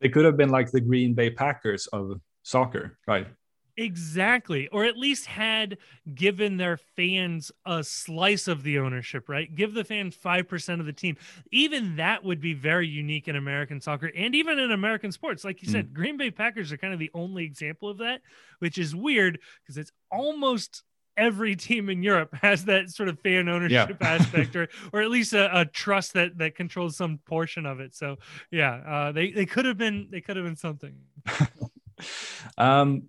They 0.00 0.08
could 0.08 0.24
have 0.24 0.36
been 0.36 0.50
like 0.50 0.70
the 0.70 0.80
Green 0.80 1.14
Bay 1.14 1.30
Packers 1.30 1.86
of 1.88 2.20
soccer, 2.42 2.98
right? 3.06 3.26
Exactly. 3.76 4.68
Or 4.68 4.84
at 4.84 4.96
least 4.96 5.26
had 5.26 5.78
given 6.14 6.56
their 6.56 6.78
fans 6.78 7.52
a 7.66 7.84
slice 7.84 8.48
of 8.48 8.62
the 8.62 8.78
ownership, 8.78 9.28
right? 9.28 9.54
Give 9.54 9.74
the 9.74 9.84
fans 9.84 10.16
5% 10.16 10.80
of 10.80 10.86
the 10.86 10.92
team. 10.92 11.16
Even 11.50 11.96
that 11.96 12.24
would 12.24 12.40
be 12.40 12.54
very 12.54 12.88
unique 12.88 13.28
in 13.28 13.36
American 13.36 13.80
soccer 13.80 14.10
and 14.16 14.34
even 14.34 14.58
in 14.58 14.70
American 14.70 15.12
sports. 15.12 15.44
Like 15.44 15.62
you 15.62 15.68
said, 15.68 15.90
mm. 15.90 15.92
Green 15.92 16.16
Bay 16.16 16.30
Packers 16.30 16.72
are 16.72 16.78
kind 16.78 16.94
of 16.94 16.98
the 16.98 17.10
only 17.12 17.44
example 17.44 17.90
of 17.90 17.98
that, 17.98 18.22
which 18.60 18.78
is 18.78 18.94
weird 18.94 19.38
because 19.62 19.76
it's 19.76 19.92
almost 20.10 20.82
every 21.18 21.56
team 21.56 21.90
in 21.90 22.02
Europe 22.02 22.34
has 22.42 22.64
that 22.66 22.90
sort 22.90 23.08
of 23.08 23.18
fan 23.20 23.48
ownership 23.48 23.96
yeah. 24.00 24.08
aspect 24.08 24.56
or 24.56 24.68
or 24.92 25.02
at 25.02 25.10
least 25.10 25.32
a, 25.32 25.60
a, 25.60 25.64
trust 25.64 26.12
that 26.12 26.36
that 26.38 26.54
controls 26.54 26.96
some 26.96 27.18
portion 27.26 27.66
of 27.66 27.80
it. 27.80 27.94
So 27.94 28.16
yeah, 28.50 28.74
uh, 28.74 29.12
they, 29.12 29.30
they 29.30 29.46
could 29.46 29.64
have 29.64 29.78
been 29.78 30.08
they 30.10 30.20
could 30.20 30.36
have 30.36 30.46
been 30.46 30.56
something. 30.56 30.94
um 32.58 33.08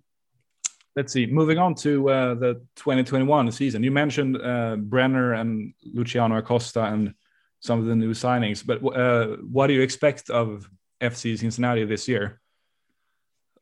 let's 0.98 1.12
see. 1.12 1.26
Moving 1.26 1.58
on 1.58 1.76
to 1.76 2.10
uh, 2.10 2.34
the 2.34 2.54
2021 2.74 3.52
season, 3.52 3.84
you 3.84 3.92
mentioned 3.92 4.36
uh, 4.36 4.74
Brenner 4.74 5.34
and 5.34 5.72
Luciano 5.84 6.36
Acosta 6.36 6.82
and 6.82 7.14
some 7.60 7.78
of 7.78 7.86
the 7.86 7.94
new 7.94 8.10
signings. 8.10 8.66
But 8.66 8.84
uh, 8.84 9.36
what 9.48 9.68
do 9.68 9.74
you 9.74 9.82
expect 9.82 10.28
of 10.28 10.68
FC 11.00 11.38
Cincinnati 11.38 11.84
this 11.84 12.08
year? 12.08 12.40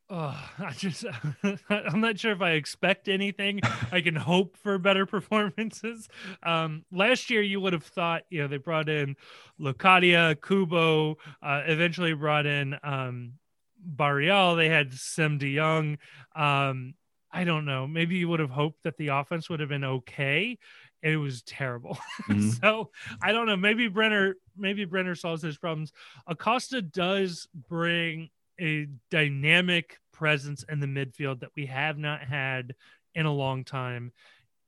Oh, 0.08 0.48
I 0.58 0.72
just 0.72 1.04
I'm 1.68 2.00
not 2.00 2.18
sure 2.18 2.32
if 2.32 2.40
I 2.40 2.52
expect 2.52 3.06
anything. 3.06 3.60
I 3.92 4.00
can 4.00 4.16
hope 4.16 4.56
for 4.56 4.78
better 4.78 5.04
performances. 5.04 6.08
Um, 6.42 6.86
last 6.90 7.28
year 7.28 7.42
you 7.42 7.60
would 7.60 7.74
have 7.74 7.84
thought, 7.84 8.22
you 8.30 8.40
know, 8.40 8.48
they 8.48 8.56
brought 8.56 8.88
in 8.88 9.14
Locadia, 9.60 10.40
Kubo, 10.40 11.18
uh, 11.42 11.62
eventually 11.66 12.14
brought 12.14 12.46
in 12.46 12.78
um 12.82 13.34
Barreal, 13.78 14.56
they 14.56 14.70
had 14.70 14.92
Siem 14.92 15.38
de 15.38 15.54
Jong. 15.54 15.98
Um, 16.34 16.94
I 17.36 17.44
don't 17.44 17.66
know. 17.66 17.86
Maybe 17.86 18.16
you 18.16 18.28
would 18.30 18.40
have 18.40 18.50
hoped 18.50 18.82
that 18.84 18.96
the 18.96 19.08
offense 19.08 19.50
would 19.50 19.60
have 19.60 19.68
been 19.68 19.84
okay. 19.84 20.56
It 21.02 21.16
was 21.18 21.42
terrible. 21.42 21.98
Mm-hmm. 22.28 22.48
so 22.50 22.90
I 23.22 23.30
don't 23.32 23.46
know. 23.46 23.56
Maybe 23.56 23.88
Brenner, 23.88 24.36
maybe 24.56 24.84
Brenner 24.86 25.14
solves 25.14 25.42
his 25.42 25.58
problems. 25.58 25.92
Acosta 26.26 26.80
does 26.80 27.46
bring 27.68 28.30
a 28.58 28.88
dynamic 29.10 29.98
presence 30.12 30.64
in 30.68 30.80
the 30.80 30.86
midfield 30.86 31.40
that 31.40 31.50
we 31.54 31.66
have 31.66 31.98
not 31.98 32.22
had 32.22 32.74
in 33.14 33.26
a 33.26 33.32
long 33.32 33.64
time 33.64 34.12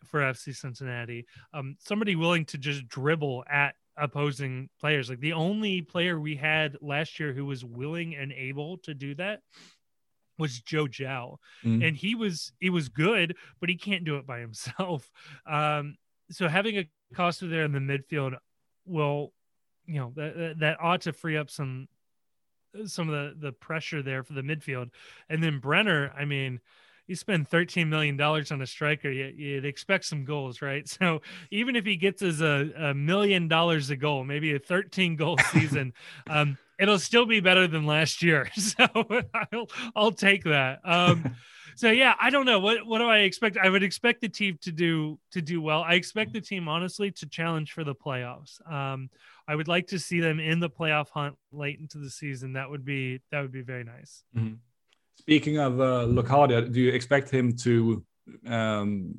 for 0.04 0.20
FC 0.20 0.54
Cincinnati. 0.54 1.26
Um, 1.54 1.76
somebody 1.80 2.16
willing 2.16 2.44
to 2.46 2.58
just 2.58 2.86
dribble 2.86 3.44
at 3.50 3.74
opposing 3.96 4.68
players. 4.78 5.08
Like 5.08 5.20
the 5.20 5.32
only 5.32 5.82
player 5.82 6.20
we 6.20 6.36
had 6.36 6.76
last 6.80 7.18
year 7.18 7.32
who 7.32 7.46
was 7.46 7.64
willing 7.64 8.14
and 8.14 8.30
able 8.30 8.78
to 8.78 8.94
do 8.94 9.14
that 9.16 9.40
was 10.38 10.60
Joe 10.60 10.86
Gyau. 10.86 11.36
Mm. 11.64 11.86
And 11.86 11.96
he 11.96 12.14
was 12.14 12.52
he 12.60 12.70
was 12.70 12.88
good, 12.88 13.36
but 13.60 13.68
he 13.68 13.76
can't 13.76 14.04
do 14.04 14.16
it 14.16 14.26
by 14.26 14.40
himself. 14.40 15.10
Um, 15.46 15.96
so 16.30 16.46
having 16.46 16.78
a 16.78 16.88
Costa 17.14 17.46
there 17.46 17.64
in 17.64 17.72
the 17.72 17.78
midfield 17.78 18.36
will, 18.84 19.32
you 19.86 19.98
know, 19.98 20.12
that 20.16 20.56
that 20.60 20.76
ought 20.80 21.02
to 21.02 21.12
free 21.12 21.36
up 21.36 21.50
some 21.50 21.88
some 22.86 23.08
of 23.08 23.14
the 23.14 23.46
the 23.46 23.52
pressure 23.52 24.02
there 24.02 24.22
for 24.22 24.34
the 24.34 24.42
midfield. 24.42 24.90
And 25.28 25.42
then 25.42 25.58
Brenner, 25.58 26.12
I 26.16 26.24
mean, 26.24 26.60
you 27.08 27.16
spend 27.16 27.48
$13 27.48 27.88
million 27.88 28.20
on 28.20 28.62
a 28.62 28.66
striker, 28.66 29.10
you, 29.10 29.32
you'd 29.36 29.64
expect 29.64 30.04
some 30.04 30.24
goals, 30.24 30.62
right? 30.62 30.86
So 30.98 31.22
even 31.50 31.76
if 31.76 31.84
he 31.84 31.96
gets 31.96 32.22
us 32.22 32.40
a, 32.40 32.70
a 32.76 32.94
million 32.94 33.46
dollars 33.46 33.90
a 33.90 33.96
goal, 33.96 34.24
maybe 34.24 34.54
a 34.54 34.58
13 34.58 35.16
goal 35.16 35.38
season, 35.52 35.92
um, 36.28 36.58
it'll 36.78 36.98
still 36.98 37.24
be 37.24 37.40
better 37.40 37.66
than 37.68 37.86
last 37.86 38.22
year. 38.22 38.50
So 38.58 38.86
I'll, 39.52 39.68
I'll 39.94 40.12
take 40.12 40.44
that. 40.44 40.80
Um, 40.84 41.36
so 41.76 41.90
yeah, 41.90 42.14
I 42.20 42.30
don't 42.30 42.44
know 42.44 42.58
what 42.58 42.84
what 42.84 42.98
do 42.98 43.04
I 43.04 43.18
expect. 43.18 43.56
I 43.56 43.70
would 43.70 43.84
expect 43.84 44.20
the 44.20 44.28
team 44.28 44.58
to 44.62 44.72
do 44.72 45.18
to 45.30 45.40
do 45.40 45.62
well. 45.62 45.82
I 45.82 45.94
expect 45.94 46.32
the 46.32 46.40
team 46.40 46.68
honestly 46.68 47.12
to 47.12 47.26
challenge 47.26 47.72
for 47.72 47.84
the 47.84 47.94
playoffs. 47.94 48.60
Um, 48.70 49.10
I 49.46 49.54
would 49.54 49.68
like 49.68 49.86
to 49.88 49.98
see 50.00 50.18
them 50.18 50.40
in 50.40 50.58
the 50.58 50.68
playoff 50.68 51.08
hunt 51.10 51.36
late 51.52 51.78
into 51.78 51.98
the 51.98 52.10
season. 52.10 52.54
That 52.54 52.68
would 52.68 52.84
be 52.84 53.20
that 53.30 53.42
would 53.42 53.52
be 53.52 53.62
very 53.62 53.84
nice. 53.84 54.24
Mm-hmm. 54.36 54.54
Speaking 55.18 55.58
of 55.58 55.80
uh, 55.80 56.06
Locadia, 56.06 56.72
do 56.72 56.80
you 56.80 56.90
expect 56.92 57.28
him 57.28 57.56
to 57.58 58.04
um, 58.46 59.14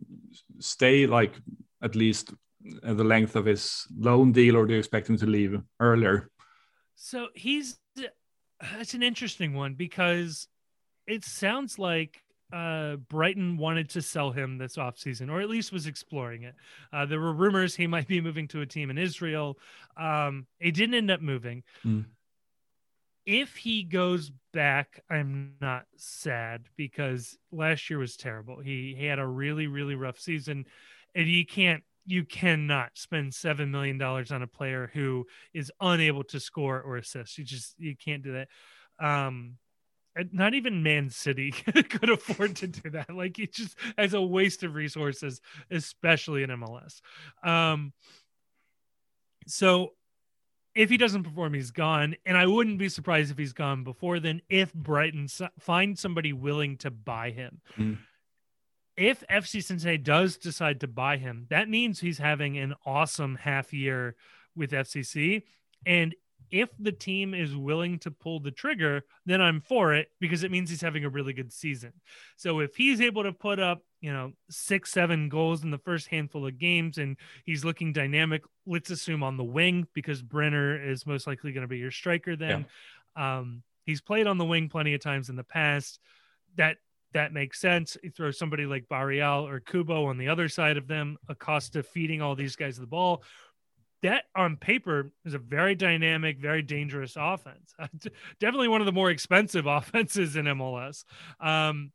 stay 0.60 1.06
like 1.06 1.36
at 1.84 1.96
least 1.96 2.34
the 2.62 3.04
length 3.04 3.36
of 3.36 3.46
his 3.46 3.86
loan 3.98 4.32
deal, 4.32 4.56
or 4.58 4.66
do 4.66 4.74
you 4.74 4.80
expect 4.80 5.10
him 5.10 5.18
to 5.18 5.26
leave 5.26 5.60
earlier? 5.80 6.30
So 6.96 7.28
he's 7.36 7.80
it's 8.80 8.94
an 8.94 9.04
interesting 9.04 9.54
one 9.54 9.74
because 9.76 10.48
it 11.08 11.24
sounds 11.24 11.80
like 11.80 12.22
uh, 12.52 12.96
Brighton 12.96 13.58
wanted 13.58 13.90
to 13.92 14.02
sell 14.02 14.32
him 14.32 14.58
this 14.58 14.76
offseason, 14.76 15.30
or 15.30 15.42
at 15.42 15.50
least 15.50 15.72
was 15.72 15.86
exploring 15.86 16.44
it. 16.44 16.56
Uh, 16.92 17.06
there 17.06 17.20
were 17.20 17.34
rumors 17.34 17.76
he 17.76 17.88
might 17.88 18.08
be 18.08 18.22
moving 18.22 18.48
to 18.50 18.62
a 18.62 18.66
team 18.66 18.90
in 18.90 18.98
Israel. 18.98 19.58
Um, 19.98 20.48
he 20.60 20.72
didn't 20.72 20.96
end 20.96 21.12
up 21.12 21.22
moving. 21.22 21.64
Mm. 21.86 22.06
If 23.26 23.56
he 23.56 23.84
goes 23.84 24.32
back, 24.54 25.02
I'm 25.10 25.54
not 25.62 25.86
sad 25.98 26.66
because 26.76 27.38
last 27.52 27.90
year 27.90 28.00
was 28.00 28.18
terrible. 28.18 28.60
He 28.60 28.96
he 28.98 29.06
had 29.06 29.20
a 29.20 29.28
really 29.28 29.68
really 29.68 29.96
rough 29.96 30.20
season, 30.20 30.66
and 31.16 31.28
you 31.28 31.46
can't 31.46 31.84
you 32.06 32.26
cannot 32.26 32.92
spend 32.96 33.34
seven 33.34 33.70
million 33.70 33.98
dollars 33.98 34.32
on 34.32 34.42
a 34.42 34.48
player 34.48 34.90
who 34.94 35.28
is 35.54 35.72
unable 35.80 36.24
to 36.24 36.40
score 36.40 36.82
or 36.82 36.98
assist. 36.98 37.38
You 37.38 37.44
just 37.44 37.76
you 37.78 37.96
can't 37.96 38.24
do 38.24 38.34
that. 38.34 38.48
Um, 39.00 39.58
not 40.32 40.54
even 40.54 40.84
Man 40.84 41.10
City 41.10 41.52
could 41.90 42.10
afford 42.10 42.56
to 42.58 42.68
do 42.68 42.90
that. 42.92 43.14
Like 43.14 43.40
it 43.40 43.54
just 43.54 43.78
as 43.98 44.14
a 44.14 44.22
waste 44.22 44.64
of 44.64 44.76
resources, 44.76 45.42
especially 45.70 46.44
in 46.44 46.50
MLS. 46.50 47.02
Um, 47.44 47.94
so 49.48 49.94
if 50.80 50.90
he 50.90 50.96
doesn't 50.96 51.24
perform, 51.24 51.54
he's 51.56 51.72
gone, 51.72 52.16
and 52.26 52.38
I 52.38 52.46
wouldn't 52.46 52.78
be 52.78 52.88
surprised 52.88 53.32
if 53.32 53.38
he's 53.38 53.52
gone 53.52 53.84
before 53.84 54.22
then. 54.22 54.42
If 54.48 54.74
Brighton 54.74 55.28
find 55.60 56.00
somebody 56.00 56.32
willing 56.32 56.78
to 56.78 56.90
buy 56.90 57.32
him. 57.32 57.60
Mm. 57.78 57.98
If 58.96 59.22
FC 59.30 59.62
Cincinnati 59.62 59.98
does 59.98 60.38
decide 60.38 60.80
to 60.80 60.88
buy 60.88 61.18
him, 61.18 61.48
that 61.50 61.68
means 61.68 62.00
he's 62.00 62.18
having 62.18 62.58
an 62.58 62.76
awesome 62.86 63.36
half 63.36 63.74
year 63.74 64.16
with 64.56 64.72
FCC. 64.72 65.44
And 65.86 66.16
if 66.52 66.70
the 66.80 66.92
team 66.92 67.34
is 67.34 67.56
willing 67.56 68.00
to 68.00 68.12
pull 68.12 68.40
the 68.40 68.52
trigger, 68.52 69.04
then 69.26 69.42
I'm 69.42 69.62
for 69.62 69.94
it 69.94 70.12
because 70.20 70.44
it 70.44 70.52
means 70.52 70.70
he's 70.70 70.82
having 70.82 71.06
a 71.06 71.10
really 71.10 71.34
good 71.34 71.52
season. 71.52 71.94
So 72.38 72.60
if 72.60 72.76
he's 72.76 73.02
able 73.02 73.24
to 73.24 73.34
put 73.34 73.60
up, 73.60 73.84
you 74.02 74.14
know, 74.14 74.34
six, 74.50 74.92
seven 74.92 75.30
goals 75.30 75.64
in 75.64 75.72
the 75.72 75.78
first 75.78 76.08
handful 76.08 76.48
of 76.48 76.58
games 76.58 76.98
and 76.98 77.18
he's 77.46 77.66
looking 77.66 77.94
dynamic, 77.94 78.44
let's 78.66 78.90
assume 78.90 79.24
on 79.24 79.38
the 79.38 79.44
wing 79.44 79.88
because 79.94 80.22
Brenner 80.22 80.82
is 80.82 81.06
most 81.06 81.28
likely 81.28 81.52
going 81.52 81.64
to 81.64 81.68
be 81.68 81.78
your 81.78 81.92
striker 81.92 82.36
then. 82.36 82.66
Yeah. 83.18 83.40
Um, 83.40 83.64
he's 83.86 84.02
played 84.02 84.28
on 84.28 84.38
the 84.38 84.46
wing 84.46 84.70
plenty 84.70 84.94
of 84.94 85.02
times 85.02 85.30
in 85.30 85.36
the 85.36 85.44
past. 85.44 86.00
That 86.56 86.78
that 87.14 87.34
makes 87.34 87.60
sense. 87.60 87.98
You 88.04 88.12
throw 88.12 88.32
somebody 88.32 88.66
like 88.66 88.88
Barreal 88.88 89.48
or 89.48 89.60
Kubo 89.60 90.06
on 90.06 90.18
the 90.18 90.28
other 90.28 90.48
side 90.48 90.78
of 90.78 90.88
them, 90.88 91.18
Acosta 91.28 91.82
feeding 91.82 92.22
all 92.22 92.36
these 92.36 92.56
guys 92.56 92.78
the 92.78 92.86
ball 92.86 93.24
that 94.02 94.26
on 94.36 94.58
paper 94.58 95.12
is 95.26 95.34
a 95.34 95.40
very 95.40 95.76
dynamic, 95.76 96.40
very 96.40 96.62
dangerous 96.62 97.16
offense. 97.18 97.74
Definitely 98.40 98.70
one 98.70 98.82
of 98.82 98.86
the 98.86 98.92
more 98.92 99.10
expensive 99.10 99.66
offenses 99.68 100.36
in 100.36 100.46
MLS. 100.46 101.04
Um, 101.40 101.92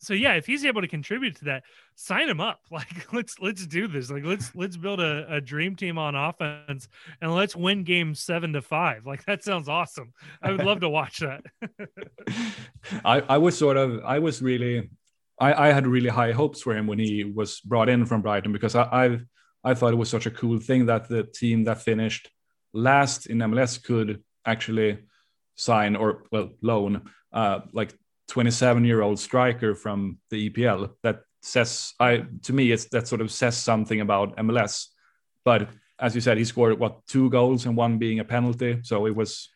so 0.00 0.14
yeah, 0.14 0.34
if 0.34 0.46
he's 0.46 0.64
able 0.64 0.80
to 0.80 0.88
contribute 0.88 1.36
to 1.36 1.46
that, 1.46 1.64
sign 1.96 2.28
him 2.28 2.40
up. 2.40 2.60
Like 2.70 3.12
let's 3.12 3.40
let's 3.40 3.66
do 3.66 3.88
this. 3.88 4.10
Like 4.10 4.24
let's 4.24 4.54
let's 4.54 4.76
build 4.76 5.00
a, 5.00 5.26
a 5.28 5.40
dream 5.40 5.74
team 5.74 5.98
on 5.98 6.14
offense 6.14 6.86
and 7.20 7.34
let's 7.34 7.56
win 7.56 7.82
game 7.82 8.14
seven 8.14 8.52
to 8.52 8.62
five. 8.62 9.04
Like 9.04 9.24
that 9.24 9.42
sounds 9.42 9.68
awesome. 9.68 10.12
I 10.40 10.52
would 10.52 10.64
love 10.64 10.80
to 10.80 10.88
watch 10.88 11.18
that. 11.18 11.42
I, 13.04 13.20
I 13.20 13.38
was 13.38 13.58
sort 13.58 13.76
of 13.76 14.00
I 14.04 14.20
was 14.20 14.40
really 14.40 14.90
I, 15.40 15.68
I 15.68 15.72
had 15.72 15.86
really 15.86 16.08
high 16.08 16.32
hopes 16.32 16.62
for 16.62 16.76
him 16.76 16.86
when 16.86 16.98
he 17.00 17.24
was 17.24 17.60
brought 17.60 17.88
in 17.88 18.06
from 18.06 18.22
Brighton 18.22 18.52
because 18.52 18.76
I, 18.76 18.88
I've 18.92 19.24
I 19.64 19.74
thought 19.74 19.92
it 19.92 19.96
was 19.96 20.10
such 20.10 20.26
a 20.26 20.30
cool 20.30 20.58
thing 20.58 20.86
that 20.86 21.08
the 21.08 21.24
team 21.24 21.64
that 21.64 21.82
finished 21.82 22.30
last 22.72 23.26
in 23.26 23.38
MLS 23.38 23.82
could 23.82 24.22
actually 24.44 24.98
sign 25.56 25.96
or 25.96 26.24
well 26.30 26.50
loan 26.62 27.10
uh, 27.32 27.60
like 27.72 27.94
27 28.28 28.84
year 28.84 29.02
old 29.02 29.18
striker 29.18 29.74
from 29.74 30.18
the 30.30 30.50
EPL. 30.50 30.90
That 31.02 31.22
says 31.42 31.94
I 32.00 32.24
to 32.44 32.52
me 32.52 32.72
it's 32.72 32.86
that 32.86 33.08
sort 33.08 33.20
of 33.20 33.30
says 33.30 33.56
something 33.56 34.00
about 34.00 34.36
MLS. 34.36 34.86
But 35.44 35.68
as 35.98 36.14
you 36.14 36.20
said, 36.20 36.38
he 36.38 36.44
scored 36.44 36.78
what 36.78 37.06
two 37.06 37.30
goals 37.30 37.66
and 37.66 37.76
one 37.76 37.98
being 37.98 38.20
a 38.20 38.24
penalty, 38.24 38.80
so 38.82 39.06
it 39.06 39.16
was 39.16 39.48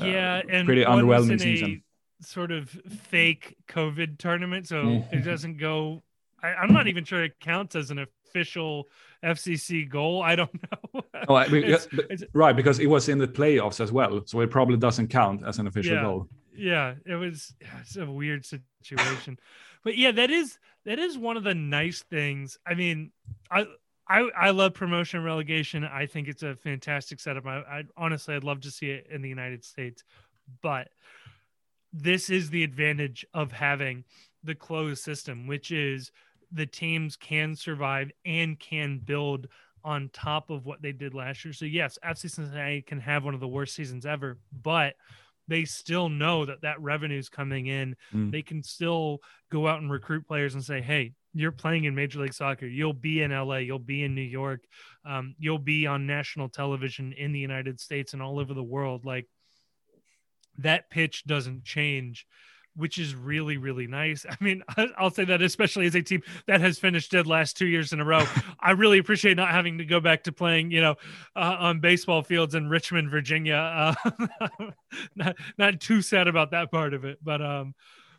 uh, 0.00 0.04
yeah, 0.04 0.42
and 0.48 0.66
pretty 0.66 0.84
underwhelming 0.84 1.40
season. 1.40 1.82
Sort 2.22 2.50
of 2.50 2.70
fake 2.70 3.56
COVID 3.68 4.18
tournament, 4.18 4.68
so 4.68 4.76
mm-hmm. 4.76 5.14
it 5.14 5.24
doesn't 5.24 5.58
go. 5.58 6.02
I, 6.42 6.54
I'm 6.54 6.72
not 6.72 6.88
even 6.88 7.04
sure 7.04 7.22
it 7.22 7.38
counts 7.40 7.76
as 7.76 7.90
an 7.90 7.98
official 8.34 8.88
FCC 9.24 9.88
goal. 9.88 10.22
I 10.22 10.36
don't 10.36 10.52
know. 10.94 11.02
oh, 11.28 11.34
I 11.34 11.48
mean, 11.48 11.64
it's, 11.64 11.88
it's, 12.10 12.24
right, 12.32 12.54
because 12.54 12.78
it 12.78 12.86
was 12.86 13.08
in 13.08 13.18
the 13.18 13.28
playoffs 13.28 13.80
as 13.80 13.92
well, 13.92 14.22
so 14.26 14.40
it 14.40 14.50
probably 14.50 14.76
doesn't 14.76 15.08
count 15.08 15.42
as 15.46 15.58
an 15.58 15.66
official 15.66 15.94
yeah, 15.94 16.02
goal. 16.02 16.28
Yeah, 16.56 16.94
it 17.06 17.14
was. 17.14 17.54
It's 17.80 17.96
a 17.96 18.06
weird 18.06 18.44
situation, 18.44 19.38
but 19.82 19.96
yeah, 19.96 20.12
that 20.12 20.30
is 20.30 20.58
that 20.84 20.98
is 20.98 21.16
one 21.16 21.36
of 21.36 21.44
the 21.44 21.54
nice 21.54 22.02
things. 22.02 22.58
I 22.66 22.74
mean, 22.74 23.12
I. 23.50 23.66
I, 24.06 24.28
I 24.36 24.50
love 24.50 24.74
promotion 24.74 25.20
and 25.20 25.24
relegation. 25.24 25.82
I 25.82 26.04
think 26.04 26.28
it's 26.28 26.42
a 26.42 26.56
fantastic 26.56 27.20
setup. 27.20 27.46
I, 27.46 27.60
I 27.60 27.82
honestly, 27.96 28.34
I'd 28.34 28.44
love 28.44 28.60
to 28.60 28.70
see 28.70 28.90
it 28.90 29.06
in 29.10 29.22
the 29.22 29.30
United 29.30 29.64
States, 29.64 30.04
but 30.60 30.88
this 31.90 32.28
is 32.28 32.50
the 32.50 32.64
advantage 32.64 33.24
of 33.32 33.50
having 33.50 34.04
the 34.42 34.54
closed 34.54 35.02
system, 35.02 35.46
which 35.46 35.70
is 35.70 36.12
the 36.52 36.66
teams 36.66 37.16
can 37.16 37.54
survive 37.56 38.10
and 38.24 38.58
can 38.58 38.98
build 38.98 39.48
on 39.84 40.10
top 40.12 40.50
of 40.50 40.64
what 40.64 40.80
they 40.80 40.92
did 40.92 41.14
last 41.14 41.44
year. 41.44 41.52
So 41.52 41.66
yes, 41.66 41.98
FC 42.04 42.30
Cincinnati 42.30 42.82
can 42.82 43.00
have 43.00 43.24
one 43.24 43.34
of 43.34 43.40
the 43.40 43.48
worst 43.48 43.74
seasons 43.74 44.06
ever, 44.06 44.38
but 44.62 44.94
they 45.46 45.64
still 45.66 46.08
know 46.08 46.46
that 46.46 46.62
that 46.62 46.80
revenue 46.80 47.18
is 47.18 47.28
coming 47.28 47.66
in. 47.66 47.94
Mm. 48.14 48.32
They 48.32 48.40
can 48.40 48.62
still 48.62 49.18
go 49.50 49.68
out 49.68 49.82
and 49.82 49.90
recruit 49.90 50.26
players 50.26 50.54
and 50.54 50.64
say, 50.64 50.80
"Hey, 50.80 51.12
you're 51.34 51.52
playing 51.52 51.84
in 51.84 51.94
Major 51.94 52.20
League 52.20 52.32
Soccer. 52.32 52.66
You'll 52.66 52.94
be 52.94 53.22
in 53.22 53.30
LA. 53.30 53.56
You'll 53.56 53.78
be 53.78 54.04
in 54.04 54.14
New 54.14 54.22
York. 54.22 54.64
Um, 55.04 55.34
you'll 55.38 55.58
be 55.58 55.86
on 55.86 56.06
national 56.06 56.48
television 56.48 57.12
in 57.12 57.32
the 57.32 57.38
United 57.38 57.78
States 57.78 58.14
and 58.14 58.22
all 58.22 58.38
over 58.38 58.54
the 58.54 58.62
world." 58.62 59.04
Like 59.04 59.28
that 60.58 60.88
pitch 60.88 61.24
doesn't 61.24 61.64
change 61.64 62.26
which 62.76 62.98
is 62.98 63.14
really 63.14 63.56
really 63.56 63.86
nice. 63.86 64.26
I 64.30 64.36
mean, 64.40 64.62
I'll 64.98 65.10
say 65.10 65.24
that 65.24 65.42
especially 65.42 65.86
as 65.86 65.94
a 65.94 66.02
team 66.02 66.22
that 66.46 66.60
has 66.60 66.78
finished 66.78 67.10
dead 67.10 67.26
last 67.26 67.56
two 67.56 67.66
years 67.66 67.92
in 67.92 68.00
a 68.00 68.04
row, 68.04 68.24
I 68.60 68.72
really 68.72 68.98
appreciate 68.98 69.36
not 69.36 69.50
having 69.50 69.78
to 69.78 69.84
go 69.84 70.00
back 70.00 70.24
to 70.24 70.32
playing, 70.32 70.70
you 70.70 70.80
know, 70.80 70.96
uh, 71.36 71.56
on 71.58 71.80
baseball 71.80 72.22
fields 72.22 72.54
in 72.54 72.68
Richmond, 72.68 73.10
Virginia. 73.10 73.94
Uh, 74.04 74.10
not 75.16 75.36
not 75.58 75.80
too 75.80 76.02
sad 76.02 76.28
about 76.28 76.50
that 76.52 76.70
part 76.70 76.94
of 76.94 77.04
it, 77.04 77.18
but 77.22 77.42
um, 77.42 77.74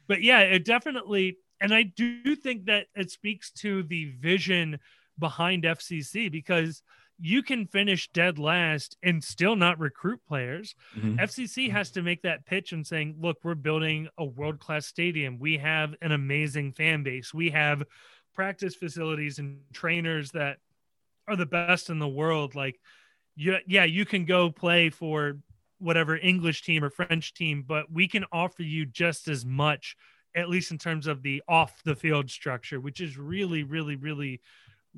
but 0.07 0.21
yeah, 0.21 0.41
it 0.41 0.65
definitely, 0.65 1.37
and 1.59 1.73
I 1.73 1.83
do 1.83 2.35
think 2.35 2.65
that 2.65 2.87
it 2.95 3.11
speaks 3.11 3.51
to 3.51 3.83
the 3.83 4.13
vision 4.19 4.79
behind 5.17 5.63
FCC 5.63 6.31
because 6.31 6.81
you 7.19 7.41
can 7.41 7.65
finish 7.67 8.09
dead 8.09 8.37
last 8.37 8.97
and 9.01 9.23
still 9.23 9.55
not 9.55 9.79
recruit 9.79 10.19
players. 10.27 10.75
Mm-hmm. 10.97 11.15
FCC 11.15 11.71
has 11.71 11.91
to 11.91 12.01
make 12.01 12.21
that 12.23 12.45
pitch 12.45 12.73
and 12.73 12.85
saying, 12.85 13.15
look, 13.19 13.37
we're 13.43 13.55
building 13.55 14.09
a 14.17 14.25
world 14.25 14.59
class 14.59 14.85
stadium. 14.85 15.39
We 15.39 15.57
have 15.57 15.95
an 16.01 16.11
amazing 16.11 16.73
fan 16.73 17.03
base. 17.03 17.33
We 17.33 17.51
have 17.51 17.83
practice 18.33 18.75
facilities 18.75 19.39
and 19.39 19.59
trainers 19.73 20.31
that 20.31 20.57
are 21.27 21.35
the 21.35 21.45
best 21.45 21.89
in 21.89 21.99
the 21.99 22.07
world. 22.07 22.53
Like, 22.53 22.79
yeah, 23.35 23.59
yeah, 23.65 23.85
you 23.85 24.05
can 24.05 24.25
go 24.25 24.49
play 24.49 24.89
for 24.89 25.37
whatever 25.79 26.17
English 26.17 26.63
team 26.63 26.83
or 26.83 26.89
French 26.89 27.33
team, 27.33 27.63
but 27.65 27.91
we 27.91 28.07
can 28.07 28.25
offer 28.31 28.63
you 28.63 28.85
just 28.85 29.27
as 29.27 29.45
much, 29.45 29.95
at 30.35 30.49
least 30.49 30.71
in 30.71 30.77
terms 30.77 31.07
of 31.07 31.21
the 31.21 31.41
off 31.47 31.81
the 31.83 31.95
field 31.95 32.29
structure, 32.29 32.79
which 32.79 32.99
is 33.01 33.17
really, 33.17 33.63
really, 33.63 33.95
really 33.95 34.41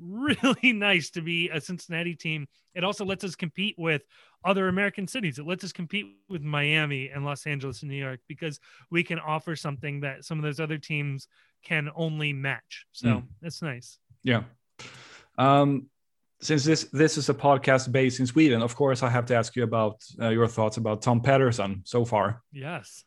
really 0.02 0.74
nice 0.74 1.10
to 1.12 1.22
be 1.22 1.50
a 1.50 1.62
Cincinnati 1.62 2.16
team. 2.16 2.48
It 2.76 2.84
also 2.84 3.06
lets 3.06 3.24
us 3.24 3.36
compete 3.36 3.76
with 3.78 4.04
other 4.44 4.68
American 4.68 5.08
cities. 5.08 5.40
It 5.40 5.48
lets 5.48 5.64
us 5.64 5.72
compete 5.72 6.08
with 6.30 6.42
Miami 6.42 7.10
and 7.10 7.26
Los 7.26 7.46
Angeles 7.46 7.82
and 7.82 7.92
New 7.92 7.98
York 7.98 8.20
because 8.28 8.60
we 8.92 9.04
can 9.04 9.20
offer 9.20 9.56
something 9.56 10.02
that 10.02 10.26
some 10.26 10.38
of 10.38 10.44
those 10.44 10.60
other 10.60 10.78
teams 10.78 11.28
can 11.64 11.90
only 11.96 12.34
match. 12.34 12.86
So 12.92 13.08
mm. 13.08 13.24
that's 13.42 13.62
nice. 13.62 14.00
Yeah. 14.24 14.44
Um, 15.38 15.88
since 16.40 16.64
this 16.64 16.84
this 16.86 17.18
is 17.18 17.30
a 17.30 17.34
podcast 17.34 17.92
based 17.92 18.20
in 18.20 18.28
Sweden, 18.28 18.62
of 18.62 18.76
course, 18.76 19.02
I 19.02 19.10
have 19.10 19.26
to 19.28 19.36
ask 19.36 19.56
you 19.56 19.64
about 19.64 20.04
uh, 20.22 20.30
your 20.30 20.48
thoughts 20.48 20.78
about 20.78 21.02
Tom 21.02 21.22
Pettersson 21.22 21.88
so 21.88 22.06
far. 22.06 22.44
Yes. 22.52 23.04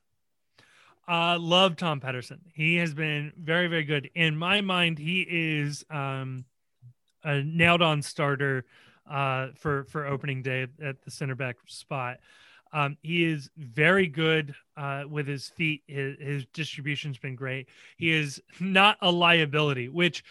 Uh, 1.08 1.38
love 1.40 1.76
Tom 1.76 2.00
Pettersson. 2.00 2.38
He 2.54 2.76
has 2.76 2.94
been 2.94 3.32
very, 3.36 3.66
very 3.66 3.82
good. 3.82 4.10
In 4.14 4.36
my 4.36 4.60
mind, 4.60 4.98
he 4.98 5.26
is 5.28 5.84
um, 5.90 6.44
a 7.24 7.42
nailed 7.42 7.82
on 7.82 8.02
starter 8.02 8.64
uh, 9.10 9.48
for 9.54 9.84
for 9.84 10.06
opening 10.06 10.42
day 10.42 10.66
at 10.82 11.02
the 11.02 11.10
center 11.10 11.34
back 11.34 11.56
spot. 11.66 12.18
Um, 12.72 12.96
he 13.02 13.24
is 13.24 13.50
very 13.56 14.06
good 14.06 14.54
uh, 14.76 15.02
with 15.08 15.26
his 15.26 15.48
feet. 15.48 15.82
His, 15.88 16.16
his 16.20 16.46
distribution's 16.52 17.18
been 17.18 17.34
great. 17.34 17.68
He 17.96 18.12
is 18.12 18.40
not 18.60 18.96
a 19.02 19.10
liability, 19.10 19.88
which 19.88 20.22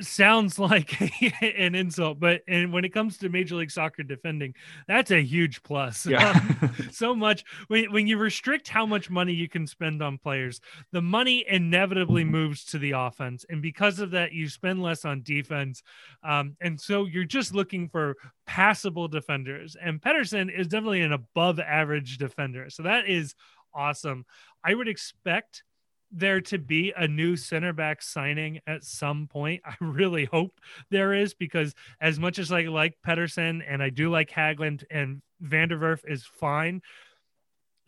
sounds 0.00 0.58
like 0.58 1.00
an 1.42 1.74
insult, 1.74 2.20
but 2.20 2.42
and 2.46 2.72
when 2.72 2.84
it 2.84 2.92
comes 2.92 3.18
to 3.18 3.28
Major 3.28 3.56
League 3.56 3.70
Soccer 3.70 4.02
defending, 4.02 4.54
that's 4.86 5.10
a 5.10 5.22
huge 5.22 5.62
plus. 5.62 6.06
Yeah. 6.06 6.40
um, 6.62 6.72
so 6.90 7.14
much 7.14 7.44
when 7.68 7.92
when 7.92 8.06
you 8.06 8.18
restrict 8.18 8.68
how 8.68 8.86
much 8.86 9.10
money 9.10 9.32
you 9.32 9.48
can 9.48 9.66
spend 9.66 10.02
on 10.02 10.18
players, 10.18 10.60
the 10.92 11.02
money 11.02 11.44
inevitably 11.48 12.24
moves 12.24 12.64
to 12.66 12.78
the 12.78 12.92
offense, 12.92 13.44
and 13.48 13.62
because 13.62 13.98
of 13.98 14.12
that, 14.12 14.32
you 14.32 14.48
spend 14.48 14.82
less 14.82 15.04
on 15.04 15.22
defense, 15.22 15.82
um, 16.22 16.56
and 16.60 16.80
so 16.80 17.06
you're 17.06 17.24
just 17.24 17.54
looking 17.54 17.88
for 17.88 18.16
passable 18.46 19.08
defenders. 19.08 19.76
And 19.80 20.00
Pettersson 20.00 20.56
is 20.56 20.68
definitely 20.68 21.02
an 21.02 21.12
above 21.12 21.60
average 21.60 22.18
defender, 22.18 22.70
so 22.70 22.84
that 22.84 23.08
is 23.08 23.34
awesome. 23.74 24.24
I 24.64 24.74
would 24.74 24.88
expect 24.88 25.62
there 26.10 26.40
to 26.40 26.58
be 26.58 26.92
a 26.96 27.06
new 27.06 27.36
center 27.36 27.72
back 27.72 28.02
signing 28.02 28.60
at 28.66 28.84
some 28.84 29.26
point. 29.26 29.62
I 29.66 29.74
really 29.80 30.24
hope 30.24 30.60
there 30.90 31.12
is 31.12 31.34
because 31.34 31.74
as 32.00 32.18
much 32.18 32.38
as 32.38 32.52
I 32.52 32.62
like 32.62 32.98
Pettersson 33.06 33.62
and 33.66 33.82
I 33.82 33.90
do 33.90 34.10
like 34.10 34.30
Hagglund 34.30 34.84
and 34.90 35.22
van 35.40 35.68
der 35.68 35.78
Werff 35.78 36.00
is 36.06 36.24
fine. 36.24 36.82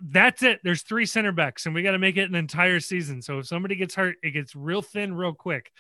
That's 0.03 0.43
it. 0.43 0.61
There's 0.65 0.83
three 0.83 1.05
center 1.05 1.33
backs, 1.33 1.67
and 1.67 1.75
we 1.75 1.83
got 1.83 1.93
to 1.93 1.99
make 1.99 2.17
it 2.17 2.29
an 2.29 2.35
entire 2.35 2.81
season. 2.81 3.21
So 3.21 3.41
if 3.41 3.47
somebody 3.47 3.77
gets 3.77 3.95
hurt, 3.95 4.17
it 4.23 4.31
gets 4.31 4.57
real 4.57 4.81
thin 4.81 5.15
real 5.15 5.35
quick. 5.35 5.71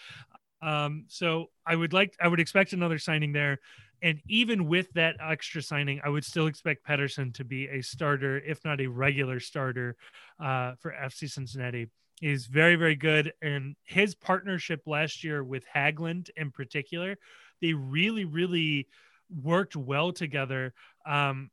Um, 0.60 1.04
so 1.08 1.46
I 1.64 1.74
would 1.74 1.94
like, 1.94 2.14
I 2.20 2.28
would 2.28 2.40
expect 2.40 2.74
another 2.74 2.98
signing 2.98 3.32
there. 3.32 3.60
And 4.02 4.20
even 4.28 4.66
with 4.66 4.92
that 4.92 5.16
extra 5.20 5.62
signing, 5.62 6.00
I 6.04 6.10
would 6.10 6.24
still 6.24 6.46
expect 6.46 6.86
Pettersson 6.86 7.34
to 7.34 7.44
be 7.44 7.68
a 7.68 7.82
starter, 7.82 8.38
if 8.38 8.62
not 8.64 8.80
a 8.80 8.86
regular 8.86 9.40
starter, 9.40 9.96
uh, 10.38 10.72
for 10.80 10.92
FC 10.92 11.30
Cincinnati 11.30 11.88
is 12.20 12.46
very 12.46 12.76
very 12.76 12.94
good 12.94 13.32
and 13.42 13.74
his 13.84 14.14
partnership 14.14 14.82
last 14.86 15.24
year 15.24 15.42
with 15.42 15.64
Hagglund 15.74 16.30
in 16.36 16.50
particular 16.50 17.16
they 17.60 17.72
really 17.72 18.24
really 18.24 18.86
worked 19.42 19.76
well 19.76 20.12
together 20.12 20.72
um 21.06 21.50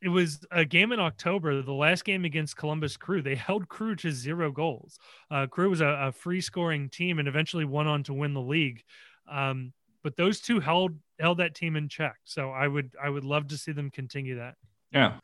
it 0.00 0.08
was 0.08 0.38
a 0.52 0.64
game 0.64 0.92
in 0.92 1.00
October, 1.00 1.60
the 1.60 1.72
last 1.72 2.04
game 2.04 2.24
against 2.24 2.56
Columbus 2.56 2.96
Crew. 2.96 3.20
They 3.20 3.34
held 3.34 3.68
Crew 3.68 3.96
to 3.96 4.12
zero 4.12 4.52
goals. 4.52 4.96
Uh, 5.28 5.48
Crew 5.48 5.70
was 5.70 5.80
a, 5.80 5.86
a, 5.86 6.12
free 6.12 6.40
scoring 6.40 6.88
team 6.88 7.18
and 7.18 7.26
eventually 7.26 7.64
went 7.64 7.88
on 7.88 8.04
to 8.04 8.14
win 8.14 8.32
the 8.32 8.40
league. 8.40 8.84
Um, 9.28 9.72
but 10.04 10.16
those 10.16 10.40
two 10.40 10.60
held 10.60 10.92
held 11.18 11.38
that 11.38 11.56
team 11.56 11.74
in 11.74 11.88
check. 11.88 12.14
So 12.22 12.50
I 12.50 12.68
would 12.68 12.94
I 13.02 13.08
would 13.10 13.24
love 13.24 13.48
to 13.48 13.58
see 13.58 13.72
them 13.72 13.90
continue 13.90 14.36
that. 14.36 14.54
Yeah 14.92 15.14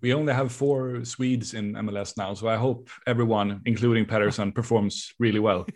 we 0.00 0.14
only 0.14 0.32
have 0.32 0.52
four 0.52 1.04
Swedes 1.04 1.54
in 1.54 1.74
MLS 1.74 2.16
now, 2.16 2.34
so 2.34 2.48
I 2.48 2.56
hope 2.56 2.88
everyone, 3.06 3.62
including 3.64 4.06
Pettersson, 4.06 4.54
performs 4.54 5.14
really 5.18 5.40
well. 5.40 5.66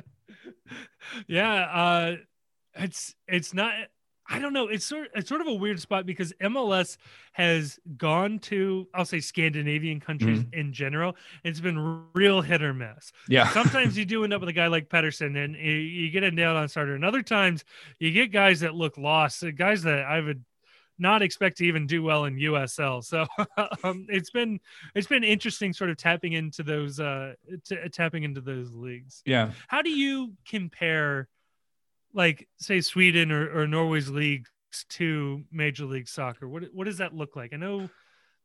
yeah, 1.26 1.54
uh, 1.54 2.16
it's 2.74 3.14
it's 3.26 3.54
not. 3.54 3.74
I 4.28 4.40
don't 4.40 4.52
know. 4.52 4.66
It's 4.66 4.84
sort 4.84 5.08
it's 5.14 5.28
sort 5.28 5.40
of 5.40 5.46
a 5.46 5.54
weird 5.54 5.80
spot 5.80 6.04
because 6.04 6.32
MLS 6.42 6.96
has 7.32 7.78
gone 7.96 8.40
to 8.40 8.88
I'll 8.92 9.04
say 9.04 9.20
Scandinavian 9.20 10.00
countries 10.00 10.40
mm-hmm. 10.40 10.58
in 10.58 10.72
general. 10.72 11.14
It's 11.44 11.60
been 11.60 12.08
real 12.12 12.40
hit 12.40 12.60
or 12.60 12.74
miss. 12.74 13.12
Yeah. 13.28 13.48
Sometimes 13.52 13.96
you 13.96 14.04
do 14.04 14.24
end 14.24 14.32
up 14.32 14.40
with 14.40 14.48
a 14.48 14.52
guy 14.52 14.66
like 14.66 14.88
Pettersson 14.88 15.42
and 15.42 15.54
you 15.54 16.10
get 16.10 16.24
a 16.24 16.30
nailed 16.30 16.56
on 16.56 16.68
starter, 16.68 16.96
and 16.96 17.04
other 17.04 17.22
times 17.22 17.64
you 18.00 18.10
get 18.10 18.32
guys 18.32 18.60
that 18.60 18.74
look 18.74 18.98
lost, 18.98 19.44
guys 19.56 19.82
that 19.84 20.04
I 20.04 20.20
would 20.20 20.44
not 20.98 21.22
expect 21.22 21.58
to 21.58 21.66
even 21.66 21.86
do 21.86 22.02
well 22.02 22.24
in 22.24 22.36
USL. 22.36 23.04
So 23.04 23.26
um, 23.84 24.06
it's 24.08 24.30
been 24.30 24.60
it's 24.94 25.06
been 25.06 25.24
interesting, 25.24 25.72
sort 25.72 25.90
of 25.90 25.96
tapping 25.96 26.32
into 26.32 26.62
those 26.62 27.00
uh, 27.00 27.34
t- 27.64 27.76
tapping 27.92 28.22
into 28.22 28.40
those 28.40 28.72
leagues. 28.72 29.22
Yeah. 29.24 29.50
How 29.68 29.82
do 29.82 29.90
you 29.90 30.32
compare, 30.48 31.28
like, 32.12 32.48
say 32.58 32.80
Sweden 32.80 33.32
or, 33.32 33.62
or 33.62 33.66
Norway's 33.66 34.08
leagues 34.08 34.50
to 34.90 35.44
Major 35.52 35.84
League 35.84 36.08
Soccer? 36.08 36.48
What 36.48 36.64
what 36.72 36.84
does 36.84 36.98
that 36.98 37.14
look 37.14 37.36
like? 37.36 37.52
I 37.52 37.56
know. 37.56 37.88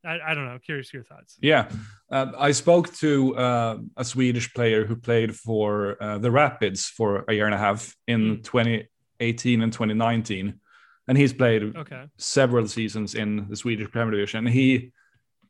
I, 0.03 0.17
I 0.25 0.33
don't 0.33 0.45
know. 0.45 0.57
Curious 0.57 0.91
your 0.91 1.03
thoughts. 1.03 1.37
Yeah, 1.41 1.69
uh, 2.11 2.31
I 2.35 2.53
spoke 2.53 2.91
to 2.95 3.35
uh, 3.35 3.77
a 3.95 4.03
Swedish 4.03 4.51
player 4.51 4.83
who 4.83 4.95
played 4.95 5.35
for 5.35 5.95
uh, 6.01 6.17
the 6.17 6.31
Rapids 6.31 6.87
for 6.87 7.23
a 7.27 7.33
year 7.33 7.45
and 7.45 7.53
a 7.53 7.59
half 7.59 7.95
in 8.07 8.37
mm. 8.37 8.43
2018 8.43 9.61
and 9.61 9.71
2019 9.71 10.59
and 11.07 11.17
he's 11.17 11.33
played 11.33 11.75
okay. 11.75 12.05
several 12.17 12.67
seasons 12.67 13.15
in 13.15 13.47
the 13.49 13.55
Swedish 13.55 13.89
Premier 13.91 14.11
Division. 14.11 14.45
He 14.45 14.91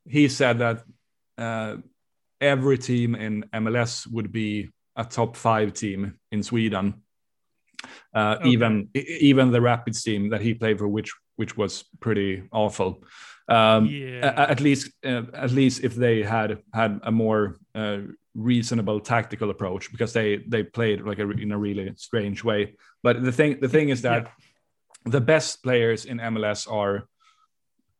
he 0.08 0.28
said 0.28 0.60
that 0.60 0.84
uh, 1.38 1.78
every 2.39 2.78
team 2.78 3.16
in 3.16 3.45
MLS 3.54 4.08
would 4.08 4.32
be 4.32 4.70
a 4.95 5.06
top 5.06 5.36
five 5.36 5.74
team 5.74 6.18
in 6.32 6.43
Sweden. 6.43 7.02
Uh, 8.14 8.38
okay. 8.39 8.49
Even 8.49 8.89
even 8.95 9.52
the 9.52 9.62
Rapids 9.62 10.04
team 10.04 10.30
that 10.30 10.41
he 10.41 10.54
played 10.54 10.80
for, 10.80 10.88
which 10.88 11.14
which 11.36 11.58
was 11.58 11.84
pretty 11.99 12.43
awful. 12.52 13.04
Um, 13.47 13.86
yeah. 13.88 14.34
At 14.49 14.62
least 14.62 14.91
uh, 15.06 15.24
at 15.34 15.52
least 15.52 15.84
if 15.84 15.95
they 15.95 16.24
had 16.24 16.60
had 16.74 16.99
a 17.04 17.12
more 17.12 17.58
uh, 17.76 17.99
reasonable 18.36 18.99
tactical 18.99 19.49
approach, 19.49 19.91
because 19.91 20.14
they 20.14 20.38
they 20.47 20.64
played 20.64 21.02
like 21.02 21.20
a, 21.20 21.30
in 21.30 21.52
a 21.52 21.58
really 21.58 21.93
strange 21.97 22.43
way. 22.43 22.76
But 23.04 23.24
the 23.24 23.32
thing 23.32 23.60
the 23.60 23.70
thing 23.70 23.89
is 23.89 24.02
that. 24.04 24.24
Yeah 24.24 24.47
the 25.06 25.22
best 25.22 25.64
players 25.64 26.06
in 26.06 26.18
MLS 26.18 26.72
are 26.72 27.08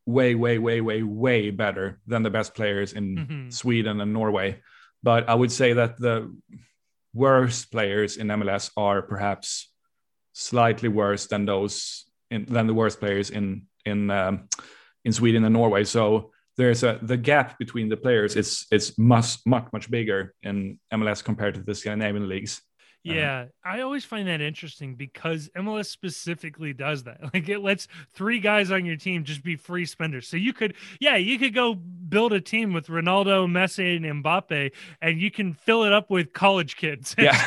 way, 0.06 0.36
way, 0.36 0.58
way, 0.58 0.82
way, 0.82 1.04
way 1.04 1.50
better 1.50 2.00
than 2.08 2.24
the 2.24 2.30
best 2.30 2.54
players 2.54 2.94
in 2.94 3.16
mm-hmm. 3.16 3.50
Sweden 3.50 4.02
and 4.02 4.14
Norway. 4.14 4.62
But 5.04 5.30
I 5.30 5.36
would 5.36 5.52
say 5.52 5.74
that 5.74 5.98
the 5.98 6.36
worst 7.14 7.72
players 7.72 8.18
in 8.18 8.28
MLS 8.28 8.72
are 8.78 9.02
perhaps 9.02 9.72
slightly 10.34 10.90
worse 10.90 11.28
than 11.28 11.46
those 11.46 12.06
in, 12.30 12.46
than 12.46 12.68
the 12.68 12.74
worst 12.74 13.00
players 13.00 13.30
in 13.30 13.68
in 13.86 14.10
um, 14.12 14.48
in 15.04 15.12
Sweden 15.12 15.44
and 15.44 15.54
Norway. 15.54 15.84
So 15.84 16.32
there's 16.58 16.84
a 16.84 17.00
the 17.02 17.18
gap 17.18 17.58
between 17.58 17.90
the 17.90 17.98
players 17.98 18.36
is 18.36 18.66
is 18.72 18.98
much 18.98 19.38
much 19.46 19.68
much 19.74 19.90
bigger 19.90 20.34
in 20.44 20.80
MLS 20.94 21.24
compared 21.24 21.56
to 21.56 21.62
the 21.62 21.76
Scandinavian 21.76 22.30
leagues. 22.30 22.62
Uh-huh. 23.08 23.16
Yeah, 23.18 23.40
uh-huh. 23.42 23.78
I 23.78 23.82
always 23.82 24.06
find 24.06 24.28
that 24.28 24.42
interesting 24.42 24.94
because 24.96 25.50
MLS 25.58 25.88
specifically 25.88 26.74
does 26.74 27.04
that. 27.04 27.20
Like 27.34 27.48
it 27.48 27.60
lets 27.60 27.88
three 28.14 28.40
guys 28.40 28.72
on 28.72 28.84
your 28.86 28.98
team 28.98 29.24
just 29.24 29.42
be 29.42 29.56
free 29.56 29.86
spenders. 29.86 30.28
So 30.28 30.36
you 30.36 30.52
could, 30.52 30.76
yeah, 31.00 31.16
you 31.16 31.40
could 31.40 31.54
go 31.56 31.74
build 31.76 32.34
a 32.34 32.42
team 32.42 32.74
with 32.74 32.88
Ronaldo, 32.88 33.48
Messi, 33.50 33.96
and 33.96 34.24
Mbappe, 34.24 34.72
and 35.02 35.20
you 35.22 35.32
can 35.32 35.54
fill 35.54 35.86
it 35.86 35.94
up 35.94 36.10
with 36.10 36.34
college 36.34 36.76
kids. 36.76 37.16
Yeah. 37.22 37.38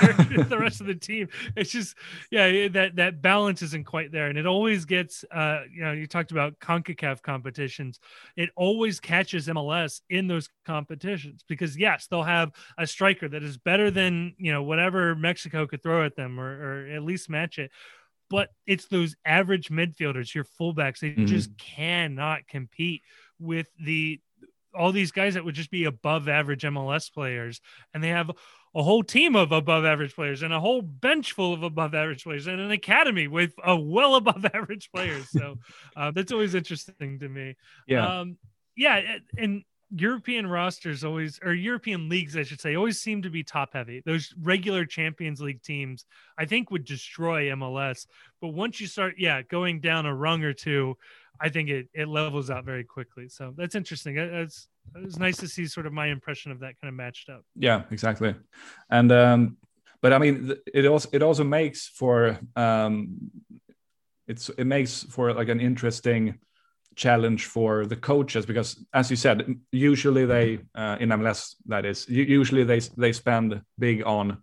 the 0.49 0.57
rest 0.61 0.81
of 0.81 0.87
the 0.87 0.95
team. 0.95 1.29
It's 1.57 1.71
just, 1.71 1.97
yeah, 2.31 2.69
that 2.69 2.97
that 2.97 3.21
balance 3.21 3.61
isn't 3.61 3.85
quite 3.85 4.11
there, 4.11 4.29
and 4.29 4.39
it 4.39 4.47
always 4.47 4.85
gets. 4.85 5.25
Uh, 5.31 5.63
you 5.71 5.83
know, 5.83 5.93
you 5.93 6.07
talked 6.07 6.31
about 6.31 6.59
Concacaf 6.61 7.23
competitions. 7.23 7.99
It 8.37 8.51
always 8.57 9.01
catches 9.01 9.49
MLS 9.49 10.01
in 10.09 10.29
those 10.29 10.49
competitions 10.65 11.45
because 11.47 11.77
yes, 11.77 12.07
they'll 12.07 12.23
have 12.23 12.53
a 12.79 12.87
striker 12.87 13.29
that 13.29 13.43
is 13.43 13.59
better 13.59 13.91
than 13.91 14.35
you 14.39 14.53
know 14.53 14.63
whatever 14.63 15.15
Mexico 15.15 15.44
could 15.51 15.83
throw 15.83 16.05
at 16.05 16.17
them, 16.17 16.41
or, 16.41 16.47
or 16.47 16.87
at 16.89 17.03
least 17.03 17.31
match 17.31 17.59
it 17.59 17.71
but 18.31 18.49
it's 18.67 18.87
those 18.87 19.15
average 19.25 19.69
midfielders, 19.69 20.35
your 20.35 20.47
fullbacks, 20.61 20.99
they 20.99 21.11
mm-hmm. 21.11 21.27
just 21.27 21.57
cannot 21.59 22.49
compete 22.49 23.03
with 23.39 23.69
the 23.79 24.21
all 24.77 24.91
these 24.91 25.13
guys 25.13 25.35
that 25.35 25.45
would 25.45 25.55
just 25.55 25.71
be 25.71 25.85
above 25.85 26.29
average 26.29 26.63
MLS 26.63 27.13
players, 27.13 27.61
and 27.93 28.03
they 28.03 28.09
have 28.09 28.31
a 28.75 28.83
whole 28.83 29.05
team 29.05 29.37
of 29.37 29.53
above 29.53 29.85
average 29.85 30.17
players 30.17 30.43
and 30.43 30.53
a 30.53 30.59
whole 30.59 30.83
bench 30.83 31.33
full 31.33 31.55
of 31.55 31.63
above 31.63 31.95
average 31.95 32.25
players 32.25 32.49
and 32.49 32.61
an 32.61 32.73
academy 32.73 33.29
with 33.29 33.53
a 33.65 33.77
well 33.77 34.17
above 34.17 34.45
average 34.55 34.91
players. 34.93 35.31
So 35.31 35.59
uh, 35.97 36.11
that's 36.11 36.33
always 36.33 36.57
interesting 36.57 37.21
to 37.21 37.29
me. 37.29 37.55
Yeah. 37.87 38.21
Um, 38.21 38.37
yeah. 38.77 39.19
And 39.39 39.63
European 39.97 40.47
rosters 40.47 41.05
always, 41.05 41.39
or 41.43 41.53
European 41.53 42.09
leagues, 42.09 42.37
I 42.37 42.43
should 42.43 42.61
say, 42.61 42.75
always 42.75 43.01
seem 43.01 43.23
to 43.23 43.31
be 43.31 43.43
top 43.43 43.71
heavy. 43.75 44.03
Those 44.05 44.35
regular 44.41 44.85
Champions 44.85 45.41
League 45.41 45.63
teams, 45.63 46.05
I 46.37 46.47
think, 46.47 46.71
would 46.71 46.85
destroy 46.85 47.51
MLS. 47.51 48.07
But 48.41 48.49
once 48.49 48.81
you 48.81 48.87
start, 48.87 49.15
yeah, 49.19 49.43
going 49.43 49.81
down 49.81 50.07
a 50.07 50.15
rung 50.15 50.43
or 50.43 50.53
two, 50.53 50.97
I 51.41 51.49
think 51.49 51.69
it, 51.69 51.89
it 51.95 52.09
levels 52.09 52.51
out 52.51 52.65
very 52.65 52.85
quickly. 52.85 53.29
So 53.29 53.55
that's 53.57 53.75
interesting. 53.75 54.19
It's 54.19 54.69
it's 54.97 55.19
nice 55.19 55.37
to 55.39 55.49
see 55.49 55.67
sort 55.67 55.87
of 55.87 55.93
my 55.93 56.07
impression 56.07 56.53
of 56.53 56.61
that 56.61 56.81
kind 56.81 56.89
of 56.89 56.95
matched 56.95 57.29
up. 57.29 57.45
Yeah, 57.57 57.83
exactly. 57.91 58.35
And 58.91 59.11
um, 59.13 59.57
but 60.01 60.13
I 60.13 60.19
mean, 60.19 60.55
it 60.73 60.87
also 60.87 61.09
it 61.13 61.23
also 61.23 61.45
makes 61.45 61.89
for 61.89 62.39
um, 62.57 63.31
it's 64.27 64.49
it 64.51 64.65
makes 64.65 65.05
for 65.05 65.33
like 65.33 65.49
an 65.49 65.61
interesting 65.61 66.39
challenge 66.97 67.47
for 67.47 67.87
the 67.87 67.97
coaches 67.97 68.47
because 68.47 68.85
as 68.93 69.11
you 69.11 69.17
said 69.17 69.57
usually 69.73 70.25
they 70.27 70.59
uh, 70.75 70.97
in 71.01 71.09
MLS 71.11 71.55
that 71.67 71.85
is 71.85 72.09
usually 72.09 72.65
they 72.65 72.81
they 72.97 73.13
spend 73.13 73.61
big 73.79 74.03
on 74.05 74.43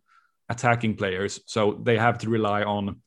attacking 0.49 0.95
players 0.95 1.39
so 1.45 1.79
they 1.83 1.97
have 1.97 2.17
to 2.17 2.29
rely 2.29 2.63
on 2.63 3.01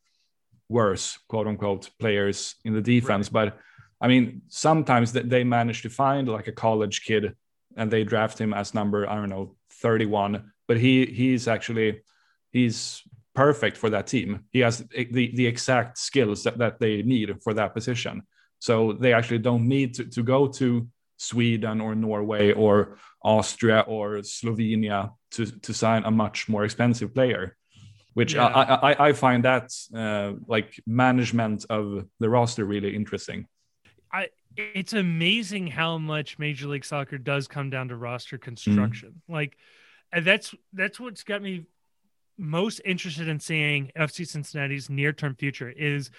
worse 0.69 1.19
quote 1.29 1.47
unquote 1.47 1.91
players 1.99 2.57
in 2.65 2.73
the 2.73 2.81
defense 2.81 3.31
right. 3.33 3.51
but 3.51 3.59
I 4.05 4.07
mean, 4.07 4.43
sometimes 4.49 5.13
they 5.13 5.45
manage 5.45 5.81
to 5.83 5.89
find 5.89 6.29
like 6.29 6.47
a 6.47 6.53
college 6.53 7.05
kid 7.05 7.35
and 7.75 7.91
they 7.91 8.05
draft 8.05 8.39
him 8.39 8.53
as 8.53 8.75
number, 8.75 9.09
I 9.09 9.15
don't 9.15 9.31
know, 9.31 9.57
31, 9.81 10.53
but 10.69 10.79
he 10.79 11.07
he's 11.07 11.49
actually 11.49 12.03
he's 12.51 13.03
perfect 13.35 13.79
for 13.79 13.89
that 13.91 14.07
team. 14.07 14.45
He 14.51 14.61
has 14.61 14.79
the, 14.79 15.33
the 15.35 15.47
exact 15.47 15.97
skills 15.97 16.45
that, 16.45 16.59
that 16.59 16.81
they 16.81 17.03
need 17.03 17.43
for 17.43 17.55
that 17.55 17.73
position. 17.73 18.25
So 18.65 18.95
they 18.95 19.12
actually 19.12 19.41
don't 19.41 19.69
need 19.69 19.93
to, 19.97 20.07
to 20.07 20.23
go 20.23 20.47
to 20.47 20.89
Sweden 21.19 21.83
or 21.83 21.95
Norway 21.95 22.51
or 22.53 22.97
Austria 23.23 23.81
or 23.81 24.23
Slovenia 24.23 25.12
to, 25.33 25.45
to 25.45 25.75
sign 25.75 26.05
a 26.05 26.11
much 26.11 26.49
more 26.49 26.65
expensive 26.65 27.15
player, 27.15 27.59
which 28.15 28.33
yeah. 28.33 28.47
I, 28.47 28.93
I, 28.93 29.09
I, 29.09 29.12
find 29.12 29.45
that 29.45 29.71
uh, 29.95 30.33
like 30.49 30.81
management 30.87 31.67
of 31.69 32.07
the 32.21 32.31
roster 32.31 32.65
really 32.65 32.97
interesting. 32.97 33.47
I 34.11 34.29
it's 34.57 34.95
amazing 34.95 35.67
how 35.67 35.99
much 35.99 36.39
Major 36.39 36.67
League 36.69 36.87
Soccer 36.87 37.19
does 37.19 37.47
come 37.47 37.69
down 37.69 37.89
to 37.89 37.97
roster 37.97 38.39
construction. 38.39 39.21
Mm. 39.29 39.35
Like 39.35 39.59
that's 40.23 40.55
that's 40.73 40.99
what's 40.99 41.23
got 41.23 41.43
me 41.43 41.67
most 42.39 42.81
interested 42.83 43.29
in 43.29 43.41
seeing 43.41 43.93
FC 43.95 44.27
Cincinnati's 44.27 44.89
near-term 44.89 45.35
future 45.35 45.69
is 45.69 46.11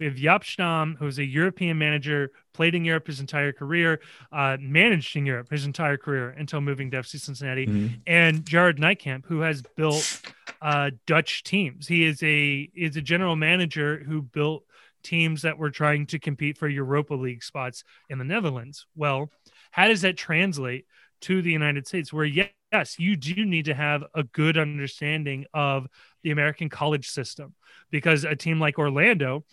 we 0.00 0.06
have 0.06 0.14
Jaap 0.14 0.44
Stam, 0.44 0.96
who's 0.98 1.18
a 1.18 1.24
European 1.24 1.78
manager, 1.78 2.32
played 2.54 2.74
in 2.74 2.84
Europe 2.84 3.06
his 3.06 3.20
entire 3.20 3.52
career, 3.52 4.00
uh, 4.32 4.56
managed 4.58 5.14
in 5.14 5.26
Europe 5.26 5.50
his 5.50 5.66
entire 5.66 5.98
career 5.98 6.30
until 6.30 6.62
moving 6.62 6.90
to 6.90 6.96
FC 6.96 7.20
Cincinnati, 7.20 7.66
mm-hmm. 7.66 7.94
and 8.06 8.44
Gerard 8.46 8.78
Nijkamp, 8.78 9.26
who 9.26 9.40
has 9.40 9.62
built 9.76 10.22
uh, 10.62 10.90
Dutch 11.06 11.44
teams. 11.44 11.86
He 11.86 12.04
is 12.04 12.22
a 12.22 12.70
is 12.74 12.96
a 12.96 13.02
general 13.02 13.36
manager 13.36 14.02
who 14.04 14.22
built 14.22 14.64
teams 15.02 15.42
that 15.42 15.58
were 15.58 15.70
trying 15.70 16.06
to 16.06 16.18
compete 16.18 16.58
for 16.58 16.68
Europa 16.68 17.14
League 17.14 17.42
spots 17.42 17.84
in 18.08 18.18
the 18.18 18.24
Netherlands. 18.24 18.86
Well, 18.96 19.30
how 19.70 19.88
does 19.88 20.02
that 20.02 20.16
translate 20.16 20.86
to 21.22 21.42
the 21.42 21.52
United 21.52 21.86
States? 21.86 22.12
Where 22.12 22.24
yes, 22.24 22.98
you 22.98 23.16
do 23.16 23.44
need 23.44 23.66
to 23.66 23.74
have 23.74 24.04
a 24.14 24.22
good 24.22 24.56
understanding 24.56 25.46
of 25.52 25.86
the 26.22 26.30
American 26.30 26.68
college 26.68 27.08
system 27.08 27.54
because 27.90 28.24
a 28.24 28.36
team 28.36 28.60
like 28.60 28.78
Orlando 28.78 29.44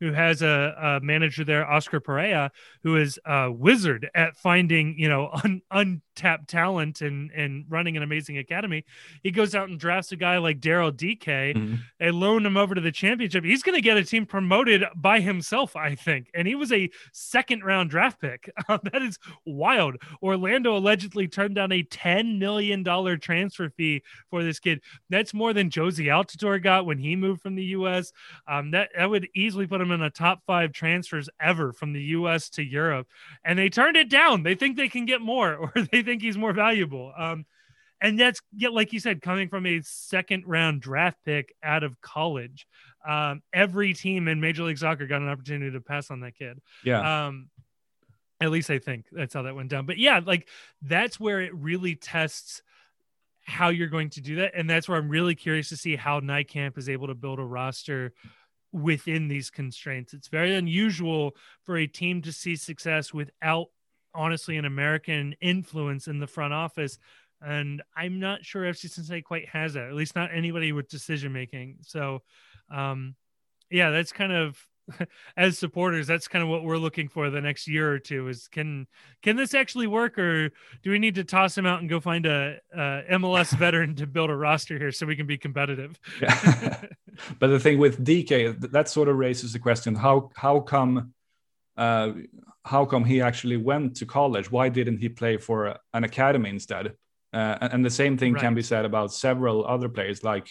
who 0.00 0.12
has 0.12 0.42
a, 0.42 0.74
a, 0.80 1.00
manager 1.04 1.44
there, 1.44 1.68
Oscar 1.68 2.00
Pareja, 2.00 2.50
who 2.82 2.96
is 2.96 3.18
a 3.24 3.52
wizard 3.52 4.08
at 4.14 4.36
finding, 4.36 4.98
you 4.98 5.08
know, 5.08 5.30
un, 5.44 5.62
untapped 5.70 6.48
talent 6.48 7.00
and 7.00 7.30
and 7.32 7.64
running 7.68 7.96
an 7.96 8.02
amazing 8.02 8.38
academy. 8.38 8.84
He 9.22 9.30
goes 9.30 9.54
out 9.54 9.68
and 9.68 9.78
drafts 9.78 10.12
a 10.12 10.16
guy 10.16 10.38
like 10.38 10.60
Daryl 10.60 10.90
Dike. 10.90 11.56
Mm-hmm. 11.56 11.74
They 11.98 12.10
loan 12.10 12.44
him 12.44 12.56
over 12.56 12.74
to 12.74 12.80
the 12.80 12.92
championship. 12.92 13.44
He's 13.44 13.62
going 13.62 13.76
to 13.76 13.82
get 13.82 13.96
a 13.96 14.04
team 14.04 14.26
promoted 14.26 14.84
by 14.96 15.20
himself, 15.20 15.76
I 15.76 15.94
think. 15.94 16.30
And 16.34 16.48
he 16.48 16.54
was 16.54 16.72
a 16.72 16.90
second 17.12 17.64
round 17.64 17.90
draft 17.90 18.20
pick. 18.20 18.50
that 18.68 19.02
is 19.02 19.18
wild. 19.44 19.96
Orlando 20.22 20.76
allegedly 20.76 21.28
turned 21.28 21.54
down 21.54 21.72
a 21.72 21.82
$10 21.82 22.38
million 22.38 22.84
transfer 23.20 23.70
fee 23.70 24.02
for 24.30 24.42
this 24.42 24.58
kid. 24.58 24.80
That's 25.08 25.34
more 25.34 25.52
than 25.52 25.70
Jozy 25.70 26.06
Altidore 26.06 26.62
got 26.62 26.86
when 26.86 26.98
he 26.98 27.16
moved 27.16 27.42
from 27.42 27.54
the 27.54 27.64
U.S. 27.64 28.12
Um, 28.48 28.70
that, 28.72 28.90
that 28.96 29.10
would 29.10 29.28
easily 29.34 29.66
put 29.66 29.80
him 29.80 29.89
in 29.92 30.02
a 30.02 30.10
top 30.10 30.42
five 30.46 30.72
transfers 30.72 31.28
ever 31.40 31.72
from 31.72 31.92
the 31.92 32.02
U.S. 32.02 32.50
to 32.50 32.62
Europe, 32.62 33.08
and 33.44 33.58
they 33.58 33.68
turned 33.68 33.96
it 33.96 34.10
down. 34.10 34.42
They 34.42 34.54
think 34.54 34.76
they 34.76 34.88
can 34.88 35.06
get 35.06 35.20
more, 35.20 35.54
or 35.76 35.82
they 35.92 36.02
think 36.02 36.22
he's 36.22 36.38
more 36.38 36.52
valuable. 36.52 37.12
Um, 37.16 37.46
and 38.00 38.18
that's 38.18 38.40
yeah, 38.56 38.70
like 38.70 38.92
you 38.92 39.00
said, 39.00 39.20
coming 39.20 39.48
from 39.48 39.66
a 39.66 39.80
second 39.82 40.44
round 40.46 40.80
draft 40.80 41.18
pick 41.24 41.54
out 41.62 41.82
of 41.82 42.00
college. 42.00 42.66
Um, 43.06 43.42
every 43.52 43.92
team 43.92 44.28
in 44.28 44.40
Major 44.40 44.62
League 44.62 44.78
Soccer 44.78 45.06
got 45.06 45.22
an 45.22 45.28
opportunity 45.28 45.72
to 45.72 45.80
pass 45.80 46.10
on 46.10 46.20
that 46.20 46.34
kid. 46.34 46.60
Yeah. 46.84 47.26
Um, 47.26 47.50
at 48.40 48.50
least 48.50 48.70
I 48.70 48.78
think 48.78 49.04
that's 49.12 49.34
how 49.34 49.42
that 49.42 49.54
went 49.54 49.68
down. 49.68 49.84
But 49.84 49.98
yeah, 49.98 50.20
like 50.24 50.48
that's 50.80 51.20
where 51.20 51.42
it 51.42 51.54
really 51.54 51.94
tests 51.94 52.62
how 53.44 53.68
you're 53.68 53.88
going 53.88 54.10
to 54.10 54.20
do 54.20 54.36
that. 54.36 54.52
And 54.54 54.68
that's 54.68 54.88
where 54.88 54.98
I'm 54.98 55.08
really 55.08 55.34
curious 55.34 55.68
to 55.70 55.76
see 55.76 55.96
how 55.96 56.20
Nijkamp 56.20 56.78
is 56.78 56.88
able 56.88 57.08
to 57.08 57.14
build 57.14 57.38
a 57.38 57.44
roster 57.44 58.14
within 58.72 59.28
these 59.28 59.50
constraints. 59.50 60.14
It's 60.14 60.28
very 60.28 60.54
unusual 60.54 61.36
for 61.64 61.76
a 61.76 61.86
team 61.86 62.22
to 62.22 62.32
see 62.32 62.56
success 62.56 63.12
without 63.12 63.66
honestly 64.14 64.56
an 64.56 64.64
American 64.64 65.34
influence 65.40 66.08
in 66.08 66.18
the 66.18 66.26
front 66.26 66.52
office. 66.52 66.98
And 67.40 67.82
I'm 67.96 68.20
not 68.20 68.44
sure 68.44 68.64
FC 68.64 68.90
Cincinnati 68.90 69.22
quite 69.22 69.48
has 69.48 69.74
that, 69.74 69.88
at 69.88 69.94
least 69.94 70.14
not 70.14 70.30
anybody 70.32 70.72
with 70.72 70.88
decision 70.88 71.32
making. 71.32 71.78
So, 71.82 72.22
um, 72.70 73.14
yeah, 73.70 73.90
that's 73.90 74.12
kind 74.12 74.32
of 74.32 74.58
as 75.36 75.58
supporters, 75.58 76.06
that's 76.06 76.28
kind 76.28 76.42
of 76.42 76.48
what 76.48 76.64
we're 76.64 76.78
looking 76.78 77.08
for 77.08 77.30
the 77.30 77.40
next 77.40 77.68
year 77.68 77.92
or 77.92 77.98
two 77.98 78.28
is 78.28 78.48
can 78.48 78.86
can 79.22 79.36
this 79.36 79.54
actually 79.54 79.86
work 79.86 80.18
or 80.18 80.50
do 80.82 80.90
we 80.90 80.98
need 80.98 81.14
to 81.14 81.24
toss 81.24 81.56
him 81.56 81.66
out 81.66 81.80
and 81.80 81.88
go 81.88 82.00
find 82.00 82.26
a, 82.26 82.58
a 82.72 83.02
MLS 83.12 83.52
veteran 83.56 83.94
to 83.96 84.06
build 84.06 84.30
a 84.30 84.36
roster 84.36 84.78
here 84.78 84.92
so 84.92 85.06
we 85.06 85.16
can 85.16 85.26
be 85.26 85.38
competitive? 85.38 85.98
yeah. 86.20 86.80
but 87.38 87.48
the 87.48 87.60
thing 87.60 87.78
with 87.78 88.04
Dike, 88.04 88.60
that 88.60 88.88
sort 88.88 89.08
of 89.08 89.16
raises 89.16 89.52
the 89.52 89.58
question: 89.58 89.94
how 89.94 90.30
how 90.34 90.60
come 90.60 91.12
uh, 91.76 92.12
how 92.64 92.84
come 92.84 93.04
he 93.04 93.20
actually 93.20 93.56
went 93.56 93.96
to 93.96 94.06
college? 94.06 94.50
Why 94.50 94.68
didn't 94.68 94.98
he 94.98 95.08
play 95.08 95.36
for 95.36 95.76
an 95.92 96.04
academy 96.04 96.50
instead? 96.50 96.94
Uh, 97.32 97.56
and 97.60 97.84
the 97.84 97.90
same 97.90 98.16
thing 98.16 98.32
right. 98.32 98.42
can 98.42 98.54
be 98.54 98.62
said 98.62 98.84
about 98.84 99.12
several 99.12 99.64
other 99.64 99.88
players, 99.88 100.24
like 100.24 100.48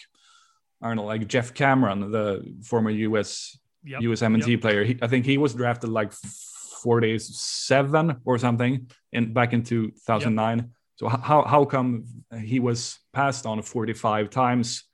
I 0.82 0.88
don't 0.88 0.96
know, 0.96 1.04
like 1.04 1.28
Geoff 1.28 1.52
Cameron, 1.52 2.10
the 2.10 2.42
former 2.62 2.90
U.S 2.90 3.58
yep. 3.84 4.00
USMNT 4.00 4.46
yep. 4.46 4.60
player. 4.60 4.84
He, 4.84 4.98
I 5.02 5.06
think 5.06 5.24
he 5.24 5.38
was 5.38 5.54
drafted 5.54 5.90
like 5.90 6.12
47 6.12 8.20
or 8.24 8.38
something 8.38 8.90
in 9.12 9.32
back 9.32 9.52
in 9.52 9.62
2009. 9.62 10.58
Yep. 10.58 10.66
So 10.96 11.08
how 11.08 11.44
how 11.44 11.64
come 11.64 12.04
he 12.42 12.60
was 12.60 12.98
passed 13.12 13.46
on 13.46 13.62
45 13.62 14.28
times, 14.28 14.84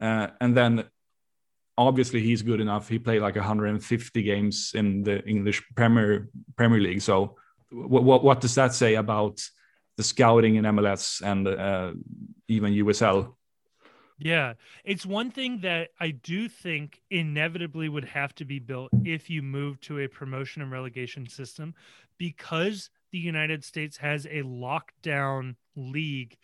uh, 0.00 0.28
and 0.40 0.56
then 0.56 0.84
obviously 1.76 2.20
he's 2.20 2.42
good 2.42 2.60
enough. 2.60 2.88
He 2.88 2.98
played 2.98 3.22
like 3.22 3.36
150 3.36 4.22
games 4.22 4.72
in 4.74 5.04
the 5.04 5.24
English 5.24 5.62
Premier 5.76 6.28
Premier 6.56 6.80
League. 6.80 7.02
So 7.02 7.36
what 7.70 8.02
what, 8.02 8.24
what 8.24 8.40
does 8.40 8.56
that 8.56 8.74
say 8.74 8.96
about 8.96 9.40
the 9.96 10.02
scouting 10.02 10.56
in 10.56 10.64
MLS 10.64 11.22
and 11.22 11.46
uh, 11.46 11.92
even 12.48 12.72
USL? 12.72 13.34
Yeah, 14.18 14.54
it's 14.84 15.06
one 15.06 15.30
thing 15.30 15.60
that 15.60 15.90
I 16.00 16.10
do 16.10 16.48
think 16.48 17.00
inevitably 17.10 17.88
would 17.88 18.04
have 18.06 18.34
to 18.36 18.44
be 18.44 18.58
built 18.58 18.90
if 19.04 19.30
you 19.30 19.42
move 19.42 19.80
to 19.82 20.00
a 20.00 20.08
promotion 20.08 20.60
and 20.60 20.72
relegation 20.72 21.28
system 21.28 21.74
because 22.18 22.90
the 23.12 23.18
United 23.18 23.64
States 23.64 23.96
has 23.98 24.26
a 24.26 24.42
lockdown 24.42 25.54
league, 25.76 26.36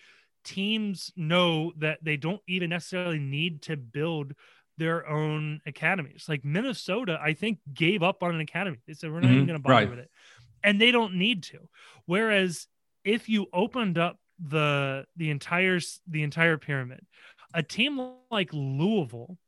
teams 0.44 1.12
know 1.16 1.72
that 1.78 1.98
they 2.02 2.16
don't 2.16 2.42
even 2.46 2.70
necessarily 2.70 3.18
need 3.18 3.62
to 3.62 3.76
build 3.76 4.34
their 4.78 5.08
own 5.08 5.60
academies. 5.66 6.26
Like 6.28 6.44
Minnesota, 6.44 7.18
I 7.22 7.32
think 7.34 7.58
gave 7.72 8.02
up 8.02 8.22
on 8.22 8.34
an 8.34 8.40
academy. 8.40 8.78
They 8.86 8.94
said 8.94 9.10
we're 9.10 9.20
not 9.20 9.26
mm-hmm. 9.26 9.34
even 9.34 9.46
going 9.46 9.58
to 9.58 9.62
bother 9.62 9.74
right. 9.74 9.90
with 9.90 9.98
it, 9.98 10.10
and 10.62 10.80
they 10.80 10.90
don't 10.90 11.14
need 11.14 11.42
to. 11.44 11.68
Whereas 12.06 12.66
if 13.04 13.28
you 13.28 13.46
opened 13.52 13.98
up 13.98 14.18
the 14.38 15.06
the 15.16 15.30
entire 15.30 15.78
the 16.08 16.22
entire 16.22 16.58
pyramid, 16.58 17.04
a 17.54 17.62
team 17.62 18.12
like 18.30 18.50
Louisville 18.52 19.38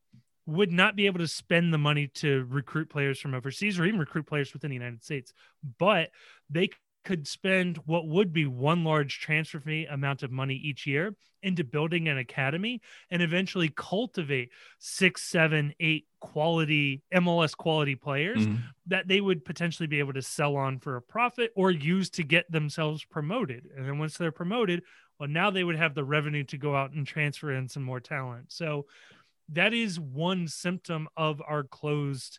would 0.47 0.71
not 0.71 0.95
be 0.95 1.07
able 1.07 1.19
to 1.19 1.29
spend 1.29 1.75
the 1.75 1.79
money 1.79 2.07
to 2.07 2.47
recruit 2.49 2.89
players 2.89 3.19
from 3.19 3.35
overseas 3.35 3.79
or 3.79 3.85
even 3.85 3.99
recruit 3.99 4.27
players 4.27 4.53
within 4.53 4.71
the 4.71 4.77
United 4.77 5.03
States, 5.03 5.33
but 5.79 6.11
they 6.49 6.71
could 7.05 7.27
spend 7.27 7.79
what 7.87 8.07
would 8.07 8.33
be 8.33 8.47
one 8.47 8.85
large 8.85 9.21
transfer 9.21 9.61
fee 9.61 9.87
amount 9.87 10.23
of 10.23 10.31
money 10.31 10.55
each 10.55 10.87
year 10.87 11.15
into 11.43 11.63
building 11.63 12.09
an 12.09 12.19
academy 12.19 12.81
and 13.11 13.23
eventually 13.23 13.71
cultivate 13.77 14.51
six, 14.81 15.23
seven, 15.23 15.73
eight 15.79 16.07
quality 16.21 17.03
MLS 17.15 17.57
quality 17.57 17.95
players 17.95 18.45
mm-hmm. 18.45 18.57
that 18.87 19.07
they 19.07 19.21
would 19.21 19.45
potentially 19.45 19.87
be 19.87 20.01
able 20.01 20.13
to 20.13 20.23
sell 20.23 20.57
on 20.57 20.81
for 20.81 20.97
a 20.97 21.03
profit 21.03 21.53
or 21.55 21.71
use 21.71 22.11
to 22.11 22.25
get 22.25 22.51
themselves 22.51 23.05
promoted. 23.05 23.69
And 23.77 23.87
then 23.87 23.99
once 23.99 24.19
they're 24.19 24.33
promoted, 24.33 24.83
well, 25.19 25.29
now 25.29 25.51
they 25.51 25.65
would 25.65 25.77
have 25.77 25.95
the 25.95 26.05
revenue 26.05 26.45
to 26.45 26.59
go 26.59 26.77
out 26.77 26.93
and 26.93 27.07
transfer 27.07 27.53
in 27.53 27.69
some 27.69 27.83
more 27.83 28.01
talent. 28.01 28.53
So 28.53 28.87
that 29.51 29.73
is 29.73 29.99
one 29.99 30.49
symptom 30.49 31.09
of 31.17 31.41
our 31.47 31.63
closed 31.63 32.39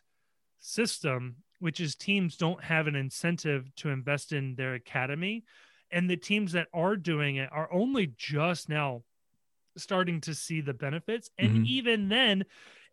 system 0.60 1.36
which 1.60 1.80
is 1.80 1.94
teams 1.94 2.36
don't 2.36 2.62
have 2.62 2.86
an 2.86 2.94
incentive 2.94 3.74
to 3.76 3.90
invest 3.90 4.32
in 4.32 4.54
their 4.54 4.74
academy. 4.74 5.44
And 5.90 6.08
the 6.08 6.16
teams 6.16 6.52
that 6.52 6.68
are 6.72 6.96
doing 6.96 7.36
it 7.36 7.48
are 7.52 7.72
only 7.72 8.12
just 8.16 8.68
now 8.68 9.02
starting 9.76 10.20
to 10.22 10.34
see 10.34 10.60
the 10.60 10.74
benefits. 10.74 11.30
And 11.38 11.50
mm-hmm. 11.50 11.64
even 11.66 12.08
then, 12.08 12.44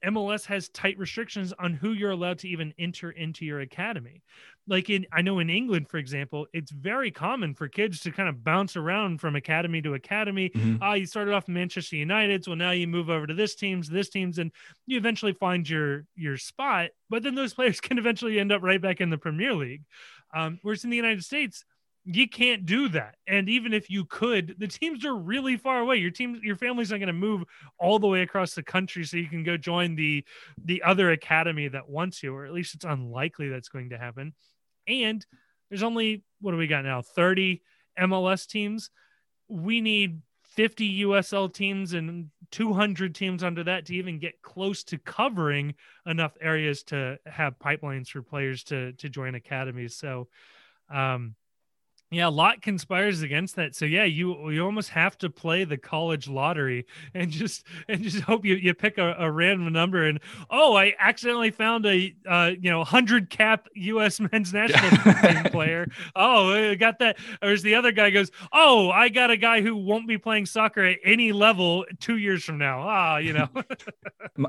MLS 0.06 0.46
has 0.46 0.70
tight 0.70 0.98
restrictions 0.98 1.54
on 1.60 1.74
who 1.74 1.94
you're 1.94 2.12
allowed 2.12 2.40
to 2.40 2.48
even 2.48 2.74
enter 2.78 3.12
into 3.12 3.46
your 3.46 3.60
academy. 3.60 4.24
Like 4.68 4.90
in, 4.90 5.06
I 5.12 5.22
know 5.22 5.40
in 5.40 5.50
England, 5.50 5.90
for 5.90 5.98
example, 5.98 6.48
it's 6.54 6.72
very 6.72 7.12
common 7.12 7.54
for 7.54 7.68
kids 7.68 8.00
to 8.02 8.12
kind 8.12 8.28
of 8.28 8.44
bounce 8.44 8.76
around 8.76 9.22
from 9.22 9.36
academy 9.36 9.82
to 9.84 9.94
academy. 9.94 10.50
Mm-hmm. 10.50 10.78
Ah, 10.82 10.94
you 10.94 11.06
started 11.06 11.34
off 11.34 11.48
Manchester 11.48 11.96
United, 11.96 12.44
so 12.44 12.56
now 12.56 12.72
you 12.72 12.88
move 12.88 13.10
over 13.10 13.28
to 13.28 13.34
this 13.34 13.56
team's, 13.56 13.90
this 13.90 14.10
team's, 14.10 14.40
and 14.40 14.52
you 14.88 14.98
eventually 14.98 15.34
find 15.34 15.70
your 15.70 16.06
your 16.16 16.38
spot. 16.38 16.90
But 17.10 17.24
then 17.24 17.36
those 17.36 17.54
players 17.56 17.80
can 17.80 17.98
eventually 17.98 18.40
end 18.40 18.52
up 18.52 18.64
right 18.64 18.82
back 18.82 19.02
in 19.02 19.10
the 19.10 19.18
Premier 19.18 19.54
League. 19.54 19.84
Um, 20.34 20.60
whereas 20.64 20.84
in 20.84 20.90
the 20.90 20.98
United 20.98 21.24
States, 21.24 21.64
you 22.06 22.30
can't 22.30 22.68
do 22.68 22.88
that. 22.90 23.16
And 23.26 23.50
even 23.50 23.74
if 23.74 23.90
you 23.90 24.06
could, 24.06 24.56
the 24.60 24.68
teams 24.68 25.04
are 25.06 25.16
really 25.16 25.58
far 25.58 25.80
away. 25.80 25.98
Your 25.98 26.12
team, 26.12 26.40
your 26.44 26.56
family's 26.56 26.92
not 26.92 26.98
going 26.98 27.08
to 27.08 27.14
move 27.14 27.44
all 27.80 27.98
the 27.98 28.08
way 28.08 28.22
across 28.22 28.54
the 28.54 28.62
country 28.62 29.04
so 29.04 29.18
you 29.18 29.28
can 29.28 29.44
go 29.44 29.58
join 29.58 29.96
the 29.96 30.24
the 30.64 30.84
other 30.84 31.12
academy 31.12 31.68
that 31.68 31.90
wants 31.90 32.22
you, 32.22 32.36
or 32.36 32.46
at 32.46 32.54
least 32.54 32.76
it's 32.76 32.86
unlikely 32.86 33.50
that's 33.50 33.70
going 33.70 33.90
to 33.90 33.98
happen. 33.98 34.34
And 34.88 35.26
there's 35.70 35.82
only 35.82 36.24
what 36.42 36.52
do 36.52 36.58
we 36.58 36.68
got 36.68 36.86
now? 36.86 37.02
30 37.02 37.64
MLS 38.00 38.46
teams. 38.46 38.92
We 39.48 39.82
need 39.82 40.22
50 40.56 41.04
USL 41.06 41.52
teams 41.52 41.94
and 41.94 42.30
200 42.52 43.16
teams 43.16 43.44
under 43.44 43.64
that 43.64 43.88
to 43.88 43.96
even 43.96 44.20
get 44.20 44.44
close 44.44 44.84
to 44.86 45.00
covering 45.00 45.74
enough 46.06 46.38
areas 46.40 46.84
to 46.84 47.18
have 47.26 47.58
pipelines 47.58 48.10
for 48.10 48.22
players 48.22 48.64
to 48.66 48.94
to 48.94 49.10
join 49.10 49.34
academies. 49.34 49.96
So 49.96 50.28
um 50.94 51.36
yeah, 52.16 52.28
a 52.28 52.30
lot 52.30 52.62
conspires 52.62 53.22
against 53.22 53.58
that. 53.58 53.76
So 53.76 53.86
yeah, 53.86 54.06
you 54.06 54.50
you 54.50 54.64
almost 54.64 54.90
have 54.92 55.18
to 55.20 55.30
play 55.30 55.66
the 55.66 55.78
college 55.78 56.30
lottery 56.30 56.86
and 57.14 57.30
just 57.30 57.66
and 57.90 58.02
just 58.02 58.22
hope 58.22 58.46
you, 58.46 58.56
you 58.56 58.74
pick 58.74 58.98
a, 58.98 59.16
a 59.20 59.30
random 59.30 59.72
number 59.74 60.06
and 60.08 60.20
oh, 60.50 60.76
I 60.76 60.94
accidentally 60.98 61.52
found 61.52 61.86
a 61.86 62.16
uh, 62.28 62.52
you 62.60 62.72
know 62.72 62.84
hundred 62.84 63.30
cap 63.30 63.68
U.S. 63.76 64.20
men's 64.32 64.54
national 64.54 65.14
team 65.14 65.44
player. 65.52 65.88
Oh, 66.16 66.72
I 66.72 66.76
got 66.76 67.00
that. 67.00 67.18
Or 67.42 67.56
the 67.58 67.76
other 67.76 67.92
guy 67.92 68.10
goes, 68.12 68.32
oh, 68.54 68.90
I 68.90 69.10
got 69.10 69.30
a 69.30 69.38
guy 69.38 69.62
who 69.62 69.76
won't 69.76 70.08
be 70.08 70.18
playing 70.18 70.46
soccer 70.46 70.84
at 70.84 71.00
any 71.04 71.32
level 71.32 71.86
two 72.00 72.18
years 72.18 72.44
from 72.44 72.58
now. 72.58 72.82
Ah, 72.82 73.18
you 73.18 73.34
know. 73.34 73.50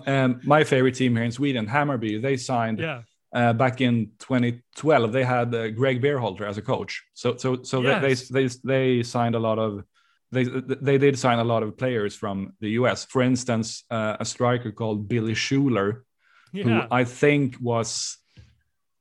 um, 0.07 0.41
my 0.45 0.65
favorite 0.65 0.95
team 0.95 1.17
here 1.17 1.25
in 1.25 1.33
Sweden, 1.33 1.67
Hammarby, 1.67 2.21
they 2.21 2.37
signed. 2.37 2.79
Yeah 2.79 3.03
uh, 3.37 3.53
back 3.53 3.83
in 3.83 4.11
2012 4.21 5.13
they 5.13 5.23
had 5.23 5.55
uh, 5.55 5.69
Greg 5.69 6.01
Berhalter 6.01 6.49
as 6.49 6.57
a 6.57 6.63
coach. 6.63 7.05
So 7.13 7.37
so 7.37 7.63
so 7.63 7.83
yes. 7.83 8.29
they, 8.29 8.41
they 8.41 8.55
they 8.65 9.03
signed 9.03 9.35
a 9.35 9.39
lot 9.39 9.59
of 9.59 9.85
they 10.33 10.45
they 10.45 10.97
did 10.97 11.19
sign 11.19 11.39
a 11.39 11.45
lot 11.45 11.63
of 11.63 11.77
players 11.77 12.17
from 12.17 12.55
the 12.61 12.71
US. 12.81 13.05
For 13.05 13.21
instance, 13.21 13.85
uh, 13.91 14.17
a 14.19 14.25
striker 14.25 14.73
called 14.73 15.07
Billy 15.07 15.35
Schuler, 15.35 16.05
yeah. 16.53 16.65
who 16.65 16.83
I 16.91 17.05
think 17.05 17.57
was 17.61 18.17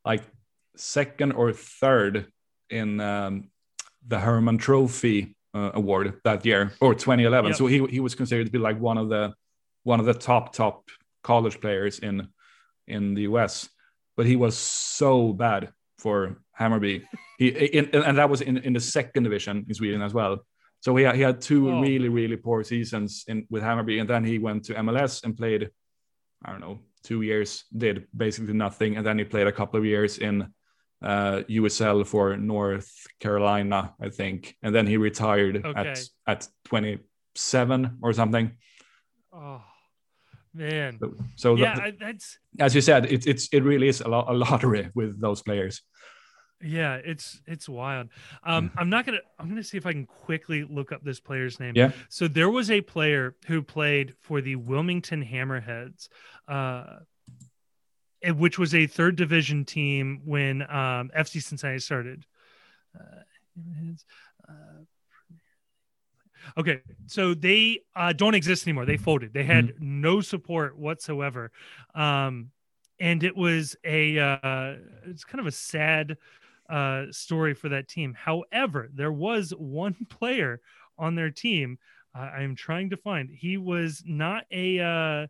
like 0.04 0.24
second 0.76 1.32
or 1.32 1.54
third 1.54 2.28
in 2.70 3.00
um, 3.00 3.50
the 4.06 4.20
Hermann 4.20 4.58
Trophy 4.58 5.36
uh, 5.54 5.72
award 5.74 6.20
that 6.26 6.46
year 6.46 6.74
or 6.82 6.94
2011. 6.94 7.52
Yep. 7.52 7.58
So 7.58 7.68
he 7.68 7.86
he 7.86 8.02
was 8.02 8.16
considered 8.16 8.48
to 8.48 8.52
be 8.52 8.60
like 8.60 8.80
one 8.82 8.98
of 8.98 9.08
the 9.08 9.34
one 9.84 10.02
of 10.02 10.06
the 10.06 10.14
top 10.14 10.52
top 10.52 10.90
college 11.24 11.62
players 11.62 12.00
in 12.00 12.28
in 12.86 13.14
the 13.14 13.22
US 13.22 13.70
but 14.16 14.26
he 14.26 14.36
was 14.36 14.57
so 14.57 15.34
bad 15.34 15.72
for 15.97 16.38
Hammarby. 16.59 17.03
He 17.38 17.47
in, 17.49 17.89
and 17.93 18.18
that 18.18 18.30
was 18.30 18.41
in, 18.41 18.57
in 18.57 18.74
the 18.74 18.80
second 18.80 19.24
division 19.24 19.66
in 19.68 19.74
Sweden 19.74 20.01
as 20.01 20.13
well. 20.13 20.45
So 20.82 20.95
he 20.95 21.03
had, 21.03 21.16
he 21.16 21.22
had 21.22 21.41
two 21.41 21.70
oh. 21.70 21.82
really 21.82 22.09
really 22.09 22.38
poor 22.38 22.63
seasons 22.63 23.26
in 23.28 23.47
with 23.49 23.63
Hammarby, 23.63 23.99
and 23.99 24.09
then 24.09 24.24
he 24.24 24.39
went 24.39 24.66
to 24.66 24.74
MLS 24.76 25.24
and 25.24 25.36
played, 25.36 25.70
I 26.43 26.51
don't 26.51 26.61
know, 26.61 26.80
two 27.03 27.22
years, 27.22 27.66
did 27.76 28.07
basically 28.16 28.53
nothing, 28.53 28.97
and 28.97 29.05
then 29.05 29.18
he 29.18 29.26
played 29.26 29.47
a 29.47 29.51
couple 29.51 29.80
of 29.80 29.86
years 29.86 30.18
in 30.18 30.47
uh, 31.03 31.41
USL 31.49 32.05
for 32.05 32.38
North 32.38 32.91
Carolina, 33.20 33.93
I 33.99 34.09
think, 34.09 34.55
and 34.63 34.74
then 34.74 34.88
he 34.88 34.97
retired 34.97 35.66
okay. 35.66 35.80
at 35.80 35.99
at 36.28 36.47
27 36.66 37.97
or 38.01 38.13
something. 38.13 38.51
Oh 39.34 39.61
man. 40.56 40.97
So, 40.99 41.16
so 41.36 41.56
yeah, 41.56 41.76
the, 41.76 41.97
that's 41.99 42.39
as 42.60 42.74
you 42.74 42.82
said, 42.82 43.06
it's 43.06 43.26
it's 43.26 43.49
it 43.51 43.64
really 43.64 43.88
is 43.88 44.01
a, 44.01 44.08
lot, 44.08 44.30
a 44.30 44.34
lottery 44.34 44.89
with 44.95 45.20
those 45.20 45.41
players. 45.41 45.82
Yeah, 46.64 46.95
it's 46.95 47.41
it's 47.45 47.68
wild. 47.68 48.10
Um, 48.43 48.72
I'm 48.78 48.89
not 48.89 49.06
gonna. 49.06 49.20
I'm 49.38 49.49
gonna 49.49 49.64
see 49.64 49.78
if 49.78 49.86
I 49.86 49.91
can 49.91 50.06
quickly 50.06 50.64
look 50.64 50.91
up 50.91 51.03
this 51.03 51.20
player's 51.20 51.60
name. 51.60 51.74
Yeah. 51.76 51.91
So 52.10 52.28
there 52.28 52.49
was 52.49 52.72
a 52.72 52.82
player 52.82 53.36
who 53.47 53.62
played 53.62 54.16
for 54.22 54.41
the 54.41 54.56
Wilmington 54.56 55.24
Hammerheads, 55.24 56.08
uh, 56.47 56.99
which 58.26 58.58
was 58.58 58.74
a 58.74 58.88
third 58.88 59.18
division 59.18 59.66
team 59.66 60.22
when 60.24 60.62
um, 60.64 61.12
FC 61.16 61.43
Cincinnati 61.43 61.80
started. 61.80 62.26
Uh, 62.97 63.22
uh, 64.47 64.84
Okay, 66.58 66.82
so 67.08 67.34
they 67.34 67.82
uh, 67.96 68.14
don't 68.14 68.36
exist 68.36 68.68
anymore. 68.68 68.86
They 68.86 68.98
folded. 68.98 69.34
They 69.34 69.43
had 69.43 69.68
mm-hmm. 69.68 70.02
no 70.02 70.22
support 70.22 70.78
whatsoever, 70.78 71.52
um, 71.93 72.52
and 73.00 73.24
it 73.24 73.36
was 73.36 73.76
a 73.84 74.20
uh, 74.20 74.76
it's 75.06 75.24
kind 75.24 75.39
of 75.39 75.48
a 75.48 75.52
sad 75.52 76.18
uh, 76.70 77.06
story 77.12 77.54
for 77.54 77.70
that 77.70 77.88
team. 77.88 78.14
However, 78.14 78.89
there 78.93 79.12
was 79.12 79.52
one 79.58 79.96
player 80.10 80.62
on 80.98 81.16
their 81.16 81.32
team. 81.32 81.78
Uh, 82.14 82.22
I'm 82.22 82.56
trying 82.56 82.91
to 82.91 82.98
find. 82.98 83.30
He 83.30 83.58
was 83.58 84.04
not 84.06 84.46
a. 84.52 84.80
Uh, 84.80 85.28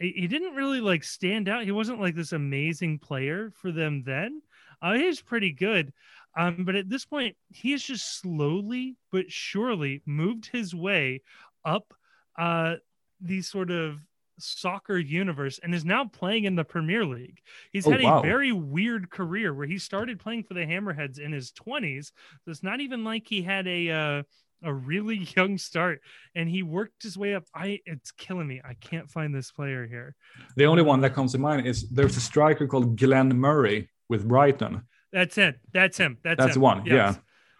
he 0.00 0.28
didn't 0.28 0.54
really 0.54 0.80
like 0.80 1.02
stand 1.02 1.48
out. 1.48 1.64
He 1.64 1.72
wasn't 1.72 2.00
like 2.00 2.14
this 2.14 2.32
amazing 2.32 3.00
player 3.00 3.50
for 3.56 3.72
them 3.72 4.04
then. 4.04 4.42
Uh, 4.80 4.92
he 4.94 5.06
was 5.06 5.20
pretty 5.20 5.50
good. 5.50 5.92
Um, 6.38 6.64
but 6.64 6.76
at 6.76 6.88
this 6.88 7.04
point, 7.04 7.36
he 7.50 7.72
has 7.72 7.82
just 7.82 8.20
slowly 8.20 8.96
but 9.10 9.30
surely 9.30 10.02
moved 10.06 10.46
his 10.46 10.72
way 10.72 11.22
up 11.64 11.92
uh, 12.38 12.76
the 13.20 13.42
sort 13.42 13.72
of 13.72 13.98
soccer 14.38 14.96
universe 14.96 15.58
and 15.60 15.74
is 15.74 15.84
now 15.84 16.04
playing 16.04 16.44
in 16.44 16.54
the 16.54 16.64
Premier 16.64 17.04
League. 17.04 17.40
He's 17.72 17.88
oh, 17.88 17.90
had 17.90 18.02
wow. 18.02 18.20
a 18.20 18.22
very 18.22 18.52
weird 18.52 19.10
career 19.10 19.52
where 19.52 19.66
he 19.66 19.78
started 19.78 20.20
playing 20.20 20.44
for 20.44 20.54
the 20.54 20.60
Hammerheads 20.60 21.18
in 21.18 21.32
his 21.32 21.50
20s. 21.52 22.12
So 22.44 22.52
it's 22.52 22.62
not 22.62 22.80
even 22.80 23.02
like 23.02 23.26
he 23.26 23.42
had 23.42 23.66
a 23.66 23.90
uh, 23.90 24.22
a 24.62 24.72
really 24.72 25.16
young 25.36 25.58
start 25.58 26.00
and 26.36 26.48
he 26.48 26.62
worked 26.62 27.02
his 27.02 27.18
way 27.18 27.34
up. 27.34 27.44
I 27.52 27.80
it's 27.84 28.12
killing 28.12 28.46
me. 28.46 28.60
I 28.64 28.74
can't 28.74 29.10
find 29.10 29.34
this 29.34 29.50
player 29.50 29.88
here. 29.88 30.14
The 30.56 30.66
only 30.66 30.82
one 30.82 31.00
that 31.00 31.14
comes 31.14 31.32
to 31.32 31.38
mind 31.38 31.66
is 31.66 31.88
there's 31.90 32.16
a 32.16 32.20
striker 32.20 32.68
called 32.68 32.96
Glenn 32.96 33.36
Murray 33.36 33.88
with 34.08 34.26
Brighton. 34.26 34.82
That's 35.12 35.38
it. 35.38 35.58
That's 35.72 35.96
him. 35.96 36.18
That's 36.22 36.38
that's 36.38 36.56
him. 36.56 36.62
one. 36.62 36.86
Yes. 36.86 36.92
Yeah. 36.92 37.14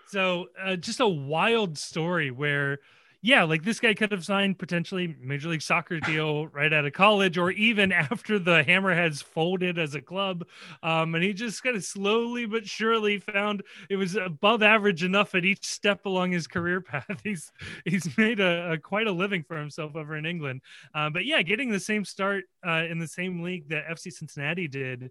So 0.09 0.47
uh, 0.63 0.77
just 0.77 1.01
a 1.01 1.09
wild 1.09 1.77
story 1.79 2.31
where 2.31 2.79
yeah, 3.21 3.43
like 3.43 3.65
this 3.65 3.81
guy 3.81 3.95
could 3.95 4.13
have 4.13 4.25
signed 4.25 4.59
potentially 4.59 5.17
Major 5.21 5.49
League 5.49 5.63
Soccer 5.63 5.99
deal 6.07 6.47
right 6.49 6.73
out 6.73 6.85
of 6.85 6.93
college, 6.93 7.37
or 7.37 7.51
even 7.51 7.91
after 7.91 8.39
the 8.39 8.63
Hammerheads 8.63 9.23
folded 9.23 9.79
as 9.79 9.95
a 9.95 10.01
club. 10.01 10.45
Um, 10.83 11.15
and 11.15 11.25
he 11.25 11.33
just 11.33 11.63
kind 11.63 11.77
of 11.77 11.85
slowly 11.85 12.47
but 12.47 12.67
surely 12.67 13.19
found 13.19 13.65
it 13.91 13.97
was 13.97 14.15
above 14.15 14.63
average 14.63 15.03
enough 15.03 15.35
at 15.35 15.45
each 15.45 15.67
step 15.67 16.07
along 16.07 16.31
his 16.33 16.47
career 16.47 16.81
path. 16.81 17.21
He's 17.25 17.51
he's 17.85 18.17
made 18.17 18.41
a, 18.41 18.73
a 18.73 18.79
quite 18.79 19.07
a 19.07 19.13
living 19.13 19.43
for 19.43 19.59
himself 19.59 19.97
over 19.97 20.17
in 20.17 20.25
England. 20.25 20.63
Uh, 20.95 21.11
but 21.11 21.25
yeah, 21.25 21.43
getting 21.43 21.71
the 21.71 21.81
same 21.81 22.05
start 22.05 22.45
uh, 22.67 22.85
in 22.89 22.99
the 22.99 23.09
same 23.09 23.43
league 23.43 23.69
that 23.71 23.89
FC 23.89 24.13
Cincinnati 24.13 24.69
did, 24.69 25.11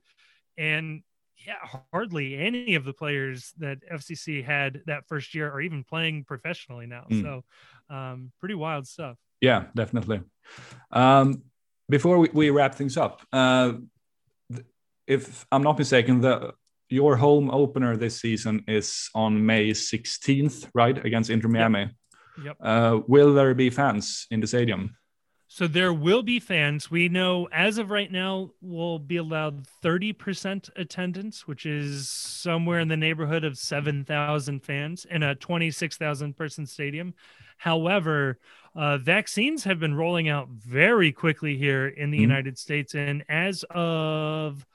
and 0.58 1.04
yeah, 1.46 1.80
hardly 1.94 2.38
any 2.38 2.76
of 2.76 2.86
the 2.86 2.94
players 2.94 3.54
that 3.60 3.80
FCC 3.92 4.44
had 4.44 4.82
that 4.88 5.08
first 5.08 5.36
year 5.36 5.52
are 5.52 5.62
even 5.62 5.84
playing 5.84 6.24
professionally 6.24 6.88
now. 6.88 7.06
Mm. 7.10 7.22
So, 7.22 7.44
um, 7.94 8.32
pretty 8.40 8.56
wild 8.56 8.88
stuff. 8.88 9.18
Yeah, 9.42 9.66
definitely. 9.76 10.22
Um, 10.92 11.44
before 11.90 12.18
we, 12.20 12.30
we, 12.34 12.50
wrap 12.50 12.76
things 12.76 12.98
up, 12.98 13.22
uh, 13.32 13.74
if 15.06 15.46
I'm 15.52 15.64
not 15.64 15.78
mistaken, 15.78 16.22
the 16.22 16.54
your 16.90 17.18
home 17.18 17.50
opener 17.52 17.98
this 17.98 18.20
season 18.20 18.64
is 18.68 19.10
on 19.14 19.46
May 19.46 19.72
16th, 19.72 20.70
right, 20.74 21.06
against 21.06 21.30
Inter 21.30 21.50
Miami. 21.50 21.80
Yep. 21.80 21.92
yep. 22.46 22.58
Uh, 22.62 23.00
will 23.08 23.34
there 23.34 23.54
be 23.54 23.70
fans 23.70 24.26
in 24.32 24.40
the 24.40 24.48
stadium? 24.48 24.96
So 25.50 25.66
there 25.66 25.94
will 25.94 26.24
be 26.24 26.40
fans. 26.40 26.92
We 26.92 27.08
know 27.08 27.48
as 27.54 27.78
of 27.78 27.90
right 27.90 28.12
now, 28.12 28.52
we'll 28.62 29.00
be 29.00 29.16
allowed 29.16 29.66
30% 29.82 30.70
attendance, 30.76 31.48
which 31.48 31.66
is 31.66 32.10
somewhere 32.10 32.80
in 32.80 32.90
the 32.90 32.98
neighborhood 32.98 33.46
of 33.46 33.58
7,000 33.58 34.60
fans 34.60 35.06
in 35.10 35.24
a 35.24 35.36
26,000 35.36 36.36
person 36.36 36.66
stadium. 36.66 37.14
However, 37.58 38.40
uh, 38.76 38.98
vaccines 38.98 39.64
have 39.64 39.80
been 39.80 39.96
rolling 39.96 40.28
out 40.28 40.50
very 40.50 41.14
quickly 41.14 41.58
here 41.58 41.88
in 41.88 42.12
the 42.12 42.18
mm-hmm. 42.18 42.24
United 42.24 42.58
States. 42.58 42.94
And 42.94 43.24
as 43.30 43.64
of 43.70 44.66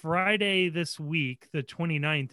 Friday 0.00 0.70
this 0.70 0.98
week, 0.98 1.48
the 1.52 1.62
29th, 1.62 2.32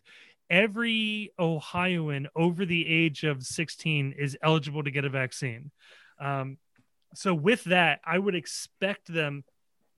every 0.49 1.33
Ohioan 1.37 2.29
over 2.37 2.65
the 2.65 2.87
age 2.87 3.25
of 3.25 3.43
16 3.43 4.15
is 4.17 4.37
eligible 4.41 4.83
to 4.83 4.91
get 4.91 5.03
a 5.03 5.09
vaccine. 5.09 5.71
Um, 6.19 6.57
so 7.13 7.33
with 7.33 7.63
that, 7.65 7.99
I 8.05 8.17
would 8.17 8.35
expect 8.35 9.11
them 9.11 9.43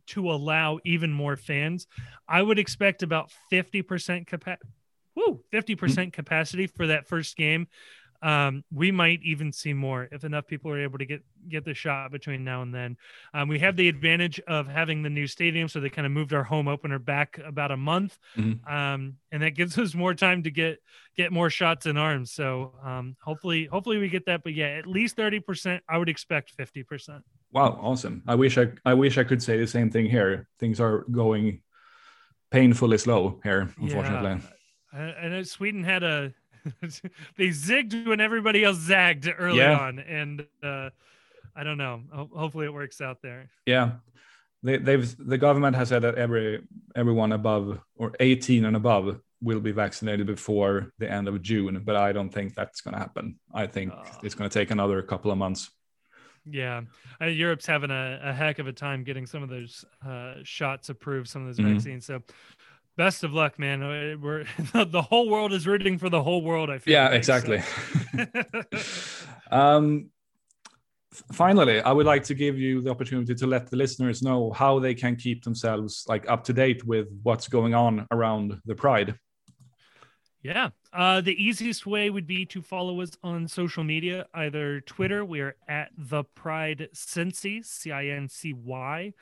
to 0.07 0.31
allow 0.31 0.79
even 0.83 1.11
more 1.11 1.37
fans. 1.37 1.87
I 2.27 2.41
would 2.41 2.59
expect 2.59 3.03
about 3.03 3.31
50% 3.51 4.27
capacity. 4.27 4.67
Woo, 5.15 5.41
50% 5.53 6.11
capacity 6.11 6.67
for 6.67 6.87
that 6.87 7.07
first 7.07 7.37
game 7.37 7.67
um, 8.23 8.63
we 8.73 8.89
might 8.89 9.19
even 9.23 9.51
see 9.51 9.73
more 9.73 10.07
if 10.11 10.23
enough 10.23 10.47
people 10.47 10.71
are 10.71 10.79
able 10.79 10.97
to 10.97 11.05
get 11.05 11.23
get 11.49 11.65
the 11.65 11.73
shot 11.73 12.11
between 12.11 12.43
now 12.43 12.61
and 12.61 12.73
then. 12.73 12.97
Um, 13.33 13.47
we 13.47 13.59
have 13.59 13.75
the 13.75 13.87
advantage 13.87 14.39
of 14.47 14.67
having 14.67 15.03
the 15.03 15.09
new 15.09 15.27
stadium, 15.27 15.67
so 15.67 15.79
they 15.79 15.89
kind 15.89 16.05
of 16.05 16.11
moved 16.11 16.33
our 16.33 16.43
home 16.43 16.67
opener 16.67 16.99
back 16.99 17.39
about 17.45 17.71
a 17.71 17.77
month, 17.77 18.17
mm-hmm. 18.37 18.73
um, 18.73 19.15
and 19.31 19.43
that 19.43 19.51
gives 19.51 19.77
us 19.79 19.93
more 19.93 20.13
time 20.13 20.43
to 20.43 20.51
get 20.51 20.79
get 21.15 21.31
more 21.31 21.49
shots 21.49 21.85
in 21.85 21.97
arms. 21.97 22.31
So 22.31 22.73
um, 22.83 23.15
hopefully, 23.21 23.65
hopefully 23.65 23.97
we 23.97 24.09
get 24.09 24.25
that. 24.25 24.43
But 24.43 24.53
yeah, 24.53 24.67
at 24.67 24.87
least 24.87 25.15
thirty 25.15 25.39
percent. 25.39 25.83
I 25.87 25.97
would 25.97 26.09
expect 26.09 26.51
fifty 26.51 26.83
percent. 26.83 27.23
Wow, 27.51 27.79
awesome! 27.81 28.23
I 28.27 28.35
wish 28.35 28.57
I 28.57 28.67
I 28.85 28.93
wish 28.93 29.17
I 29.17 29.23
could 29.23 29.41
say 29.41 29.57
the 29.57 29.67
same 29.67 29.89
thing 29.89 30.05
here. 30.05 30.47
Things 30.59 30.79
are 30.79 31.05
going 31.11 31.61
painfully 32.51 32.97
slow 32.97 33.39
here, 33.43 33.73
unfortunately. 33.79 34.31
Yeah. 34.31 34.49
I 34.93 35.27
know 35.27 35.41
Sweden 35.41 35.83
had 35.83 36.03
a 36.03 36.33
they 37.37 37.49
zigged 37.49 38.07
when 38.07 38.21
everybody 38.21 38.63
else 38.63 38.77
zagged 38.77 39.29
early 39.37 39.57
yeah. 39.57 39.77
on, 39.77 39.99
and 39.99 40.45
uh, 40.61 40.89
I 41.55 41.63
don't 41.63 41.77
know. 41.77 42.01
Ho- 42.13 42.29
hopefully, 42.35 42.65
it 42.65 42.73
works 42.73 43.01
out 43.01 43.21
there. 43.21 43.49
Yeah, 43.65 43.91
they, 44.63 44.77
they've 44.77 45.15
the 45.17 45.37
government 45.37 45.75
has 45.75 45.89
said 45.89 46.01
that 46.03 46.15
every 46.15 46.63
everyone 46.95 47.31
above 47.31 47.79
or 47.95 48.13
18 48.19 48.65
and 48.65 48.75
above 48.75 49.19
will 49.41 49.59
be 49.59 49.71
vaccinated 49.71 50.25
before 50.25 50.93
the 50.99 51.11
end 51.11 51.27
of 51.27 51.41
June, 51.41 51.81
but 51.83 51.97
I 51.97 52.13
don't 52.13 52.29
think 52.29 52.55
that's 52.55 52.81
going 52.81 52.93
to 52.93 52.99
happen. 52.99 53.39
I 53.53 53.67
think 53.67 53.91
uh, 53.91 54.03
it's 54.23 54.35
going 54.35 54.49
to 54.49 54.59
take 54.59 54.71
another 54.71 55.01
couple 55.01 55.31
of 55.31 55.37
months. 55.37 55.69
Yeah, 56.49 56.81
uh, 57.21 57.25
Europe's 57.25 57.65
having 57.65 57.91
a, 57.91 58.19
a, 58.23 58.33
heck 58.33 58.59
of 58.59 58.67
a 58.67 58.73
time 58.73 59.03
getting 59.03 59.25
some 59.25 59.43
of 59.43 59.49
those 59.49 59.85
uh, 60.05 60.35
shots 60.43 60.89
approved, 60.89 61.29
some 61.29 61.41
of 61.41 61.47
those 61.47 61.63
mm-hmm. 61.63 61.75
vaccines. 61.75 62.05
So 62.05 62.21
best 62.97 63.23
of 63.23 63.33
luck, 63.33 63.59
man. 63.59 63.81
Uh, 63.81 64.15
we're 64.19 64.45
the 64.85 65.01
whole 65.01 65.29
world 65.29 65.53
is 65.53 65.67
rooting 65.67 65.97
for 65.97 66.09
the 66.09 66.23
whole 66.23 66.41
world. 66.41 66.69
I 66.69 66.79
feel. 66.79 66.93
Yeah, 66.93 67.09
like, 67.09 67.17
exactly. 67.17 67.61
So. 67.61 68.25
um, 69.51 70.09
finally, 71.31 71.81
I 71.81 71.91
would 71.91 72.05
like 72.05 72.23
to 72.25 72.33
give 72.33 72.57
you 72.57 72.81
the 72.81 72.89
opportunity 72.89 73.35
to 73.35 73.47
let 73.47 73.69
the 73.69 73.77
listeners 73.77 74.21
know 74.21 74.51
how 74.51 74.79
they 74.79 74.93
can 74.93 75.15
keep 75.15 75.43
themselves 75.43 76.05
like 76.07 76.29
up 76.29 76.43
to 76.45 76.53
date 76.53 76.85
with 76.85 77.07
what's 77.23 77.47
going 77.47 77.73
on 77.73 78.07
around 78.11 78.59
the 78.65 78.75
Pride. 78.75 79.15
Yeah. 80.41 80.69
Uh, 80.91 81.21
the 81.21 81.41
easiest 81.41 81.85
way 81.85 82.09
would 82.09 82.27
be 82.27 82.45
to 82.47 82.61
follow 82.61 82.99
us 83.01 83.11
on 83.23 83.47
social 83.47 83.83
media, 83.83 84.25
either 84.33 84.81
Twitter, 84.81 85.23
we 85.23 85.39
are 85.39 85.55
at 85.69 85.89
the 85.97 86.23
Pride 86.35 86.89
Cincy, 86.93 87.65
C 87.65 87.91
I 87.91 88.07
N 88.07 88.27
C 88.27 88.53
Y, 88.53 89.13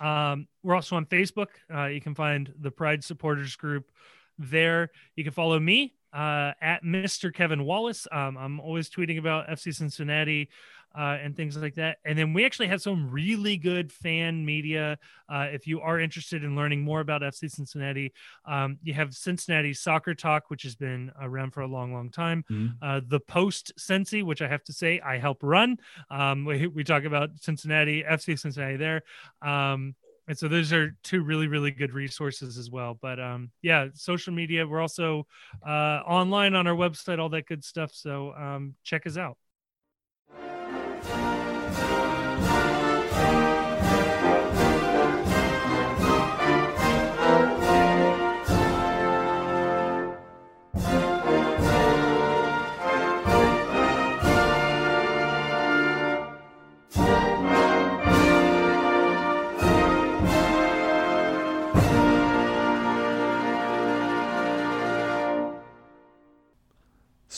um, 0.00 0.46
we're 0.62 0.74
also 0.74 0.96
on 0.96 1.06
Facebook. 1.06 1.48
Uh, 1.72 1.86
you 1.86 2.00
can 2.00 2.14
find 2.14 2.52
the 2.60 2.70
Pride 2.70 3.04
Supporters 3.04 3.56
Group 3.56 3.90
there. 4.38 4.90
You 5.16 5.24
can 5.24 5.32
follow 5.32 5.58
me 5.58 5.94
uh, 6.12 6.52
at 6.60 6.82
Mr. 6.84 7.32
Kevin 7.32 7.64
Wallace. 7.64 8.06
Um, 8.10 8.36
I'm 8.36 8.60
always 8.60 8.90
tweeting 8.90 9.18
about 9.18 9.48
FC 9.48 9.74
Cincinnati 9.74 10.48
uh, 10.94 11.18
and 11.22 11.36
things 11.36 11.56
like 11.56 11.74
that. 11.76 11.98
And 12.04 12.18
then 12.18 12.32
we 12.32 12.44
actually 12.44 12.68
have 12.68 12.82
some 12.82 13.10
really 13.10 13.56
good 13.56 13.92
fan 13.92 14.44
media. 14.44 14.98
Uh, 15.28 15.48
if 15.52 15.66
you 15.66 15.80
are 15.80 15.98
interested 15.98 16.44
in 16.44 16.56
learning 16.56 16.82
more 16.82 17.00
about 17.00 17.22
FC 17.22 17.50
Cincinnati, 17.50 18.12
um, 18.44 18.78
you 18.82 18.94
have 18.94 19.14
Cincinnati 19.14 19.72
Soccer 19.72 20.14
Talk, 20.14 20.50
which 20.50 20.62
has 20.62 20.74
been 20.74 21.12
around 21.20 21.52
for 21.52 21.62
a 21.62 21.66
long, 21.66 21.92
long 21.92 22.10
time. 22.10 22.44
Mm-hmm. 22.50 22.66
Uh, 22.82 23.00
the 23.06 23.20
Post 23.20 23.72
Cincy, 23.78 24.22
which 24.22 24.42
I 24.42 24.48
have 24.48 24.64
to 24.64 24.72
say 24.72 25.00
I 25.00 25.18
help 25.18 25.38
run. 25.42 25.78
Um, 26.10 26.44
we, 26.46 26.66
we 26.66 26.84
talk 26.84 27.04
about 27.04 27.30
Cincinnati, 27.40 28.02
FC 28.02 28.38
Cincinnati 28.38 28.76
there. 28.76 29.02
Um, 29.40 29.94
and 30.28 30.38
so 30.38 30.48
those 30.48 30.72
are 30.72 30.96
two 31.02 31.22
really 31.22 31.48
really 31.48 31.70
good 31.70 31.92
resources 31.92 32.56
as 32.56 32.70
well 32.70 32.96
but 33.00 33.18
um 33.18 33.50
yeah 33.60 33.88
social 33.94 34.32
media 34.32 34.66
we're 34.66 34.80
also 34.80 35.26
uh 35.66 36.00
online 36.06 36.54
on 36.54 36.66
our 36.66 36.74
website 36.74 37.18
all 37.18 37.28
that 37.28 37.46
good 37.46 37.64
stuff 37.64 37.92
so 37.92 38.32
um 38.34 38.74
check 38.84 39.06
us 39.06 39.16
out 39.16 39.36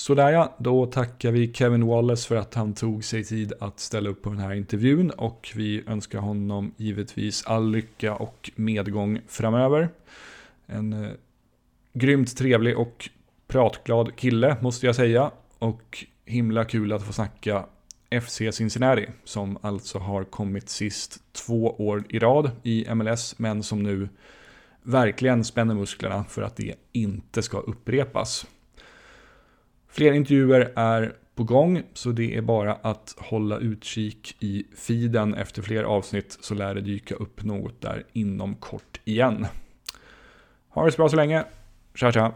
Sådär 0.04 0.30
ja, 0.30 0.54
då 0.58 0.86
tackar 0.86 1.30
vi 1.30 1.52
Kevin 1.52 1.86
Wallace 1.86 2.28
för 2.28 2.36
att 2.36 2.54
han 2.54 2.74
tog 2.74 3.04
sig 3.04 3.24
tid 3.24 3.52
att 3.60 3.80
ställa 3.80 4.10
upp 4.10 4.22
på 4.22 4.30
den 4.30 4.38
här 4.38 4.54
intervjun 4.54 5.10
och 5.10 5.52
vi 5.54 5.82
önskar 5.86 6.18
honom 6.18 6.74
givetvis 6.76 7.46
all 7.46 7.70
lycka 7.70 8.14
och 8.14 8.50
medgång 8.54 9.20
framöver. 9.28 9.88
En 10.66 10.92
eh, 10.92 11.10
grymt 11.92 12.36
trevlig 12.36 12.78
och 12.78 13.08
pratglad 13.46 14.16
kille 14.16 14.56
måste 14.60 14.86
jag 14.86 14.96
säga 14.96 15.30
och 15.58 16.04
himla 16.24 16.64
kul 16.64 16.92
att 16.92 17.02
få 17.02 17.12
snacka 17.12 17.66
FC 18.22 18.42
Cincinnati 18.52 19.06
som 19.24 19.58
alltså 19.60 19.98
har 19.98 20.24
kommit 20.24 20.68
sist 20.68 21.22
två 21.32 21.74
år 21.78 22.04
i 22.08 22.18
rad 22.18 22.50
i 22.62 22.94
MLS 22.94 23.38
men 23.38 23.62
som 23.62 23.82
nu 23.82 24.08
verkligen 24.82 25.44
spänner 25.44 25.74
musklerna 25.74 26.24
för 26.24 26.42
att 26.42 26.56
det 26.56 26.74
inte 26.92 27.42
ska 27.42 27.58
upprepas. 27.58 28.46
Fler 29.94 30.12
intervjuer 30.12 30.72
är 30.76 31.16
på 31.34 31.44
gång, 31.44 31.82
så 31.92 32.10
det 32.10 32.36
är 32.36 32.42
bara 32.42 32.74
att 32.74 33.14
hålla 33.18 33.58
utkik 33.58 34.36
i 34.40 34.64
feeden 34.76 35.34
efter 35.34 35.62
fler 35.62 35.84
avsnitt 35.84 36.38
så 36.40 36.54
lär 36.54 36.74
det 36.74 36.80
dyka 36.80 37.14
upp 37.14 37.44
något 37.44 37.80
där 37.80 38.04
inom 38.12 38.54
kort 38.54 39.00
igen. 39.04 39.46
Ha 40.68 40.84
det 40.84 40.92
så 40.92 40.96
bra 40.96 41.08
så 41.08 41.16
länge. 41.16 41.44
Tja 41.94 42.12
tja! 42.12 42.32